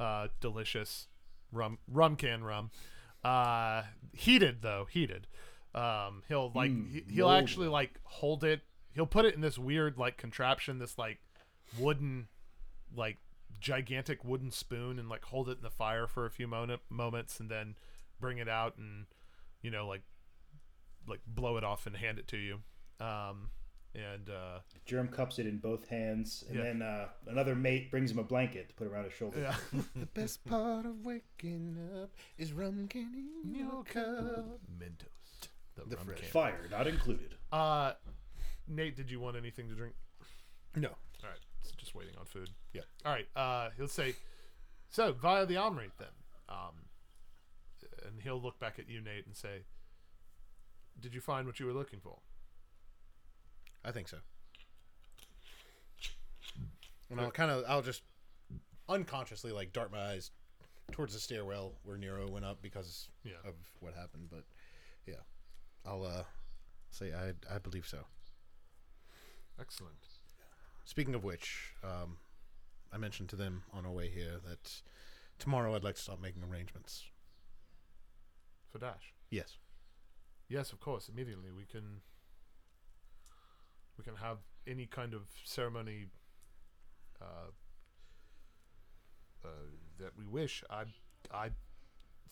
uh, 0.00 0.28
delicious 0.40 1.08
rum, 1.52 1.78
rum 1.90 2.16
can 2.16 2.42
rum, 2.44 2.70
uh, 3.24 3.82
heated 4.12 4.62
though, 4.62 4.86
heated. 4.90 5.26
Um, 5.74 6.22
he'll 6.28 6.50
like 6.54 6.70
Mm, 6.70 6.90
he, 6.90 7.04
he'll 7.14 7.28
mold. 7.28 7.42
actually 7.42 7.68
like 7.68 8.00
hold 8.04 8.44
it. 8.44 8.62
He'll 8.94 9.06
put 9.06 9.24
it 9.26 9.34
in 9.34 9.40
this 9.42 9.58
weird 9.58 9.98
like 9.98 10.16
contraption, 10.16 10.78
this 10.78 10.96
like 10.98 11.18
wooden, 11.78 12.28
like 12.94 13.18
gigantic 13.60 14.24
wooden 14.24 14.50
spoon, 14.50 14.98
and 14.98 15.08
like 15.08 15.24
hold 15.26 15.48
it 15.48 15.58
in 15.58 15.62
the 15.62 15.70
fire 15.70 16.06
for 16.06 16.24
a 16.26 16.30
few 16.30 16.46
moment, 16.46 16.80
moments, 16.88 17.38
and 17.40 17.50
then 17.50 17.76
bring 18.20 18.38
it 18.38 18.48
out 18.48 18.78
and 18.78 19.06
you 19.62 19.70
know 19.70 19.86
like 19.86 20.02
like 21.06 21.20
blow 21.26 21.56
it 21.58 21.64
off 21.64 21.86
and 21.86 21.96
hand 21.96 22.18
it 22.18 22.26
to 22.28 22.36
you. 22.38 22.60
Um, 23.00 23.50
and 23.96 24.28
uh, 24.30 24.58
Germ 24.84 25.08
cups 25.08 25.38
it 25.38 25.46
in 25.46 25.58
both 25.58 25.88
hands, 25.88 26.44
and 26.48 26.56
Yeah. 26.58 26.62
then 26.64 26.82
uh, 26.82 27.08
another 27.26 27.54
mate 27.54 27.90
brings 27.90 28.10
him 28.10 28.18
a 28.18 28.22
blanket 28.24 28.68
to 28.68 28.74
put 28.74 28.86
around 28.86 29.04
his 29.04 29.12
shoulder. 29.14 29.40
yeah. 29.40 29.56
the 29.96 30.06
best 30.06 30.44
part 30.44 30.84
of 30.86 31.04
waking 31.04 31.76
up 32.02 32.10
is 32.38 32.52
rum 32.52 32.86
can 32.88 33.28
in 33.44 33.54
your 33.54 33.82
cup. 33.84 34.60
Mentos. 34.78 35.48
The, 35.76 35.84
The 35.88 35.96
rum 35.96 36.06
fresh. 36.06 36.20
can. 36.20 36.28
Fire 36.28 36.60
not 36.70 36.86
included. 36.86 37.34
Uh, 37.52 37.92
Nate, 38.68 38.96
did 38.96 39.10
you 39.10 39.20
want 39.20 39.36
anything 39.36 39.68
to 39.68 39.74
drink? 39.74 39.94
No. 40.74 40.88
All 40.88 41.30
right, 41.30 41.38
so 41.62 41.72
just 41.78 41.94
waiting 41.94 42.14
on 42.18 42.26
food. 42.26 42.50
Yeah. 42.72 42.82
All 43.04 43.12
right. 43.12 43.26
Uh, 43.34 43.70
he'll 43.76 43.88
say, 43.88 44.14
so 44.90 45.12
via 45.12 45.46
the 45.46 45.56
armory 45.56 45.90
then. 45.98 46.08
Um, 46.48 46.84
and 48.06 48.20
he'll 48.22 48.40
look 48.40 48.58
back 48.60 48.78
at 48.78 48.88
you, 48.88 49.00
Nate, 49.00 49.26
and 49.26 49.34
say, 49.34 49.62
"Did 51.00 51.14
you 51.14 51.20
find 51.20 51.46
what 51.46 51.58
you 51.58 51.66
were 51.66 51.72
looking 51.72 51.98
for?" 52.00 52.18
I 53.86 53.92
think 53.92 54.08
so. 54.08 54.18
And 57.08 57.20
I'll 57.20 57.30
kind 57.30 57.52
of, 57.52 57.64
I'll 57.68 57.82
just 57.82 58.02
unconsciously 58.88 59.52
like 59.52 59.72
dart 59.72 59.92
my 59.92 60.00
eyes 60.10 60.32
towards 60.90 61.14
the 61.14 61.20
stairwell 61.20 61.74
where 61.84 61.96
Nero 61.96 62.28
went 62.28 62.44
up 62.44 62.60
because 62.62 63.08
Yeah. 63.24 63.34
of 63.44 63.54
what 63.80 63.94
happened. 63.94 64.28
But 64.28 64.42
yeah, 65.06 65.22
I'll 65.84 66.04
uh, 66.04 66.24
say 66.90 67.12
I, 67.12 67.32
I 67.54 67.58
believe 67.58 67.86
so. 67.86 67.98
Excellent. 69.60 69.94
Speaking 70.84 71.14
of 71.14 71.22
which, 71.24 71.74
um, 71.84 72.18
I 72.92 72.98
mentioned 72.98 73.28
to 73.30 73.36
them 73.36 73.62
on 73.72 73.86
our 73.86 73.92
way 73.92 74.10
here 74.10 74.40
that 74.48 74.82
tomorrow 75.38 75.74
I'd 75.74 75.84
like 75.84 75.94
to 75.94 76.02
start 76.02 76.20
making 76.20 76.42
arrangements. 76.42 77.04
For 78.72 78.78
Dash. 78.78 79.14
Yes. 79.30 79.58
Yes, 80.48 80.72
of 80.72 80.80
course. 80.80 81.08
Immediately, 81.08 81.50
we 81.56 81.64
can. 81.64 82.00
We 83.98 84.04
can 84.04 84.16
have 84.16 84.38
any 84.66 84.86
kind 84.86 85.14
of 85.14 85.22
ceremony. 85.44 86.06
Uh, 87.20 87.50
uh, 89.44 89.48
that 89.98 90.16
we 90.18 90.26
wish. 90.26 90.62
I, 90.68 90.84
I 91.32 91.50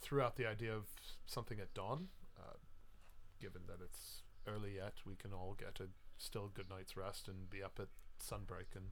threw 0.00 0.20
out 0.20 0.36
the 0.36 0.46
idea 0.46 0.74
of 0.74 0.84
something 1.26 1.60
at 1.60 1.72
dawn. 1.72 2.08
Uh, 2.38 2.56
given 3.40 3.62
that 3.68 3.78
it's 3.82 4.22
early 4.46 4.74
yet, 4.76 4.94
we 5.06 5.14
can 5.14 5.32
all 5.32 5.54
get 5.58 5.80
a 5.80 5.88
still 6.18 6.50
good 6.52 6.68
night's 6.68 6.96
rest 6.96 7.28
and 7.28 7.48
be 7.48 7.62
up 7.62 7.78
at 7.80 7.88
sunbreak, 8.22 8.74
and 8.76 8.86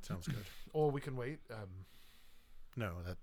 Sounds 0.00 0.26
good. 0.26 0.44
or 0.72 0.90
we 0.90 1.00
can 1.00 1.16
wait. 1.16 1.40
Um, 1.52 1.84
No, 2.76 2.94
that 3.06 3.18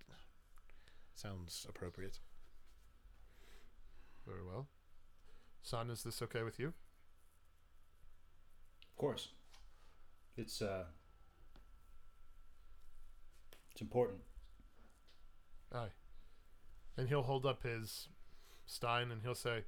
sounds 1.15 1.65
appropriate. 1.67 2.19
very 4.25 4.43
well. 4.43 4.67
Son, 5.63 5.89
is 5.89 6.03
this 6.03 6.21
okay 6.21 6.43
with 6.43 6.59
you? 6.59 6.73
Of 8.95 8.99
course. 8.99 9.27
It's 10.37 10.61
uh, 10.61 10.85
it's 13.71 13.81
important. 13.81 14.21
Aye. 15.73 15.89
And 16.95 17.09
he'll 17.09 17.23
hold 17.23 17.45
up 17.45 17.63
his 17.63 18.07
stein 18.65 19.11
and 19.11 19.21
he'll 19.21 19.35
say, 19.35 19.65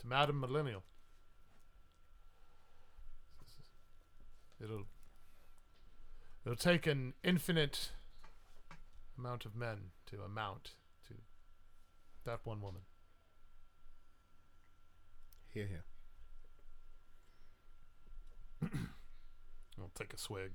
To 0.00 0.06
Madam 0.08 0.40
Millennial. 0.40 0.82
It'll 4.60 4.86
it'll 6.44 6.56
take 6.56 6.88
an 6.88 7.14
infinite 7.22 7.92
amount 9.16 9.44
of 9.44 9.54
men 9.54 9.92
to 10.06 10.22
amount 10.22 10.72
to 11.06 11.14
that 12.24 12.40
one 12.42 12.60
woman. 12.60 12.80
Here, 15.54 15.68
here. 15.68 15.84
I'll 19.78 19.90
take 19.94 20.12
a 20.14 20.18
swig. 20.18 20.52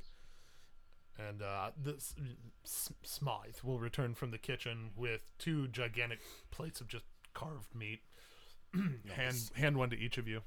And 1.18 1.42
uh, 1.42 1.72
this 1.82 2.16
S- 2.64 2.92
Smythe 3.04 3.58
will 3.64 3.80
return 3.80 4.16
from 4.16 4.32
the 4.32 4.38
kitchen 4.38 4.92
with 4.96 5.24
two 5.38 5.68
gigantic 5.68 6.20
plates 6.52 6.82
of 6.82 6.88
just 6.88 7.06
carved 7.34 7.76
meat. 7.76 8.02
hand 9.16 9.52
hand 9.56 9.78
one 9.78 9.90
to 9.90 9.98
each 10.00 10.18
of 10.18 10.28
you. 10.28 10.42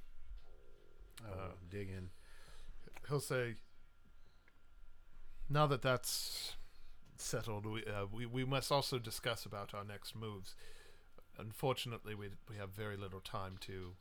I 1.25 1.31
will 1.37 1.55
dig 1.71 1.89
in. 1.91 2.11
He'll 3.09 3.21
say, 3.21 3.57
"Now 5.49 5.67
that 5.67 5.83
that's 5.83 6.57
settled, 7.17 7.67
we 7.67 7.85
uh, 7.85 8.07
we, 8.11 8.27
we 8.27 8.45
must 8.45 8.73
also 8.73 8.99
discuss 8.99 9.45
about 9.47 9.75
our 9.75 9.85
next 9.85 10.15
moves. 10.17 10.55
Unfortunately, 11.39 12.15
we 12.15 12.31
we 12.49 12.57
have 12.57 12.71
very 12.71 12.97
little 12.97 13.21
time 13.21 13.57
to 13.61 13.93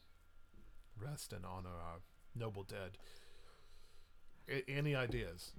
rest 0.99 1.33
and 1.33 1.45
honor 1.45 1.69
our 1.81 1.99
noble 2.35 2.63
dead. 2.63 2.97
A- 4.47 4.69
any 4.69 4.95
ideas?" 4.95 5.53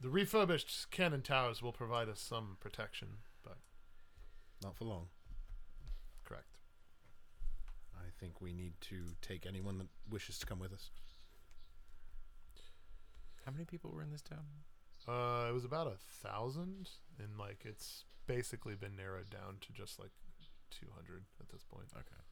The 0.00 0.08
refurbished 0.08 0.90
cannon 0.90 1.22
towers 1.22 1.60
will 1.60 1.72
provide 1.72 2.08
us 2.08 2.20
some 2.20 2.56
protection, 2.60 3.18
but 3.42 3.58
Not 4.62 4.76
for 4.76 4.84
long. 4.84 5.08
correct. 6.24 6.58
I 7.96 8.10
think 8.20 8.40
we 8.40 8.52
need 8.52 8.80
to 8.82 9.16
take 9.20 9.44
anyone 9.46 9.78
that 9.78 9.88
wishes 10.08 10.38
to 10.38 10.46
come 10.46 10.58
with 10.60 10.72
us. 10.72 10.90
How 13.44 13.52
many 13.52 13.64
people 13.64 13.90
were 13.92 14.02
in 14.02 14.10
this 14.10 14.22
town? 14.22 14.44
Uh, 15.06 15.46
it 15.48 15.52
was 15.52 15.64
about 15.64 15.86
a 15.86 15.96
thousand, 15.96 16.90
and 17.18 17.38
like 17.38 17.64
it's 17.64 18.04
basically 18.26 18.74
been 18.74 18.94
narrowed 18.94 19.30
down 19.30 19.56
to 19.62 19.72
just 19.72 19.98
like 19.98 20.10
two 20.70 20.88
hundred 20.94 21.24
at 21.40 21.48
this 21.48 21.64
point. 21.64 21.88
Okay. 21.96 22.22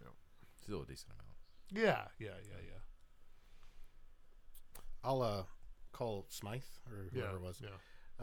Yeah. 0.00 0.08
Still 0.62 0.82
a 0.82 0.86
decent 0.86 1.12
amount. 1.12 1.36
Yeah, 1.72 2.08
yeah, 2.18 2.38
yeah, 2.48 2.60
yeah. 2.64 2.80
I'll 5.04 5.22
uh 5.22 5.42
call 5.92 6.26
Smythe 6.28 6.62
or 6.90 7.04
Yeah, 7.12 7.22
whoever 7.22 7.36
it 7.36 7.42
was. 7.42 7.60
yeah. 7.62 7.68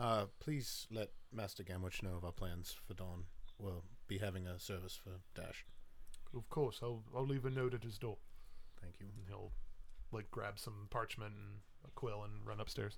Uh, 0.01 0.25
please 0.39 0.87
let 0.89 1.09
Master 1.33 1.63
Gamwich 1.63 2.01
know 2.01 2.15
of 2.17 2.23
our 2.25 2.31
plans 2.31 2.75
for 2.87 2.93
Dawn. 2.93 3.25
We'll 3.59 3.83
be 4.07 4.17
having 4.17 4.47
a 4.47 4.59
service 4.59 4.95
for 5.01 5.11
Dash. 5.39 5.65
Of 6.35 6.49
course, 6.49 6.79
I'll 6.81 7.03
I'll 7.15 7.25
leave 7.27 7.45
a 7.45 7.49
note 7.49 7.73
at 7.73 7.83
his 7.83 7.97
door, 7.97 8.17
Thank 8.81 8.95
you. 8.99 9.07
and 9.15 9.25
he'll 9.27 9.51
like 10.11 10.29
grab 10.31 10.57
some 10.59 10.87
parchment 10.89 11.33
and 11.35 11.59
a 11.85 11.89
quill 11.91 12.23
and 12.23 12.45
run 12.45 12.59
upstairs. 12.59 12.97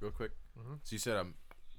Real 0.00 0.10
quick. 0.12 0.32
Mhm. 0.58 0.80
So 0.82 0.92
you 0.94 0.98
said 0.98 1.16
I'm 1.16 1.34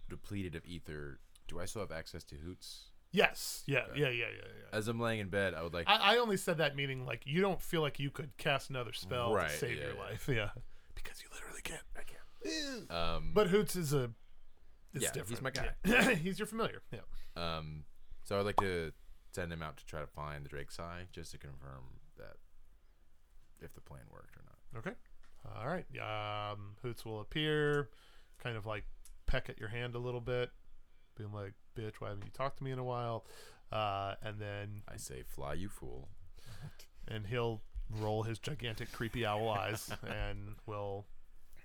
depleted 0.10 0.56
of 0.56 0.66
ether. 0.66 1.20
Do 1.48 1.60
I 1.60 1.66
still 1.66 1.82
have 1.82 1.92
access 1.92 2.24
to 2.26 2.36
hoots? 2.36 2.90
Yes, 3.16 3.64
yeah, 3.68 3.82
Okay. 3.92 4.02
yeah, 4.02 4.08
yeah, 4.10 4.26
yeah, 4.26 4.42
yeah. 4.42 4.76
As 4.78 4.88
I'm 4.88 5.00
laying 5.00 5.20
in 5.20 5.30
bed, 5.30 5.54
I 5.54 5.62
would 5.62 5.74
like. 5.74 5.88
I, 5.88 6.16
I 6.16 6.18
only 6.18 6.36
said 6.36 6.58
that 6.58 6.76
meaning 6.76 7.06
like 7.06 7.22
you 7.26 7.42
don't 7.42 7.62
feel 7.62 7.82
like 7.82 8.00
you 8.00 8.10
could 8.10 8.36
cast 8.38 8.70
another 8.72 8.92
spell 8.92 9.34
Right, 9.34 9.50
to 9.52 9.56
save 9.58 9.78
yeah, 9.78 9.84
your 9.86 9.94
yeah. 9.94 10.00
life, 10.02 10.28
yeah, 10.32 10.50
because 10.96 11.22
you 11.22 11.28
literally 11.32 11.62
can't. 11.64 11.82
I 11.96 12.02
can't. 12.02 12.92
um, 12.92 13.32
But 13.34 13.48
Hoots 13.48 13.76
is 13.76 13.94
a. 13.94 14.10
It's 14.96 15.06
Yeah, 15.16 15.24
he's 15.28 15.42
my 15.42 15.52
guy. 15.52 15.70
Yeah. 15.86 16.10
he's 16.16 16.40
your 16.40 16.48
familiar. 16.48 16.82
Yeah. 16.92 17.00
um, 17.36 17.84
so 18.24 18.40
I'd 18.40 18.46
like 18.46 18.58
to 18.58 18.92
send 19.32 19.54
him 19.54 19.62
out 19.64 19.78
to 19.78 19.86
try 19.86 20.02
to 20.02 20.08
find 20.08 20.44
the 20.44 20.50
Drake's 20.50 20.80
Eye, 20.80 21.04
just 21.12 21.32
to 21.32 21.38
confirm 21.38 21.84
that 22.18 22.38
if 23.62 23.74
the 23.76 23.82
plan 23.82 24.02
worked 24.12 24.36
or 24.38 24.42
not. 24.46 24.80
Okay. 24.80 24.96
All 25.56 25.68
right. 25.68 25.86
Um, 26.52 26.76
Hoots 26.82 27.06
will 27.06 27.22
appear, 27.22 27.90
kind 28.42 28.56
of 28.58 28.66
like 28.66 28.86
peck 29.26 29.50
at 29.50 29.60
your 29.60 29.70
hand 29.70 29.94
a 29.96 30.00
little 30.00 30.22
bit, 30.22 30.52
being 31.18 31.32
like, 31.32 31.54
"Bitch, 31.76 31.96
why 32.00 32.10
haven't 32.10 32.26
you 32.26 32.32
talked 32.32 32.58
to 32.60 32.64
me 32.64 32.72
in 32.72 32.80
a 32.80 32.84
while?" 32.84 33.26
Uh, 33.72 34.16
and 34.22 34.40
then 34.40 34.82
I 34.88 34.98
say, 34.98 35.24
"Fly, 35.24 35.54
you 35.54 35.70
fool!" 35.70 36.10
and 37.08 37.28
he'll 37.28 37.62
roll 38.00 38.24
his 38.24 38.40
gigantic 38.40 38.92
creepy 38.92 39.26
owl 39.26 39.50
eyes 39.50 39.92
and 40.08 40.56
will, 40.66 41.06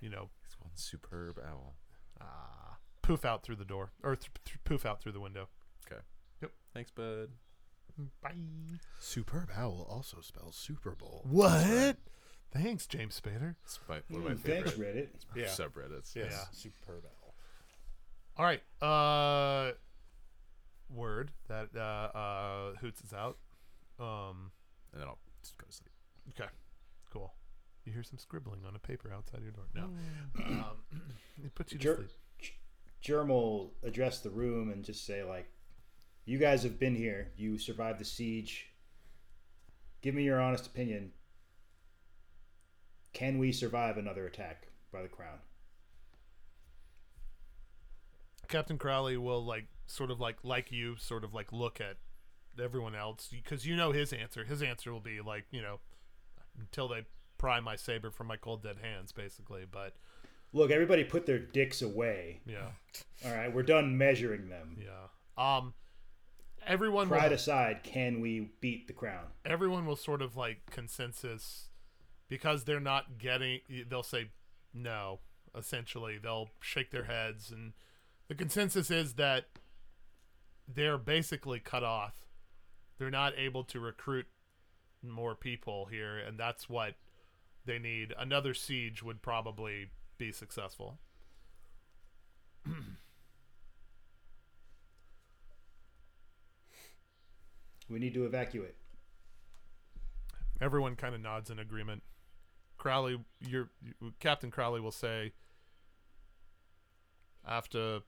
you 0.01 0.09
know, 0.09 0.29
It's 0.45 0.59
one 0.59 0.71
superb 0.75 1.39
owl. 1.39 1.75
uh, 2.19 2.73
poof 3.01 3.23
out 3.25 3.41
through 3.43 3.55
the 3.55 3.65
door 3.65 3.91
or 4.03 4.15
th- 4.15 4.29
th- 4.45 4.57
poof 4.65 4.85
out 4.85 5.01
through 5.01 5.13
the 5.13 5.19
window. 5.21 5.47
Okay. 5.87 6.01
Yep. 6.41 6.51
Thanks, 6.73 6.91
bud. 6.91 7.29
Bye. 8.21 8.33
Superb 8.99 9.49
Owl 9.57 9.85
also 9.89 10.21
spells 10.21 10.55
Super 10.55 10.91
Bowl. 10.91 11.25
What? 11.29 11.97
Thanks, 12.51 12.85
James 12.87 13.19
Spader. 13.19 13.55
It's 13.63 13.79
my, 13.89 14.01
one 14.09 14.21
of 14.21 14.27
my 14.27 14.33
Mm, 14.35 14.39
thanks, 14.39 14.71
Reddit. 14.71 15.09
Yeah. 15.35 15.45
subreddits. 15.45 16.15
Yeah. 16.15 16.25
Yes, 16.29 16.47
Superb 16.53 17.03
Owl. 17.05 17.35
All 18.37 18.45
right. 18.45 18.61
Uh, 18.81 19.73
word 20.89 21.31
that 21.47 21.69
uh, 21.75 22.17
uh, 22.17 22.73
Hoots 22.81 23.01
is 23.01 23.13
out. 23.13 23.37
Um, 23.99 24.51
And 24.91 25.01
then 25.01 25.07
I'll 25.07 25.19
just 25.41 25.57
go 25.57 25.65
to 25.67 25.73
sleep. 25.73 25.91
okay, 26.29 26.49
cool. 27.11 27.33
You 27.85 27.93
hear 27.93 28.03
some 28.03 28.17
scribbling 28.17 28.61
on 28.67 28.75
a 28.75 28.79
paper 28.79 29.11
outside 29.13 29.41
your 29.41 29.51
door. 29.51 29.65
No, 29.73 29.83
um, 30.45 30.77
it 31.43 31.53
puts 31.55 31.71
you 31.73 31.79
to 31.79 31.83
Jer- 31.83 31.95
sleep. 31.95 32.09
Germ 33.01 33.29
will 33.29 33.73
address 33.83 34.19
the 34.19 34.29
room 34.29 34.69
and 34.71 34.83
just 34.83 35.05
say, 35.05 35.23
like, 35.23 35.49
you 36.25 36.37
guys 36.37 36.63
have 36.63 36.77
been 36.79 36.95
here. 36.95 37.31
You 37.37 37.57
survived 37.57 37.99
the 37.99 38.05
siege. 38.05 38.67
Give 40.01 40.13
me 40.13 40.23
your 40.23 40.39
honest 40.41 40.67
opinion. 40.67 41.11
Can 43.13 43.37
we 43.39 43.51
survive 43.51 43.97
another 43.97 44.27
attack 44.27 44.67
by 44.91 45.01
the 45.01 45.07
crown? 45.07 45.39
Captain 48.47 48.77
Crowley 48.77 49.17
will 49.17 49.43
like 49.45 49.65
sort 49.89 50.11
of 50.11 50.19
like 50.19 50.37
like 50.43 50.71
you, 50.71 50.95
sort 50.97 51.23
of 51.23 51.33
like 51.33 51.51
look 51.51 51.81
at 51.81 51.97
everyone 52.61 52.95
else 52.95 53.29
because 53.31 53.65
you 53.65 53.75
know 53.75 53.91
his 53.91 54.13
answer. 54.13 54.43
His 54.45 54.61
answer 54.61 54.91
will 54.93 54.99
be 54.99 55.21
like 55.21 55.45
you 55.51 55.61
know 55.61 55.79
until 56.59 56.87
they 56.87 57.05
pry 57.37 57.59
my 57.59 57.75
saber 57.75 58.11
from 58.11 58.27
my 58.27 58.37
cold 58.37 58.63
dead 58.63 58.77
hands, 58.81 59.11
basically. 59.11 59.65
But 59.69 59.95
Look, 60.51 60.71
everybody 60.71 61.03
put 61.03 61.25
their 61.25 61.39
dicks 61.39 61.81
away. 61.81 62.39
yeah, 62.45 62.69
All 63.25 63.31
right, 63.33 63.53
we're 63.53 63.63
done 63.63 63.97
measuring 63.97 64.49
them. 64.49 64.77
yeah. 64.79 65.07
Um, 65.37 65.73
everyone 66.65 67.07
will 67.07 67.17
Pride 67.17 67.31
aside, 67.31 67.81
can 67.83 68.19
we 68.19 68.49
beat 68.59 68.87
the 68.87 68.93
crown? 68.93 69.25
everyone 69.45 69.85
will 69.85 69.95
sort 69.95 70.21
of 70.21 70.35
like 70.35 70.61
consensus 70.69 71.69
because 72.27 72.65
they're 72.65 72.79
not 72.79 73.17
getting 73.17 73.59
they'll 73.89 74.03
say 74.03 74.29
no 74.73 75.19
essentially 75.57 76.19
they'll 76.21 76.49
shake 76.59 76.91
their 76.91 77.05
heads 77.05 77.49
and 77.51 77.71
the 78.27 78.35
consensus 78.35 78.91
is 78.91 79.13
that 79.13 79.45
they're 80.73 80.97
basically 80.97 81.59
cut 81.59 81.83
off 81.83 82.27
they're 82.97 83.09
not 83.09 83.33
able 83.37 83.63
to 83.63 83.79
recruit 83.79 84.27
more 85.01 85.35
people 85.35 85.85
here 85.85 86.17
and 86.17 86.37
that's 86.37 86.69
what 86.69 86.95
they 87.65 87.79
need 87.79 88.13
another 88.17 88.53
siege 88.53 89.01
would 89.01 89.21
probably 89.21 89.89
be 90.17 90.31
successful 90.31 90.99
We 97.89 97.99
need 97.99 98.13
to 98.13 98.25
evacuate. 98.25 98.75
Everyone 100.61 100.95
kind 100.95 101.15
of 101.15 101.21
nods 101.21 101.49
in 101.49 101.57
agreement. 101.57 102.03
Crowley, 102.77 103.19
your 103.41 103.69
Captain 104.19 104.51
Crowley 104.51 104.79
will 104.79 104.91
say 104.91 105.33
after 107.45 108.01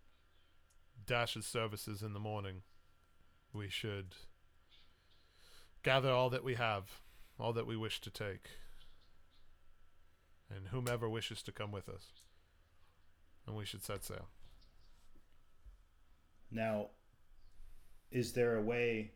Dash's 1.05 1.45
services 1.45 2.01
in 2.01 2.13
the 2.13 2.19
morning, 2.19 2.61
we 3.53 3.69
should 3.69 4.15
gather 5.83 6.11
all 6.11 6.29
that 6.29 6.43
we 6.43 6.55
have, 6.55 7.01
all 7.39 7.53
that 7.53 7.67
we 7.67 7.75
wish 7.75 8.01
to 8.01 8.09
take, 8.09 8.49
and 10.49 10.67
whomever 10.67 11.09
wishes 11.09 11.41
to 11.43 11.51
come 11.51 11.71
with 11.71 11.89
us, 11.89 12.07
and 13.47 13.55
we 13.55 13.65
should 13.65 13.83
set 13.83 14.03
sail. 14.03 14.27
Now, 16.51 16.87
is 18.11 18.33
there 18.33 18.57
a 18.57 18.61
way? 18.61 19.11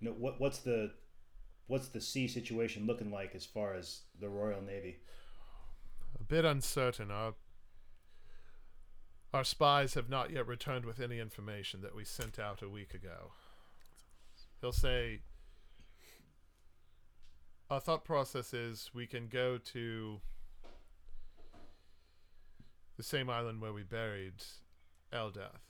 No, 0.00 0.12
what 0.12 0.40
what's 0.40 0.58
the 0.58 0.92
what's 1.66 1.88
the 1.88 2.00
sea 2.00 2.28
situation 2.28 2.86
looking 2.86 3.10
like 3.10 3.34
as 3.34 3.44
far 3.44 3.74
as 3.74 4.02
the 4.20 4.28
Royal 4.28 4.62
Navy? 4.62 4.98
A 6.18 6.22
bit 6.22 6.44
uncertain. 6.44 7.10
Our 7.10 7.34
our 9.36 9.44
spies 9.44 9.92
have 9.92 10.08
not 10.08 10.30
yet 10.30 10.46
returned 10.46 10.86
with 10.86 10.98
any 10.98 11.20
information 11.20 11.82
that 11.82 11.94
we 11.94 12.04
sent 12.04 12.38
out 12.38 12.62
a 12.62 12.68
week 12.70 12.94
ago. 12.94 13.32
He'll 14.62 14.72
say 14.72 15.20
our 17.68 17.78
thought 17.78 18.02
process 18.02 18.54
is 18.54 18.90
we 18.94 19.06
can 19.06 19.28
go 19.28 19.58
to 19.58 20.20
the 22.96 23.02
same 23.02 23.28
island 23.28 23.60
where 23.60 23.74
we 23.74 23.82
buried 23.82 24.42
Eldath. 25.12 25.60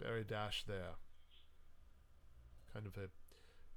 Bury 0.00 0.24
Dash 0.24 0.64
there. 0.66 0.94
Kind 2.72 2.86
of 2.86 2.96
a 2.96 3.10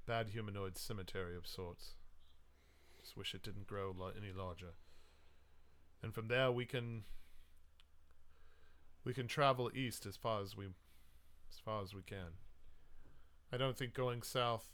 bad 0.06 0.30
humanoid 0.30 0.78
cemetery 0.78 1.36
of 1.36 1.46
sorts. 1.46 1.90
Just 3.02 3.18
wish 3.18 3.34
it 3.34 3.42
didn't 3.42 3.66
grow 3.66 3.94
any 4.16 4.32
larger. 4.32 4.72
And 6.02 6.14
from 6.14 6.28
there 6.28 6.50
we 6.50 6.64
can 6.64 7.04
we 9.04 9.12
can 9.12 9.26
travel 9.28 9.70
east 9.74 10.06
as 10.06 10.16
far 10.16 10.40
as 10.40 10.56
we 10.56 10.66
as 10.66 11.58
far 11.64 11.82
as 11.82 11.94
we 11.94 12.02
can. 12.02 12.38
I 13.52 13.56
don't 13.56 13.76
think 13.76 13.94
going 13.94 14.22
south 14.22 14.70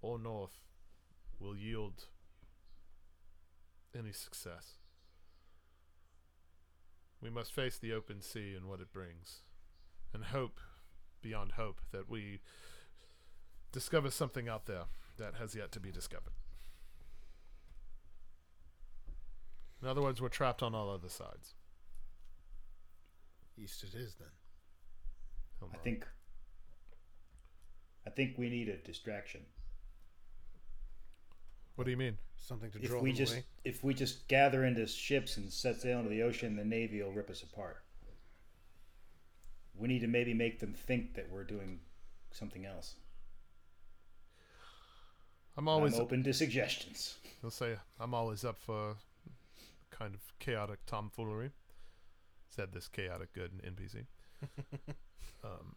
or 0.00 0.18
north 0.18 0.58
will 1.38 1.56
yield 1.56 2.06
any 3.96 4.12
success. 4.12 4.78
We 7.20 7.30
must 7.30 7.52
face 7.52 7.78
the 7.78 7.92
open 7.92 8.20
sea 8.20 8.54
and 8.56 8.66
what 8.66 8.80
it 8.80 8.92
brings, 8.92 9.42
and 10.12 10.24
hope 10.24 10.60
beyond 11.20 11.52
hope 11.52 11.80
that 11.92 12.08
we 12.08 12.40
discover 13.72 14.10
something 14.10 14.48
out 14.48 14.66
there 14.66 14.84
that 15.18 15.34
has 15.34 15.54
yet 15.54 15.72
to 15.72 15.80
be 15.80 15.90
discovered. 15.90 16.32
In 19.82 19.88
other 19.88 20.02
words, 20.02 20.20
we're 20.20 20.28
trapped 20.28 20.62
on 20.62 20.74
all 20.74 20.90
other 20.90 21.08
sides. 21.08 21.54
East 23.62 23.82
it 23.84 23.94
is 23.94 24.14
then. 24.18 24.28
I 25.72 25.76
think. 25.78 26.06
I 28.06 28.10
think 28.10 28.38
we 28.38 28.48
need 28.48 28.68
a 28.68 28.76
distraction. 28.76 29.40
What 31.74 31.84
do 31.84 31.90
you 31.90 31.96
mean? 31.96 32.16
Something 32.36 32.70
to 32.70 32.78
If 32.82 32.90
draw 32.90 33.00
we 33.00 33.10
them 33.10 33.18
just 33.18 33.32
away. 33.34 33.44
if 33.64 33.84
we 33.84 33.94
just 33.94 34.26
gather 34.28 34.64
into 34.64 34.86
ships 34.86 35.36
and 35.36 35.52
set 35.52 35.80
sail 35.80 35.98
into 35.98 36.10
the 36.10 36.22
ocean, 36.22 36.56
the 36.56 36.64
navy 36.64 37.02
will 37.02 37.12
rip 37.12 37.30
us 37.30 37.42
apart. 37.42 37.82
We 39.74 39.86
need 39.88 40.00
to 40.00 40.06
maybe 40.08 40.34
make 40.34 40.58
them 40.58 40.74
think 40.74 41.14
that 41.14 41.30
we're 41.30 41.44
doing 41.44 41.80
something 42.32 42.64
else. 42.66 42.96
I'm 45.56 45.68
always 45.68 45.94
I'm 45.96 46.02
open 46.02 46.22
to 46.24 46.32
suggestions. 46.32 47.18
He'll 47.40 47.50
say, 47.50 47.76
I'm 48.00 48.14
always 48.14 48.44
up 48.44 48.58
for 48.58 48.96
kind 49.90 50.14
of 50.14 50.20
chaotic 50.38 50.78
tomfoolery. 50.86 51.50
Said 52.50 52.72
this 52.72 52.88
chaotic 52.88 53.32
good 53.32 53.52
NPC. 53.62 54.06
um, 55.44 55.74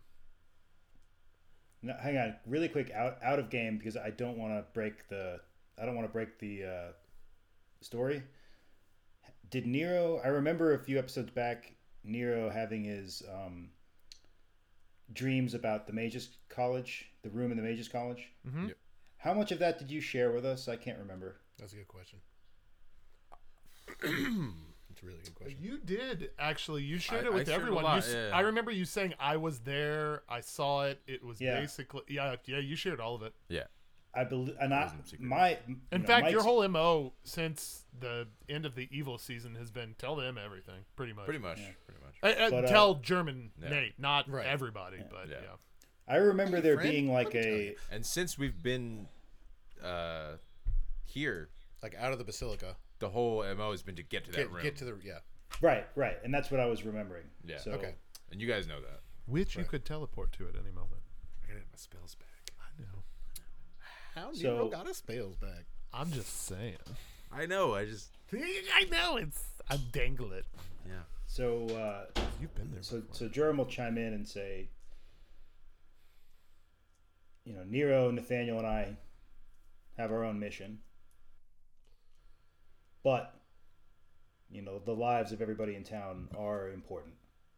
No, 1.82 1.95
hang 2.01 2.17
on, 2.17 2.36
really 2.45 2.69
quick, 2.69 2.91
out 2.91 3.17
out 3.24 3.39
of 3.39 3.49
game 3.49 3.78
because 3.78 3.97
I 3.97 4.09
don't 4.11 4.38
want 4.38 4.53
to 4.53 4.65
break 4.74 5.07
the 5.09 5.39
I 5.80 5.86
don't 5.86 5.95
want 5.95 6.07
to 6.07 6.11
break 6.13 6.39
the 6.39 6.63
uh, 6.63 6.91
story. 7.82 8.24
Did 9.49 9.65
Nero? 9.67 10.22
I 10.24 10.28
remember 10.30 10.74
a 10.74 10.80
few 10.80 10.97
episodes 10.97 11.30
back, 11.32 11.74
Nero 12.03 12.49
having 12.49 12.84
his 12.84 13.22
um, 13.32 13.69
dreams 15.13 15.53
about 15.53 15.88
the 15.88 15.93
Magus 15.93 16.30
College, 16.49 17.11
the 17.24 17.30
room 17.30 17.51
in 17.51 17.57
the 17.57 17.63
Magus 17.63 17.88
College. 17.89 18.32
mhm. 18.47 18.69
Yep. 18.69 18.78
How 19.17 19.34
much 19.34 19.51
of 19.51 19.59
that 19.59 19.78
did 19.78 19.91
you 19.91 20.01
share 20.01 20.32
with 20.32 20.45
us? 20.45 20.67
I 20.67 20.76
can't 20.78 20.97
remember. 20.99 21.36
That's 21.59 21.74
a 21.74 21.76
good 21.76 21.88
question. 21.88 22.19
That's 25.02 25.04
a 25.04 25.06
really 25.08 25.20
good 25.24 25.36
question. 25.36 25.58
You 25.62 25.78
did 25.80 26.30
actually. 26.39 26.84
You 26.84 26.97
shared 26.99 27.24
I- 27.26 27.28
it 27.28 27.34
with 27.34 27.47
shared 27.47 27.60
a 27.60 27.62
everyone. 27.64 27.84
lot, 27.84 27.93
you, 27.95 27.99
s- 27.99 28.14
yeah. 28.14 28.30
I 28.38 28.41
remember 28.41 28.72
you 28.72 28.86
saying 28.86 29.14
I 29.20 29.38
was 29.38 29.60
there. 29.60 30.24
I 30.30 30.41
saw 30.41 30.84
it. 30.84 31.02
It 31.08 31.24
was 31.24 31.39
Yeah. 31.41 31.60
basically 31.60 32.02
yeah, 32.08 32.36
yeah. 32.45 32.60
You 32.60 32.76
shared 32.76 32.99
all 32.99 33.16
of 33.16 33.24
it. 33.24 33.34
Yeah. 33.49 33.64
I 34.14 34.26
believe, 34.26 34.58
and 34.60 34.74
I, 34.74 34.91
my 35.20 35.58
In 35.93 36.02
know, 36.02 36.08
fact, 36.08 36.24
my 36.26 36.30
your 36.32 36.43
whole 36.43 36.68
mo 36.68 37.14
since 37.24 37.86
the 37.97 38.28
end 38.49 38.66
of 38.66 38.76
the 38.76 38.89
evil 38.91 39.18
season 39.18 39.56
has 39.56 39.72
been 39.72 39.95
tell 39.97 40.18
them 40.18 40.38
everything, 40.38 40.84
pretty 40.97 41.14
much. 41.14 41.24
Pretty 41.26 41.39
much. 41.39 41.60
Yeah. 41.60 41.68
Pretty 41.88 42.02
much. 42.04 42.16
Uh, 42.22 42.43
uh, 42.43 42.49
But, 42.49 42.66
uh, 42.66 42.68
tell 42.68 42.95
German 42.95 43.52
Yeah. 43.62 43.70
Nate, 43.70 43.97
not 43.97 44.30
Right. 44.30 44.45
everybody, 44.45 44.97
but 45.10 45.30
yeah. 45.30 45.36
Yeah. 45.43 45.56
I 46.14 46.18
remember 46.18 46.60
there 46.60 46.76
friend, 46.76 46.91
being 46.91 47.14
like 47.14 47.28
let 47.28 47.36
me 47.36 47.41
tell 47.41 47.52
a. 47.54 47.76
And 47.89 48.06
since 48.06 48.38
we've 48.38 48.62
been 48.62 49.08
uh, 49.82 50.34
here, 51.06 51.47
Like 51.82 51.95
out 51.95 52.12
of 52.12 52.18
the 52.20 52.26
basilica. 52.26 52.76
The 53.02 53.10
whole 53.10 53.43
MO 53.56 53.72
has 53.72 53.84
been 53.84 53.95
to 53.97 54.04
get 54.04 54.24
to 54.26 54.32
that 54.32 54.38
Get, 54.38 54.52
room. 54.52 54.64
get 54.64 54.78
to 54.78 54.86
the 54.86 54.97
yeah. 55.04 55.20
right, 55.62 55.86
right, 55.95 56.16
and 56.24 56.34
that's 56.34 56.49
what 56.49 56.60
I 56.62 56.66
was 56.68 56.86
remembering. 56.86 57.26
Yeah. 57.45 57.58
So, 57.58 57.72
Okay. 57.72 57.95
and 58.32 58.39
you 58.39 58.47
guys 58.47 58.68
know 58.68 58.80
that. 58.80 59.02
Which 59.26 59.58
you 59.58 59.66
could 59.66 59.84
teleport 59.86 60.32
to 60.34 60.47
at 60.47 60.56
any 60.56 60.72
moment. 60.72 61.02
I 61.43 61.47
gotta 61.47 61.60
get 61.60 61.68
my 61.72 61.78
spells 61.78 62.16
back. 62.16 62.54
I 62.60 62.82
know. 62.82 63.04
How 64.16 64.32
So- 64.34 64.54
Nero 64.54 64.70
got 64.70 64.88
his 64.88 64.97
spells 64.97 65.36
back? 65.36 65.66
I'm 65.93 66.12
just 66.12 66.45
saying. 66.45 66.78
I 67.32 67.45
know. 67.45 67.74
I 67.76 67.86
just. 67.86 68.10
I 68.34 68.86
know 68.89 69.18
it's. 69.18 69.43
I 69.70 69.78
dangle 69.91 70.32
it. 70.32 70.45
Yeah. 70.88 70.93
So, 71.28 71.66
uh, 71.68 72.06
You've 72.41 72.54
been 72.56 72.72
there. 72.72 72.82
so, 72.84 73.04
so 73.12 73.28
Jerem 73.30 73.58
will 73.58 73.66
chime 73.66 73.97
in 73.97 74.14
and 74.14 74.28
say, 74.28 74.70
you 77.45 77.54
know, 77.54 77.64
Nero, 77.66 78.12
Nathaniel, 78.12 78.58
and 78.58 78.68
I 78.68 78.97
have 79.97 80.12
our 80.12 80.24
own 80.24 80.39
mission, 80.39 80.80
but 83.04 83.36
you 84.49 84.62
know, 84.62 84.80
the 84.80 84.91
lives 84.93 85.32
of 85.32 85.41
everybody 85.41 85.76
in 85.76 85.84
town 85.84 86.28
are 86.38 86.70
important, 86.70 87.14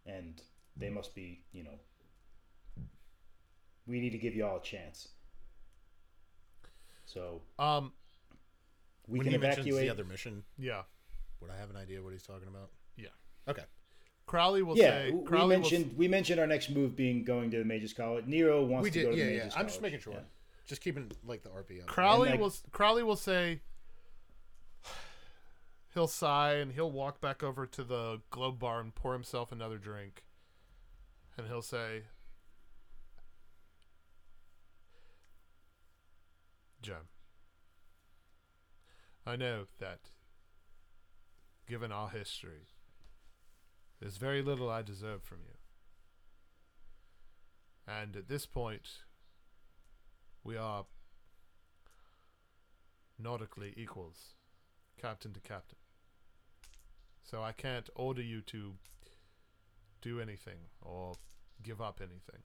and 0.06 0.41
they 0.78 0.89
must 0.91 1.16
be, 1.16 1.41
you 1.52 1.64
know, 1.64 1.80
we 3.88 4.00
need 4.00 4.12
to 4.12 4.18
give 4.20 4.36
you 4.36 4.46
all 4.46 4.58
a 4.58 4.62
chance. 4.62 5.08
So 7.06 7.41
Um. 7.60 7.94
we 9.08 9.20
when 9.20 9.26
can 9.26 9.32
he 9.32 9.36
evacuate. 9.48 9.82
the 9.86 9.89
other 9.89 10.06
mission, 10.06 10.44
Yeah. 10.58 10.84
would 11.41 11.52
I 11.52 11.58
have 11.58 11.70
an 11.70 11.76
idea 11.78 12.02
what 12.02 12.14
he's 12.14 12.24
talking 12.24 12.48
about? 12.48 12.70
Yeah. 12.96 13.08
Okay. 13.48 13.64
Crowley 14.26 14.64
will 14.64 14.78
yeah, 14.78 15.08
say. 15.08 15.12
we 15.12 15.26
Crowley 15.26 15.58
mentioned 15.58 15.98
we 15.98 16.08
mentioned 16.08 16.39
our 16.39 16.48
next 16.48 16.70
move 16.70 16.96
being 16.96 17.24
going 17.26 17.52
to 17.52 17.58
the 17.58 17.66
Mages 17.66 17.91
College. 17.94 18.26
Nero 18.26 18.64
wants 18.64 18.84
We 18.86 18.91
to 18.91 19.02
go 19.04 19.12
to 19.12 19.18
Yeah, 19.18 19.26
the 19.26 19.32
yeah. 19.32 19.38
Mages 19.39 19.54
I'm 19.58 19.68
just 19.68 19.82
making 19.82 20.00
sure. 20.00 20.14
Yeah. 20.14 20.20
Just 20.66 20.82
keeping 20.82 21.12
like 21.26 21.44
the 21.44 21.50
RP 21.50 21.82
up. 21.82 21.88
Crowley 21.88 22.30
And, 22.30 22.39
like- 22.39 22.52
will. 22.52 22.56
Crowley 22.72 23.04
will 23.04 23.18
say. 23.18 23.62
He'll 25.94 26.08
sigh 26.08 26.54
and 26.54 26.72
he'll 26.72 26.91
walk 26.91 27.22
back 27.22 27.44
over 27.44 27.68
to 27.68 27.84
the 27.84 28.22
globe 28.32 28.58
bar 28.58 28.80
and 28.80 28.96
pour 28.96 29.14
himself 29.14 29.52
another 29.52 29.78
drink. 29.78 30.24
And 31.38 31.48
he'll 31.48 31.62
say, 31.62 32.04
Jem, 36.82 37.08
I 39.26 39.36
know 39.36 39.66
that, 39.80 40.00
given 41.68 41.91
our 41.91 42.10
history, 42.10 42.68
there's 44.00 44.18
very 44.18 44.41
little 44.41 44.70
I 44.70 44.82
deserve 44.82 45.22
from 45.24 45.39
you. 45.46 45.58
And 47.88 48.16
at 48.16 48.28
this 48.28 48.46
point, 48.46 48.89
we 50.44 50.58
are 50.58 50.86
nautically 53.20 53.74
equals, 53.78 54.34
captain 55.00 55.34
to 55.34 55.39
captain. 55.39 55.78
So 57.24 57.41
I 57.41 57.51
can't 57.51 57.89
order 57.95 58.21
you 58.21 58.41
to 58.41 58.74
do 60.01 60.19
anything 60.19 60.67
or 60.82 61.13
give 61.63 61.82
up 61.82 61.99
anything. 62.01 62.43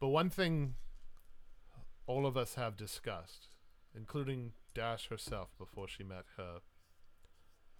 But 0.00 0.08
one 0.08 0.30
thing 0.30 0.74
all 2.06 2.26
of 2.26 2.36
us 2.36 2.54
have 2.54 2.76
discussed, 2.76 3.48
including 3.94 4.52
Dash 4.74 5.08
herself 5.08 5.48
before 5.58 5.88
she 5.88 6.02
met 6.02 6.24
her 6.36 6.58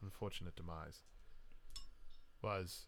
unfortunate 0.02 0.56
demise, 0.56 1.02
was 2.42 2.86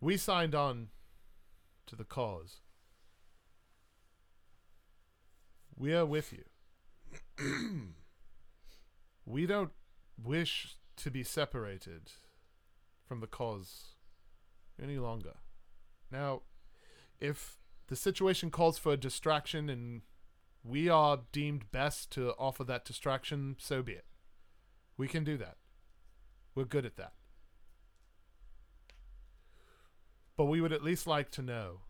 we 0.00 0.16
signed 0.16 0.54
on 0.54 0.88
to 1.86 1.96
the 1.96 2.04
cause. 2.04 2.60
We 5.76 5.94
are 5.94 6.06
with 6.06 6.32
you. 6.32 6.44
we 9.24 9.46
don't 9.46 9.72
wish 10.22 10.76
to 10.96 11.10
be 11.10 11.22
separated 11.22 12.12
from 13.06 13.20
the 13.20 13.26
cause 13.26 13.94
any 14.82 14.98
longer. 14.98 15.34
Now, 16.10 16.42
if 17.20 17.58
the 17.88 17.96
situation 17.96 18.50
calls 18.50 18.78
for 18.78 18.92
a 18.92 18.96
distraction 18.96 19.68
and 19.68 20.02
we 20.62 20.88
are 20.88 21.20
deemed 21.32 21.70
best 21.72 22.10
to 22.12 22.32
offer 22.38 22.64
that 22.64 22.84
distraction, 22.84 23.56
so 23.58 23.82
be 23.82 23.92
it. 23.92 24.04
We 24.96 25.08
can 25.08 25.24
do 25.24 25.36
that. 25.38 25.56
We're 26.54 26.64
good 26.64 26.84
at 26.84 26.96
that. 26.96 27.12
But 30.36 30.44
we 30.44 30.60
would 30.60 30.72
at 30.72 30.84
least 30.84 31.06
like 31.06 31.30
to 31.32 31.42
know 31.42 31.80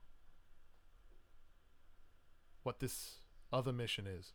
what 2.63 2.81
this 2.81 3.19
other 3.53 3.73
mission 3.73 4.07
is. 4.07 4.33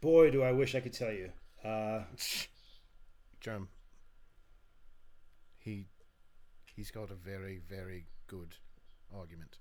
Boy, 0.00 0.30
do 0.30 0.42
I 0.42 0.52
wish 0.52 0.74
I 0.74 0.80
could 0.80 0.92
tell 0.92 1.12
you. 1.12 1.30
Uh, 1.64 2.04
Germ. 3.40 3.68
He 5.58 5.86
he's 6.64 6.90
got 6.90 7.10
a 7.10 7.14
very, 7.14 7.60
very 7.68 8.06
good 8.26 8.56
argument. 9.14 9.58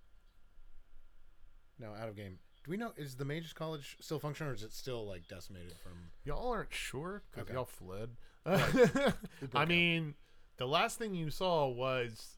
No, 1.79 1.93
out 1.99 2.09
of 2.09 2.15
game. 2.15 2.37
Do 2.63 2.71
we 2.71 2.77
know 2.77 2.93
is 2.97 3.15
the 3.15 3.25
Mages 3.25 3.53
College 3.53 3.97
still 4.01 4.19
functioning, 4.19 4.51
or 4.51 4.55
is 4.55 4.63
it 4.63 4.71
still 4.73 5.05
like 5.07 5.27
decimated 5.27 5.73
from? 5.83 5.93
Y'all 6.23 6.51
aren't 6.51 6.73
sure 6.73 7.23
because 7.31 7.43
Okay. 7.45 7.53
y'all 7.53 7.65
fled. 7.65 8.09
broke 8.43 9.15
I 9.55 9.61
out. 9.61 9.67
mean, 9.67 10.15
the 10.57 10.67
last 10.67 10.97
thing 10.97 11.13
you 11.15 11.29
saw 11.29 11.67
was 11.67 12.37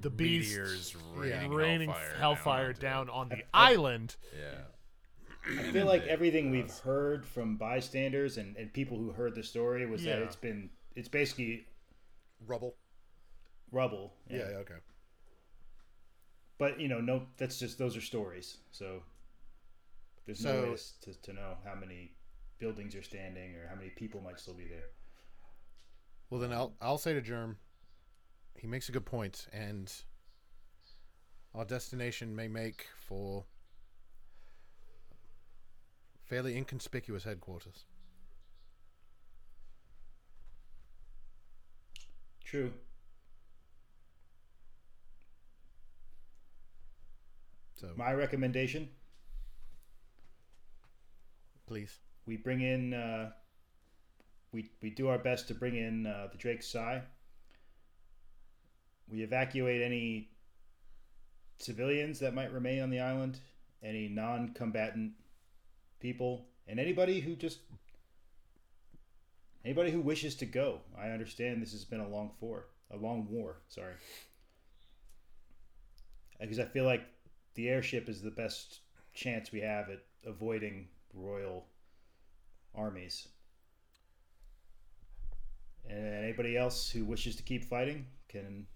the 0.00 0.10
beast 0.10 0.50
Meteors 0.50 0.96
Yeah. 1.16 1.20
raining, 1.20 1.52
raining 1.52 1.88
hellfire, 1.90 2.16
hellfire 2.18 2.68
onto- 2.68 2.80
down 2.80 3.10
on 3.10 3.28
the 3.28 3.42
island. 3.54 4.16
Yeah. 4.38 4.62
I 5.46 5.62
feel 5.72 5.86
like 5.86 6.02
everything 6.06 6.50
we've 6.50 6.70
heard 6.78 7.26
from 7.26 7.56
bystanders 7.56 8.36
and, 8.36 8.56
and 8.56 8.72
people 8.72 8.98
who 8.98 9.10
heard 9.12 9.34
the 9.34 9.42
story 9.42 9.86
was 9.86 10.04
that 10.04 10.18
it's 10.18 10.36
been 10.36 10.70
it's 10.94 11.08
basically 11.08 11.66
Rubble. 12.46 12.74
rubble. 13.72 14.14
Yeah. 14.28 14.38
yeah 14.50 14.56
okay. 14.58 14.74
But 16.58 16.78
you 16.78 16.88
know, 16.88 17.00
no, 17.00 17.22
that's 17.38 17.58
just 17.58 17.78
those 17.78 17.96
are 17.96 18.00
stories. 18.02 18.58
So 18.70 19.02
there's 20.26 20.40
So- 20.40 20.62
no 20.64 20.70
way 20.72 20.76
to, 21.02 21.22
to 21.22 21.32
know 21.32 21.56
how 21.64 21.74
many 21.74 22.12
buildings 22.58 22.94
are 22.94 23.02
standing 23.02 23.56
or 23.56 23.66
how 23.68 23.74
many 23.76 23.90
people 23.90 24.20
might 24.20 24.38
still 24.38 24.54
be 24.54 24.68
there. 24.68 24.90
Well, 26.28 26.40
then 26.40 26.52
I'll 26.52 26.74
I'll 26.80 26.98
say 26.98 27.14
to 27.14 27.20
Germ, 27.22 27.56
he 28.54 28.66
makes 28.66 28.88
a 28.88 28.92
good 28.92 29.06
point, 29.06 29.46
and 29.52 29.92
our 31.54 31.64
destination 31.64 32.36
may 32.36 32.46
make 32.46 32.86
for 32.94 33.46
fairly 36.30 36.56
inconspicuous 36.56 37.24
headquarters. 37.24 37.84
True. 42.44 42.72
So 47.74 47.88
My 47.96 48.12
recommendation: 48.12 48.88
please, 51.66 51.98
we 52.26 52.36
bring 52.36 52.60
in, 52.60 52.94
uh, 52.94 53.30
we 54.52 54.70
we 54.82 54.90
do 54.90 55.08
our 55.08 55.18
best 55.18 55.48
to 55.48 55.54
bring 55.54 55.74
in 55.74 56.06
uh, 56.06 56.28
the 56.30 56.38
Drake's 56.38 56.76
Eye. 56.76 57.02
We 59.08 59.22
evacuate 59.22 59.82
any 59.82 60.28
civilians 61.58 62.20
that 62.20 62.34
might 62.34 62.52
remain 62.52 62.82
on 62.82 62.90
the 62.90 63.00
island, 63.00 63.40
any 63.82 64.08
non-combatant 64.08 65.12
people, 66.00 66.46
and 66.66 66.80
anybody 66.80 67.20
who 67.20 67.36
just 67.36 67.60
anybody 69.64 69.90
who 69.90 70.00
wishes 70.00 70.34
to 70.36 70.46
go. 70.46 70.80
I 70.98 71.10
understand 71.10 71.62
this 71.62 71.72
has 71.72 71.84
been 71.84 72.00
a 72.00 72.08
long 72.08 72.30
for 72.40 72.66
a 72.90 72.96
long 72.96 73.26
war. 73.30 73.56
Sorry, 73.68 73.94
because 76.40 76.58
I 76.58 76.64
feel 76.64 76.84
like 76.84 77.02
the 77.54 77.68
airship 77.68 78.08
is 78.08 78.22
the 78.22 78.30
best 78.30 78.80
chance 79.14 79.52
we 79.52 79.60
have 79.60 79.88
at 79.90 80.02
avoiding 80.26 80.88
royal 81.14 81.66
armies. 82.74 83.28
And 85.88 86.24
anybody 86.24 86.56
else 86.56 86.88
who 86.88 87.04
wishes 87.04 87.36
to 87.36 87.42
keep 87.42 87.64
fighting 87.64 88.06
can 88.28 88.66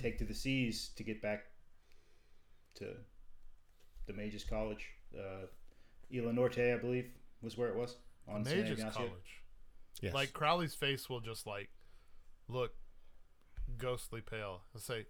take 0.00 0.18
to 0.18 0.24
the 0.24 0.34
seas 0.34 0.90
to 0.96 1.02
get 1.02 1.20
back 1.20 1.44
to 2.76 2.94
the 4.06 4.12
Mages 4.12 4.44
College. 4.44 4.86
Uh, 5.16 5.46
Isla 6.12 6.32
Norte, 6.32 6.58
I 6.58 6.76
believe, 6.76 7.10
was 7.42 7.56
where 7.56 7.68
it 7.68 7.76
was 7.76 7.96
on 8.28 8.44
San 8.44 8.58
Mages 8.62 8.84
College. 8.92 9.42
yes. 10.00 10.14
Like 10.14 10.32
Crowley's 10.32 10.74
face 10.74 11.08
will 11.08 11.20
just 11.20 11.46
like 11.46 11.70
look 12.48 12.74
ghostly 13.78 14.20
pale. 14.20 14.62
He'll 14.72 14.80
say, 14.80 15.06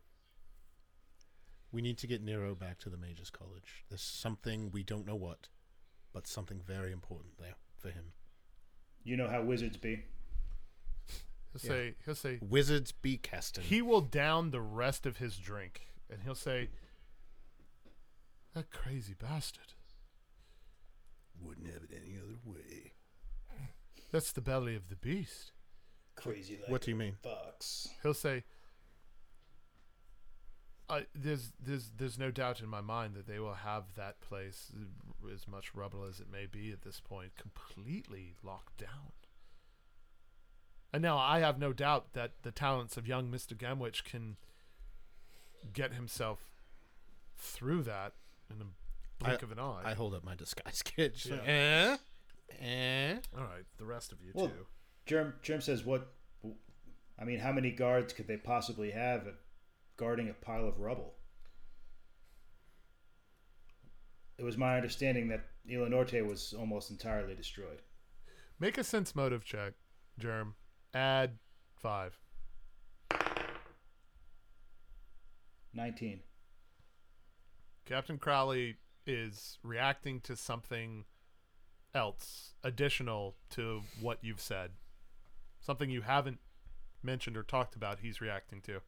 we 1.72 1.82
need 1.82 1.99
to 1.99 2.07
get 2.07 2.22
Nero 2.22 2.55
back 2.55 2.78
to 2.80 2.88
the 2.90 2.97
Mages 2.97 3.30
College. 3.30 3.84
There's 3.88 4.01
something 4.03 4.70
we 4.72 4.82
don't 4.82 5.07
know 5.07 5.16
what, 5.16 5.49
but 6.12 6.26
something 6.26 6.61
very 6.66 6.92
important 6.92 7.38
there 7.38 7.57
for 7.78 7.88
him. 7.90 8.12
You 9.05 9.16
know 9.16 9.28
how 9.28 9.42
wizards 9.42 9.76
be. 9.76 10.05
he'll 11.53 11.61
Yeah. 11.62 11.68
say, 11.70 11.94
he'll 12.05 12.14
say, 12.14 12.38
Wizards 12.42 12.92
be 12.92 13.18
casting. 13.18 13.64
he 13.64 13.82
will 13.82 14.01
down 14.01 14.51
the 14.51 14.61
rest 14.61 15.07
of 15.07 15.18
his 15.18 15.36
drink, 15.38 15.88
and 16.11 16.22
he'll 16.22 16.34
say, 16.34 16.70
"That 18.55 18.70
crazy 18.70 19.14
bastard. 19.14 19.74
Wouldn't 21.41 21.66
have 21.66 21.82
it 21.82 21.91
any 21.91 22.16
other 22.18 22.39
way. 22.45 22.93
That's 24.12 24.32
the 24.32 24.41
belly 24.41 24.76
of 24.76 24.89
the 24.89 24.97
beast." 24.97 25.53
Crazy 26.14 26.57
like 26.57 26.70
What 26.70 26.82
do 26.82 26.91
you 26.91 26.97
mean? 26.97 27.16
fox. 27.22 27.89
He'll 28.03 28.14
say, 28.14 28.45
I, 30.89 31.07
"There's, 31.14 31.53
there's, 31.61 31.91
there's 31.97 32.18
no 32.18 32.30
doubt 32.30 32.61
in 32.61 32.68
my 32.68 32.80
mind 32.80 33.14
that 33.14 33.26
they 33.26 33.39
will 33.39 33.55
have 33.55 33.95
that 33.97 34.20
place, 34.20 34.72
uh, 34.74 35.32
as 35.32 35.47
much 35.47 35.74
rubble 35.74 36.05
as 36.05 36.20
it 36.20 36.30
may 36.30 36.47
be 36.47 36.72
at 36.72 36.82
this 36.82 37.01
point, 37.01 37.37
completely 37.37 38.34
locked 38.43 38.78
down." 38.78 39.12
And 40.93 41.03
now 41.03 41.18
I 41.18 41.41
have 41.41 41.59
no 41.59 41.72
doubt 41.72 42.14
that 42.14 42.43
the 42.43 42.53
talents 42.53 42.97
of 42.97 43.07
young 43.07 43.30
Mister 43.30 43.55
Gamwich 43.55 44.05
can 44.05 44.37
get 45.72 45.93
himself 45.93 46.47
through 47.37 47.82
that 47.82 48.14
in 48.49 48.62
a 48.62 48.64
blink 49.19 49.43
of 49.43 49.53
an 49.53 49.59
eye. 49.59 49.83
I 49.85 49.95
hold 49.95 50.14
up 50.14 50.25
my 50.25 50.35
disguise 50.35 50.83
kit. 50.85 51.14
just 51.14 51.31
like, 51.31 51.43
Yeah. 51.47 51.97
eh? 52.61 52.64
Eh? 52.64 53.17
All 53.37 53.45
right, 53.45 53.64
the 53.79 53.85
rest 53.85 54.12
of 54.12 54.21
you 54.23 54.33
Well, 54.35 54.49
too. 54.49 54.67
Germ, 55.07 55.35
Germ 55.43 55.61
says, 55.61 55.85
"What? 55.85 56.12
I 57.19 57.25
mean, 57.25 57.39
how 57.39 57.53
many 57.53 57.71
guards 57.71 58.12
could 58.12 58.27
they 58.27 58.37
possibly 58.37 58.91
have 58.91 59.27
at 59.27 59.35
guarding 59.97 60.29
a 60.29 60.35
pile 60.35 60.67
of 60.67 60.79
rubble?" 60.79 61.14
It 64.39 64.43
was 64.45 64.57
my 64.59 64.77
understanding 64.77 65.29
that 65.29 65.45
Isla 65.69 65.89
Norte 65.89 66.25
was 66.27 66.53
almost 66.53 66.91
entirely 66.91 67.35
destroyed. 67.35 67.81
Make 68.61 68.77
a 68.79 68.85
sense 68.85 69.14
motive 69.14 69.45
check, 69.45 69.75
Germ. 70.19 70.55
Add 70.95 71.39
five. 71.77 72.19
Nineteen. 75.73 76.21
Captain 77.85 78.19
Crowley 78.19 78.77
is 79.07 79.59
reacting 79.63 80.21
to 80.21 80.37
something 80.37 81.05
else 81.95 82.55
additional 82.63 83.37
to 83.51 83.83
what 84.01 84.19
you've 84.23 84.41
said. 84.41 84.73
Something 85.61 85.91
you 85.91 86.03
haven't 86.03 86.39
mentioned 87.03 87.37
or 87.37 87.43
talked 87.43 87.75
about, 87.75 88.01
he's 88.01 88.21
reacting 88.21 88.61
to. 88.63 88.81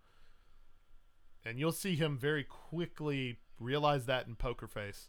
And 1.45 1.59
you'll 1.59 1.73
see 1.73 1.95
him 1.95 2.19
very 2.19 2.45
quickly 2.45 3.39
realize 3.59 4.07
that 4.07 4.27
in 4.27 4.35
poker 4.35 4.67
face 4.67 5.09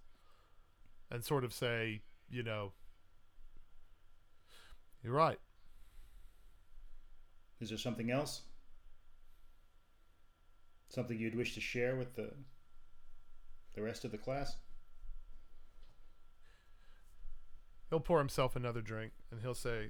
and 1.11 1.23
sort 1.23 1.43
of 1.43 1.53
say, 1.53 2.01
you 2.29 2.43
know, 2.43 2.71
you're 5.03 5.13
right. 5.13 5.39
Is 7.59 7.69
there 7.69 7.77
something 7.77 8.11
else? 8.11 8.41
Something 10.89 11.19
you'd 11.19 11.35
wish 11.35 11.53
to 11.55 11.61
share 11.61 11.95
with 11.95 12.15
the 12.15 12.31
the 13.75 13.81
rest 13.81 14.05
of 14.05 14.11
the 14.11 14.17
class? 14.17 14.55
He'll 17.89 17.99
pour 17.99 18.19
himself 18.19 18.55
another 18.55 18.81
drink 18.81 19.13
and 19.31 19.41
he'll 19.41 19.55
say, 19.55 19.89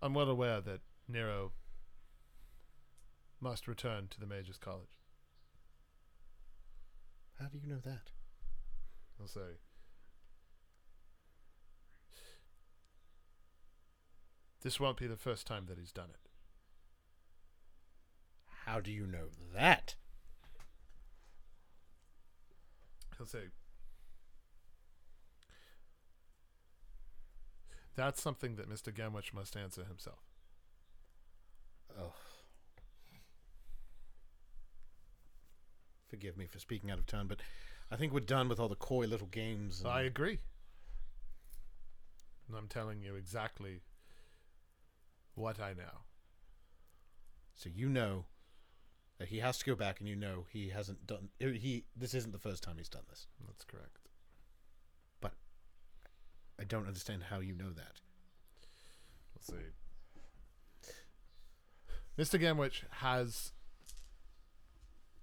I'm 0.00 0.14
well 0.14 0.28
aware 0.28 0.60
that 0.60 0.80
Nero 1.08 1.52
must 3.40 3.68
return 3.68 4.08
to 4.08 4.20
the 4.20 4.26
Mages 4.26 4.58
College. 4.58 4.88
How 7.40 7.46
do 7.46 7.58
you 7.58 7.66
know 7.66 7.80
that? 7.84 8.10
He'll 9.18 9.28
say, 9.28 9.58
This 14.64 14.80
won't 14.80 14.96
be 14.96 15.06
the 15.06 15.18
first 15.18 15.46
time 15.46 15.66
that 15.66 15.78
he's 15.78 15.92
done 15.92 16.08
it. 16.08 16.23
How 18.66 18.80
do 18.80 18.90
you 18.90 19.06
know 19.06 19.28
that? 19.54 19.94
He'll 23.16 23.26
say, 23.26 23.50
That's 27.96 28.20
something 28.20 28.56
that 28.56 28.68
Mr. 28.68 28.92
Gamwich 28.92 29.32
must 29.32 29.56
answer 29.56 29.84
himself. 29.84 30.18
Oh. 31.98 32.12
Forgive 36.08 36.36
me 36.36 36.46
for 36.46 36.58
speaking 36.58 36.90
out 36.90 36.98
of 36.98 37.06
turn, 37.06 37.28
but 37.28 37.40
I 37.90 37.96
think 37.96 38.12
we're 38.12 38.20
done 38.20 38.48
with 38.48 38.58
all 38.58 38.68
the 38.68 38.74
coy 38.74 39.06
little 39.06 39.28
games. 39.28 39.84
I 39.84 40.02
agree. 40.02 40.38
And 42.48 42.56
I'm 42.56 42.68
telling 42.68 43.00
you 43.00 43.14
exactly 43.14 43.82
what 45.34 45.60
I 45.60 45.72
know. 45.72 46.02
So 47.54 47.70
you 47.72 47.88
know 47.88 48.24
that 49.18 49.28
he 49.28 49.38
has 49.38 49.58
to 49.58 49.64
go 49.64 49.74
back, 49.74 50.00
and 50.00 50.08
you 50.08 50.16
know 50.16 50.46
he 50.50 50.68
hasn't 50.68 51.06
done. 51.06 51.28
He 51.38 51.84
this 51.96 52.14
isn't 52.14 52.32
the 52.32 52.38
first 52.38 52.62
time 52.62 52.76
he's 52.78 52.88
done 52.88 53.04
this. 53.08 53.26
That's 53.46 53.64
correct. 53.64 53.98
But 55.20 55.32
I 56.58 56.64
don't 56.64 56.86
understand 56.86 57.24
how 57.30 57.40
you 57.40 57.54
know 57.54 57.70
that. 57.70 58.00
Let's 59.34 59.46
see. 59.46 59.72
Mr. 62.16 62.40
Gamwich 62.40 62.82
has 63.00 63.52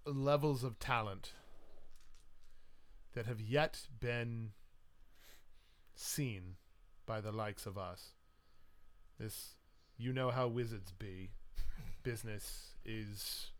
levels 0.06 0.64
of 0.64 0.80
talent 0.80 1.34
that 3.14 3.26
have 3.26 3.39
yet 3.39 3.88
been 4.00 4.52
seen 5.96 6.56
by 7.06 7.22
the 7.22 7.32
likes 7.32 7.66
of 7.66 7.78
us. 7.78 8.12
This, 9.20 9.56
you 9.98 10.12
know 10.12 10.32
how 10.32 10.48
wizards 10.48 10.92
be. 10.92 11.32
Business 12.04 12.74
is 12.84 13.52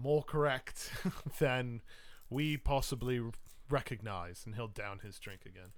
more 0.00 0.22
correct 0.22 0.90
than 1.38 1.82
we 2.28 2.56
possibly 2.56 3.20
recognize. 3.68 4.42
And 4.44 4.54
he'll 4.54 4.68
down 4.68 5.00
his 5.00 5.18
drink 5.18 5.42
again. 5.46 5.72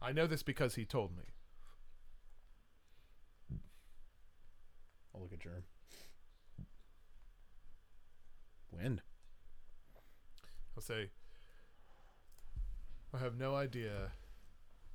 I 0.00 0.12
know 0.12 0.26
this 0.26 0.42
because 0.42 0.74
he 0.74 0.84
told 0.84 1.16
me. 1.16 1.24
I'll 5.14 5.22
look 5.22 5.32
at 5.32 5.40
Germ. 5.40 5.64
Wind. 8.70 9.00
I'll 10.76 10.82
say, 10.82 11.10
I 13.14 13.18
have 13.18 13.38
no 13.38 13.54
idea 13.54 14.10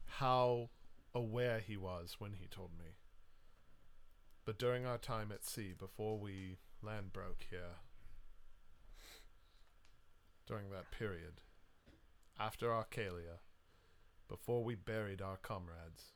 how 0.05 0.69
aware 1.19 1.59
he 1.59 1.75
was 1.75 2.15
when 2.17 2.33
he 2.33 2.47
told 2.47 2.71
me. 2.79 2.95
But 4.45 4.57
during 4.57 4.85
our 4.85 4.97
time 4.97 5.31
at 5.33 5.43
sea, 5.43 5.73
before 5.77 6.17
we 6.17 6.57
land 6.81 7.11
broke 7.11 7.45
here, 7.49 7.75
during 10.47 10.71
that 10.71 10.91
period, 10.91 11.41
after 12.39 12.67
Arcalia, 12.67 13.41
before 14.29 14.63
we 14.63 14.75
buried 14.75 15.21
our 15.21 15.35
comrades, 15.35 16.13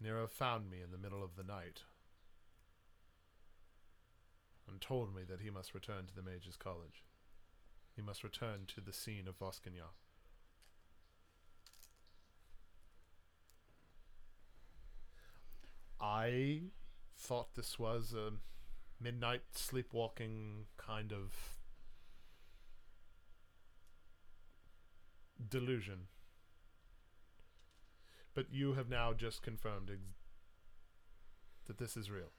Nero 0.00 0.26
found 0.26 0.70
me 0.70 0.78
in 0.82 0.90
the 0.90 0.98
middle 0.98 1.22
of 1.22 1.36
the 1.36 1.44
night 1.44 1.82
and 4.66 4.80
told 4.80 5.14
me 5.14 5.22
that 5.28 5.40
he 5.40 5.50
must 5.50 5.74
return 5.74 6.06
to 6.06 6.14
the 6.14 6.22
Mages 6.22 6.56
College. 6.56 7.04
He 7.94 8.00
must 8.00 8.24
return 8.24 8.60
to 8.68 8.80
the 8.80 8.92
scene 8.92 9.28
of 9.28 9.38
Voskanya. 9.38 9.92
I 16.02 16.62
thought 17.16 17.54
this 17.54 17.78
was 17.78 18.12
a 18.12 18.32
midnight 19.00 19.42
sleepwalking 19.52 20.66
kind 20.76 21.12
of 21.12 21.32
delusion. 25.48 26.08
But 28.34 28.46
you 28.50 28.72
have 28.74 28.88
now 28.88 29.12
just 29.12 29.42
confirmed 29.42 29.90
ex- 29.92 30.00
that 31.66 31.78
this 31.78 31.96
is 31.96 32.10
real. 32.10 32.32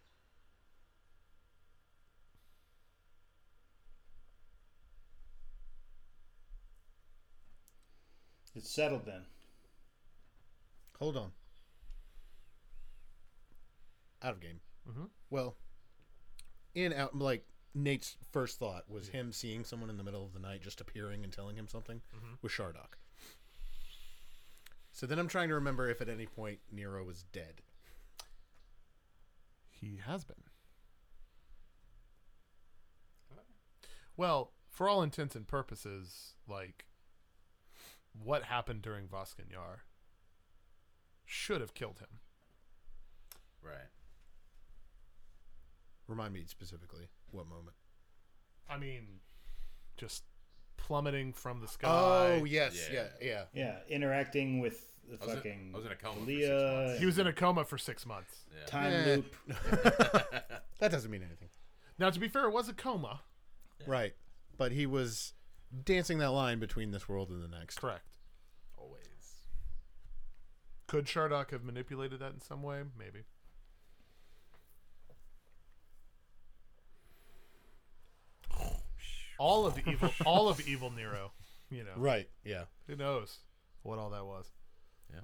It's 8.55 8.69
settled 8.69 9.05
then. 9.05 9.23
Hold 10.99 11.17
on. 11.17 11.31
Out 14.23 14.33
of 14.33 14.39
game. 14.39 14.61
Mhm. 14.87 15.09
Well, 15.29 15.57
in 16.73 16.93
out 16.93 17.15
like 17.15 17.45
Nate's 17.75 18.17
first 18.31 18.57
thought 18.57 18.89
was 18.89 19.09
him 19.09 19.31
seeing 19.31 19.63
someone 19.65 19.89
in 19.89 19.97
the 19.97 20.03
middle 20.03 20.23
of 20.25 20.33
the 20.33 20.39
night 20.39 20.61
just 20.61 20.79
appearing 20.81 21.23
and 21.23 21.33
telling 21.33 21.55
him 21.57 21.67
something 21.67 22.01
with 22.41 22.51
Shardock. 22.51 22.97
So 24.91 25.05
then 25.07 25.19
I'm 25.19 25.27
trying 25.27 25.49
to 25.49 25.55
remember 25.55 25.89
if 25.89 26.01
at 26.01 26.09
any 26.09 26.27
point 26.27 26.59
Nero 26.71 27.03
was 27.03 27.23
dead. 27.23 27.61
He 29.71 29.97
has 29.97 30.23
been. 30.23 30.43
Well, 34.15 34.53
for 34.69 34.87
all 34.87 35.01
intents 35.01 35.35
and 35.35 35.47
purposes, 35.47 36.35
like 36.47 36.85
what 38.13 38.43
happened 38.43 38.83
during 38.83 39.07
Voskanyar 39.07 39.79
should 41.25 41.61
have 41.61 41.73
killed 41.73 41.99
him. 41.99 42.19
Right. 43.61 43.89
Remind 46.07 46.33
me 46.33 46.43
specifically 46.47 47.07
what 47.31 47.47
moment. 47.47 47.75
I 48.69 48.77
mean, 48.77 49.19
just 49.97 50.23
plummeting 50.77 51.33
from 51.33 51.61
the 51.61 51.67
sky. 51.67 52.39
Oh 52.39 52.43
yes, 52.45 52.89
yeah, 52.91 53.03
Yeah. 53.21 53.27
yeah. 53.27 53.43
Yeah, 53.53 53.75
interacting 53.89 54.59
with 54.59 54.85
the 55.09 55.17
I 55.21 55.25
was 55.25 55.29
in- 55.29 55.35
fucking 55.35 55.71
I 55.73 55.77
was 55.77 55.85
in 55.85 55.91
a 55.91 55.95
coma 55.95 56.15
for 56.15 56.25
six 56.25 56.27
Leah. 56.27 56.71
months. 56.85 56.99
He 56.99 57.05
was 57.05 57.17
in 57.19 57.27
a 57.27 57.33
coma 57.33 57.63
for 57.65 57.77
six 57.77 58.05
months. 58.05 58.35
Yeah. 58.57 58.65
time 58.65 58.91
Eh. 58.93 59.05
loop. 59.15 59.35
That 60.79 60.91
doesn't 60.91 61.09
mean 61.11 61.23
anything, 61.23 61.47
Now, 61.97 62.09
to 62.09 62.19
be 62.19 62.27
fair, 62.27 62.45
it 62.45 62.51
was 62.51 62.67
a 62.67 62.73
coma. 62.73 63.21
right? 63.87 64.13
But 64.57 64.73
he 64.73 64.85
was 64.85 65.33
dancing 65.85 66.17
that 66.17 66.31
line 66.31 66.59
between 66.59 66.91
this 66.91 67.07
world 67.07 67.29
and 67.29 67.41
the 67.41 67.47
next. 67.47 67.79
Correct. 67.79 68.03
Always. 68.77 69.47
Could 70.87 71.05
Shardock 71.05 71.51
have 71.51 71.63
manipulated 71.63 72.19
that 72.19 72.33
in 72.33 72.41
some 72.41 72.61
way? 72.63 72.81
Maybe. 72.99 73.19
All 79.43 79.65
of 79.65 79.77
evil, 79.87 80.09
all 80.25 80.47
of 80.47 80.65
evil 80.67 80.89
Nero. 80.89 81.31
You 81.69 81.83
know, 81.83 81.91
Right. 81.97 82.29
Yeah. 82.45 82.65
who 82.87 82.95
knows 82.95 83.39
what 83.81 83.99
all 83.99 84.11
that 84.11 84.25
was? 84.25 84.45
Yeah. 85.13 85.21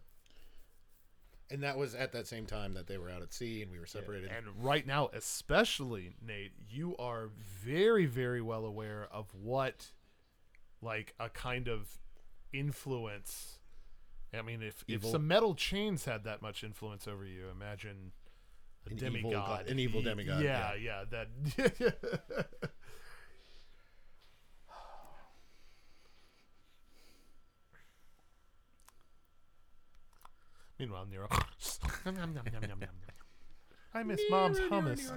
And 1.52 1.64
that 1.64 1.78
was 1.78 1.96
at 1.96 2.12
that 2.12 2.28
same 2.28 2.46
time 2.46 2.74
that 2.74 2.88
they 2.88 2.98
were 2.98 3.10
out 3.10 3.22
at 3.22 3.34
sea 3.34 3.62
and 3.62 3.72
we 3.72 3.80
were 3.80 3.86
separated. 3.86 4.30
And 4.36 4.46
right 4.64 4.86
now, 4.86 5.10
especially 5.14 6.16
Nate, 6.26 6.52
you 6.70 6.96
are 6.98 7.30
very, 7.64 8.06
very 8.08 8.42
well 8.42 8.66
aware 8.66 9.08
of 9.12 9.34
what, 9.36 9.88
like, 10.82 11.14
a 11.20 11.30
kind 11.30 11.68
of 11.68 11.98
influence. 12.52 13.60
I 14.34 14.42
mean, 14.42 14.62
if 14.62 14.84
if 14.88 15.06
some 15.06 15.28
metal 15.28 15.56
chains 15.56 16.06
had 16.06 16.24
that 16.26 16.42
much 16.42 16.64
influence 16.64 17.08
over 17.08 17.26
you, 17.26 17.46
imagine 17.50 18.12
a 18.88 19.06
An 19.06 19.16
evil 19.16 19.32
god- 19.32 19.68
an 19.68 19.80
evil 19.80 20.02
Y- 20.02 20.04
demigod, 20.06 20.44
Yeah, 20.44 20.74
yeah, 20.76 21.04
that. 21.10 21.28
Meanwhile, 30.80 31.08
Nero. 31.12 31.28
Nom, 32.06 32.16
nom, 32.16 32.34
nom. 32.34 32.44
I 33.94 34.04
miss 34.04 34.22
mom's 34.30 34.60
hummus. 34.60 35.12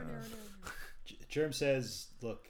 J- 1.05 1.17
Germ 1.29 1.53
says, 1.53 2.09
"Look, 2.21 2.49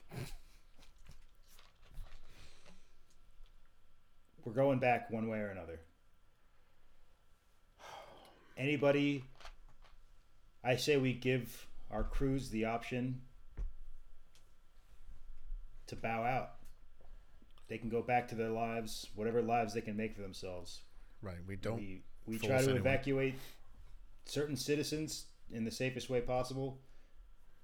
we're 4.44 4.52
going 4.54 4.78
back 4.78 5.10
one 5.10 5.28
way 5.28 5.38
or 5.38 5.48
another. 5.48 5.80
Anybody, 8.56 9.24
I 10.64 10.76
say 10.76 10.96
we 10.96 11.12
give 11.12 11.66
our 11.90 12.04
crews 12.04 12.50
the 12.50 12.64
option 12.66 13.20
to 15.88 15.96
bow 15.96 16.22
out. 16.24 16.52
They 17.68 17.78
can 17.78 17.88
go 17.88 18.02
back 18.02 18.28
to 18.28 18.34
their 18.34 18.50
lives, 18.50 19.06
whatever 19.14 19.42
lives 19.42 19.74
they 19.74 19.80
can 19.80 19.96
make 19.96 20.14
for 20.14 20.22
themselves. 20.22 20.82
right. 21.22 21.36
We 21.46 21.56
don't. 21.56 21.76
we 21.76 22.02
we 22.26 22.38
try 22.38 22.48
to 22.48 22.54
anyone. 22.56 22.76
evacuate 22.76 23.34
certain 24.24 24.56
citizens 24.56 25.26
in 25.50 25.64
the 25.64 25.70
safest 25.70 26.08
way 26.08 26.20
possible, 26.20 26.78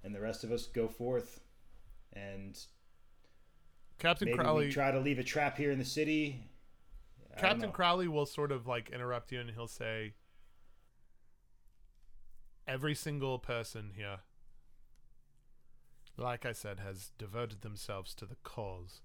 and 0.03 0.13
the 0.13 0.19
rest 0.19 0.43
of 0.43 0.51
us 0.51 0.67
go 0.67 0.87
forth 0.87 1.39
and 2.13 2.59
Captain 3.99 4.27
maybe 4.27 4.37
Crowley. 4.37 4.65
we 4.67 4.71
try 4.71 4.91
to 4.91 4.99
leave 4.99 5.19
a 5.19 5.23
trap 5.23 5.57
here 5.57 5.71
in 5.71 5.79
the 5.79 5.85
city. 5.85 6.43
I 7.35 7.39
Captain 7.39 7.61
know. 7.61 7.71
Crowley 7.71 8.07
will 8.07 8.25
sort 8.25 8.51
of 8.51 8.65
like 8.67 8.89
interrupt 8.89 9.31
you 9.31 9.39
and 9.39 9.51
he'll 9.51 9.67
say, 9.67 10.13
Every 12.67 12.93
single 12.93 13.39
person 13.39 13.91
here, 13.95 14.19
like 16.17 16.45
I 16.45 16.51
said, 16.53 16.79
has 16.79 17.11
devoted 17.17 17.61
themselves 17.61 18.13
to 18.15 18.25
the 18.25 18.37
cause. 18.43 19.01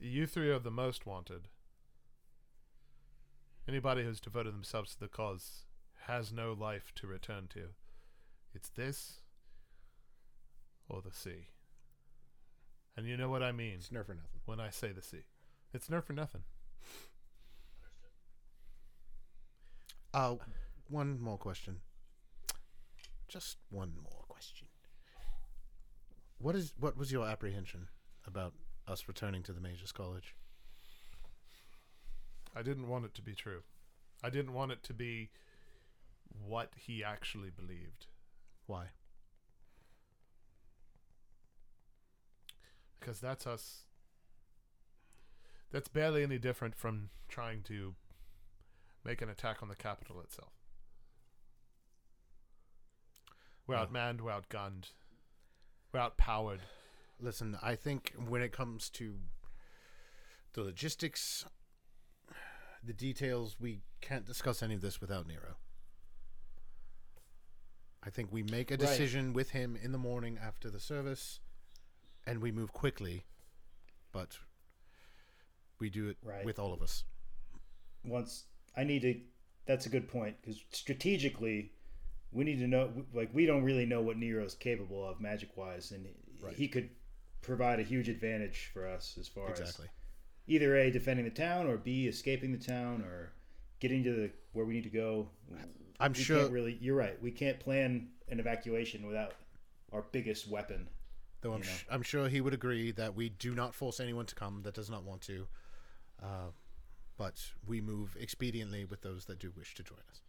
You 0.00 0.26
three 0.26 0.50
are 0.50 0.58
the 0.58 0.70
most 0.70 1.06
wanted. 1.06 1.48
Anybody 3.66 4.04
who's 4.04 4.20
devoted 4.20 4.52
themselves 4.54 4.94
to 4.94 5.00
the 5.00 5.08
cause 5.08 5.64
has 6.06 6.32
no 6.32 6.52
life 6.52 6.92
to 6.96 7.06
return 7.06 7.48
to. 7.54 7.68
It's 8.54 8.68
this 8.68 9.20
or 10.88 11.00
the 11.00 11.12
sea. 11.12 11.48
And 12.96 13.06
you 13.06 13.16
know 13.16 13.28
what 13.28 13.42
I 13.42 13.52
mean 13.52 13.74
It's 13.74 13.88
nerf 13.88 14.08
or 14.08 14.14
nothing. 14.14 14.40
when 14.44 14.60
I 14.60 14.70
say 14.70 14.92
the 14.92 15.02
sea. 15.02 15.24
It's 15.72 15.88
nerf 15.88 16.04
for 16.04 16.12
nothing. 16.12 16.42
Uh, 20.12 20.36
one 20.88 21.20
more 21.20 21.38
question. 21.38 21.78
Just 23.26 23.56
one 23.70 23.94
more 24.00 24.24
question. 24.28 24.68
What 26.38 26.54
is 26.54 26.74
what 26.78 26.96
was 26.96 27.10
your 27.10 27.26
apprehension 27.26 27.88
about 28.26 28.52
us 28.86 29.08
returning 29.08 29.42
to 29.44 29.52
the 29.52 29.60
Mages 29.60 29.90
College? 29.90 30.36
I 32.54 32.62
didn't 32.62 32.88
want 32.88 33.04
it 33.04 33.14
to 33.14 33.22
be 33.22 33.34
true. 33.34 33.62
I 34.22 34.30
didn't 34.30 34.54
want 34.54 34.72
it 34.72 34.82
to 34.84 34.94
be 34.94 35.30
what 36.46 36.72
he 36.76 37.02
actually 37.02 37.50
believed. 37.50 38.06
Why? 38.66 38.86
Because 42.98 43.20
that's 43.20 43.46
us. 43.46 43.82
That's 45.72 45.88
barely 45.88 46.22
any 46.22 46.38
different 46.38 46.74
from 46.74 47.10
trying 47.28 47.62
to 47.64 47.94
make 49.04 49.20
an 49.20 49.28
attack 49.28 49.62
on 49.62 49.68
the 49.68 49.76
capital 49.76 50.20
itself. 50.20 50.52
We're 53.66 53.76
outmanned, 53.76 54.20
we're 54.20 54.30
outgunned, 54.30 54.92
we're 55.92 56.00
outpowered. 56.00 56.60
Listen, 57.18 57.56
I 57.62 57.76
think 57.76 58.12
when 58.28 58.42
it 58.42 58.52
comes 58.52 58.90
to 58.90 59.14
the 60.52 60.62
logistics, 60.62 61.46
the 62.84 62.92
details, 62.92 63.56
we 63.60 63.80
can't 64.00 64.24
discuss 64.26 64.62
any 64.62 64.74
of 64.74 64.80
this 64.80 65.00
without 65.00 65.26
Nero. 65.26 65.56
I 68.02 68.10
think 68.10 68.30
we 68.30 68.42
make 68.42 68.70
a 68.70 68.74
Right. 68.74 68.80
decision 68.80 69.32
with 69.32 69.50
him 69.50 69.76
in 69.76 69.92
the 69.92 69.98
morning 69.98 70.36
after 70.38 70.68
the 70.70 70.80
service, 70.80 71.40
and 72.26 72.40
we 72.42 72.52
move 72.52 72.72
quickly, 72.72 73.24
but 74.12 74.38
we 75.78 75.88
do 75.90 76.08
it 76.08 76.18
Right. 76.22 76.44
with 76.44 76.58
all 76.58 76.72
of 76.72 76.82
us. 76.82 77.04
once 78.06 78.44
I 78.76 78.84
need 78.84 79.00
to. 79.00 79.18
That's 79.64 79.86
a 79.86 79.88
good 79.88 80.08
point 80.08 80.38
because 80.42 80.62
strategically, 80.70 81.72
we 82.32 82.44
need 82.44 82.58
to 82.58 82.66
know. 82.66 83.06
Like 83.14 83.32
we 83.32 83.46
don't 83.46 83.62
really 83.62 83.86
know 83.86 84.02
what 84.02 84.18
Nero's 84.18 84.54
capable 84.54 85.08
of 85.08 85.22
magic 85.22 85.56
wise, 85.56 85.90
and 85.90 86.06
Right. 86.38 86.54
he 86.54 86.68
could 86.68 86.94
provide 87.40 87.80
a 87.80 87.82
huge 87.82 88.10
advantage 88.10 88.66
for 88.66 88.86
us 88.86 89.16
as 89.16 89.26
far 89.26 89.48
Exactly. 89.48 89.86
as 89.86 89.90
either 90.46 90.76
a 90.76 90.90
defending 90.90 91.24
the 91.24 91.30
town 91.30 91.66
or 91.66 91.76
b 91.76 92.06
escaping 92.06 92.52
the 92.52 92.58
town 92.64 93.02
or 93.02 93.32
getting 93.80 94.02
to 94.04 94.12
the 94.12 94.30
where 94.52 94.64
we 94.64 94.74
need 94.74 94.84
to 94.84 94.90
go. 94.90 95.28
I'm 96.00 96.12
we 96.12 96.18
sure, 96.18 96.48
really. 96.48 96.78
You're 96.80 96.96
right. 96.96 97.20
We 97.22 97.30
can't 97.30 97.58
plan 97.60 98.08
an 98.28 98.40
evacuation 98.40 99.06
without 99.06 99.34
our 99.92 100.04
biggest 100.12 100.48
weapon. 100.48 100.88
though 101.40 101.52
I'm, 101.54 101.62
sh- 101.62 101.84
I'm 101.90 102.02
sure 102.02 102.28
he 102.28 102.40
would 102.40 102.54
agree 102.54 102.90
that 102.92 103.14
we 103.14 103.28
do 103.28 103.54
not 103.54 103.74
force 103.74 104.00
anyone 104.00 104.26
to 104.26 104.34
come 104.34 104.62
that 104.62 104.74
does 104.74 104.90
not 104.90 105.04
want 105.04 105.20
to, 105.22 105.46
uh, 106.22 106.50
but 107.16 107.40
we 107.66 107.80
move 107.80 108.16
expediently 108.20 108.88
with 108.88 109.02
those 109.02 109.26
that 109.26 109.38
do 109.38 109.52
wish 109.56 109.74
to 109.74 109.82
join 109.82 109.98
us. 110.10 110.20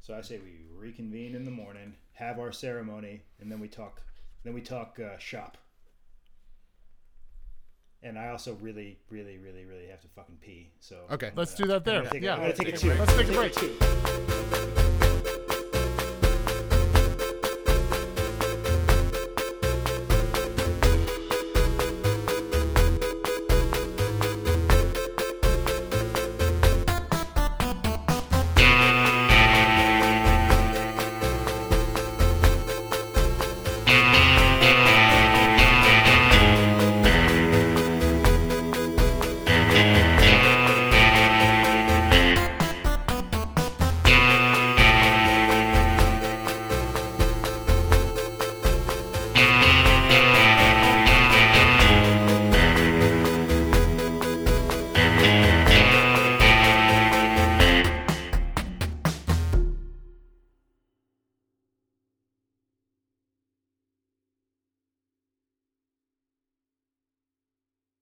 So 0.00 0.14
I 0.16 0.22
say 0.22 0.38
we 0.38 0.60
reconvene 0.74 1.34
in 1.34 1.44
the 1.44 1.50
morning, 1.50 1.94
have 2.12 2.38
our 2.38 2.52
ceremony, 2.52 3.22
and 3.40 3.52
then 3.52 3.60
we 3.60 3.68
talk. 3.68 4.00
Then 4.44 4.54
we 4.54 4.62
talk 4.62 4.98
uh, 4.98 5.18
shop. 5.18 5.58
And 8.02 8.18
I 8.18 8.28
also 8.30 8.54
really, 8.60 8.98
really, 9.10 9.36
really, 9.36 9.64
really 9.66 9.86
have 9.88 10.00
to 10.00 10.08
fucking 10.08 10.38
pee. 10.40 10.70
So 10.80 10.96
Okay. 11.10 11.32
Let's 11.36 11.54
do 11.54 11.66
that 11.66 11.76
I'm 11.76 11.82
there. 11.82 11.98
gonna 11.98 12.10
take 12.10 12.22
yeah. 12.22 12.34
I'm 12.34 12.40
gonna 12.40 12.52
take 12.54 12.68
a 12.68 12.76
two. 12.76 12.94
Let's 12.94 13.12
take 13.14 13.28
a 13.28 13.30
I'm 13.30 13.34
break. 13.34 15.09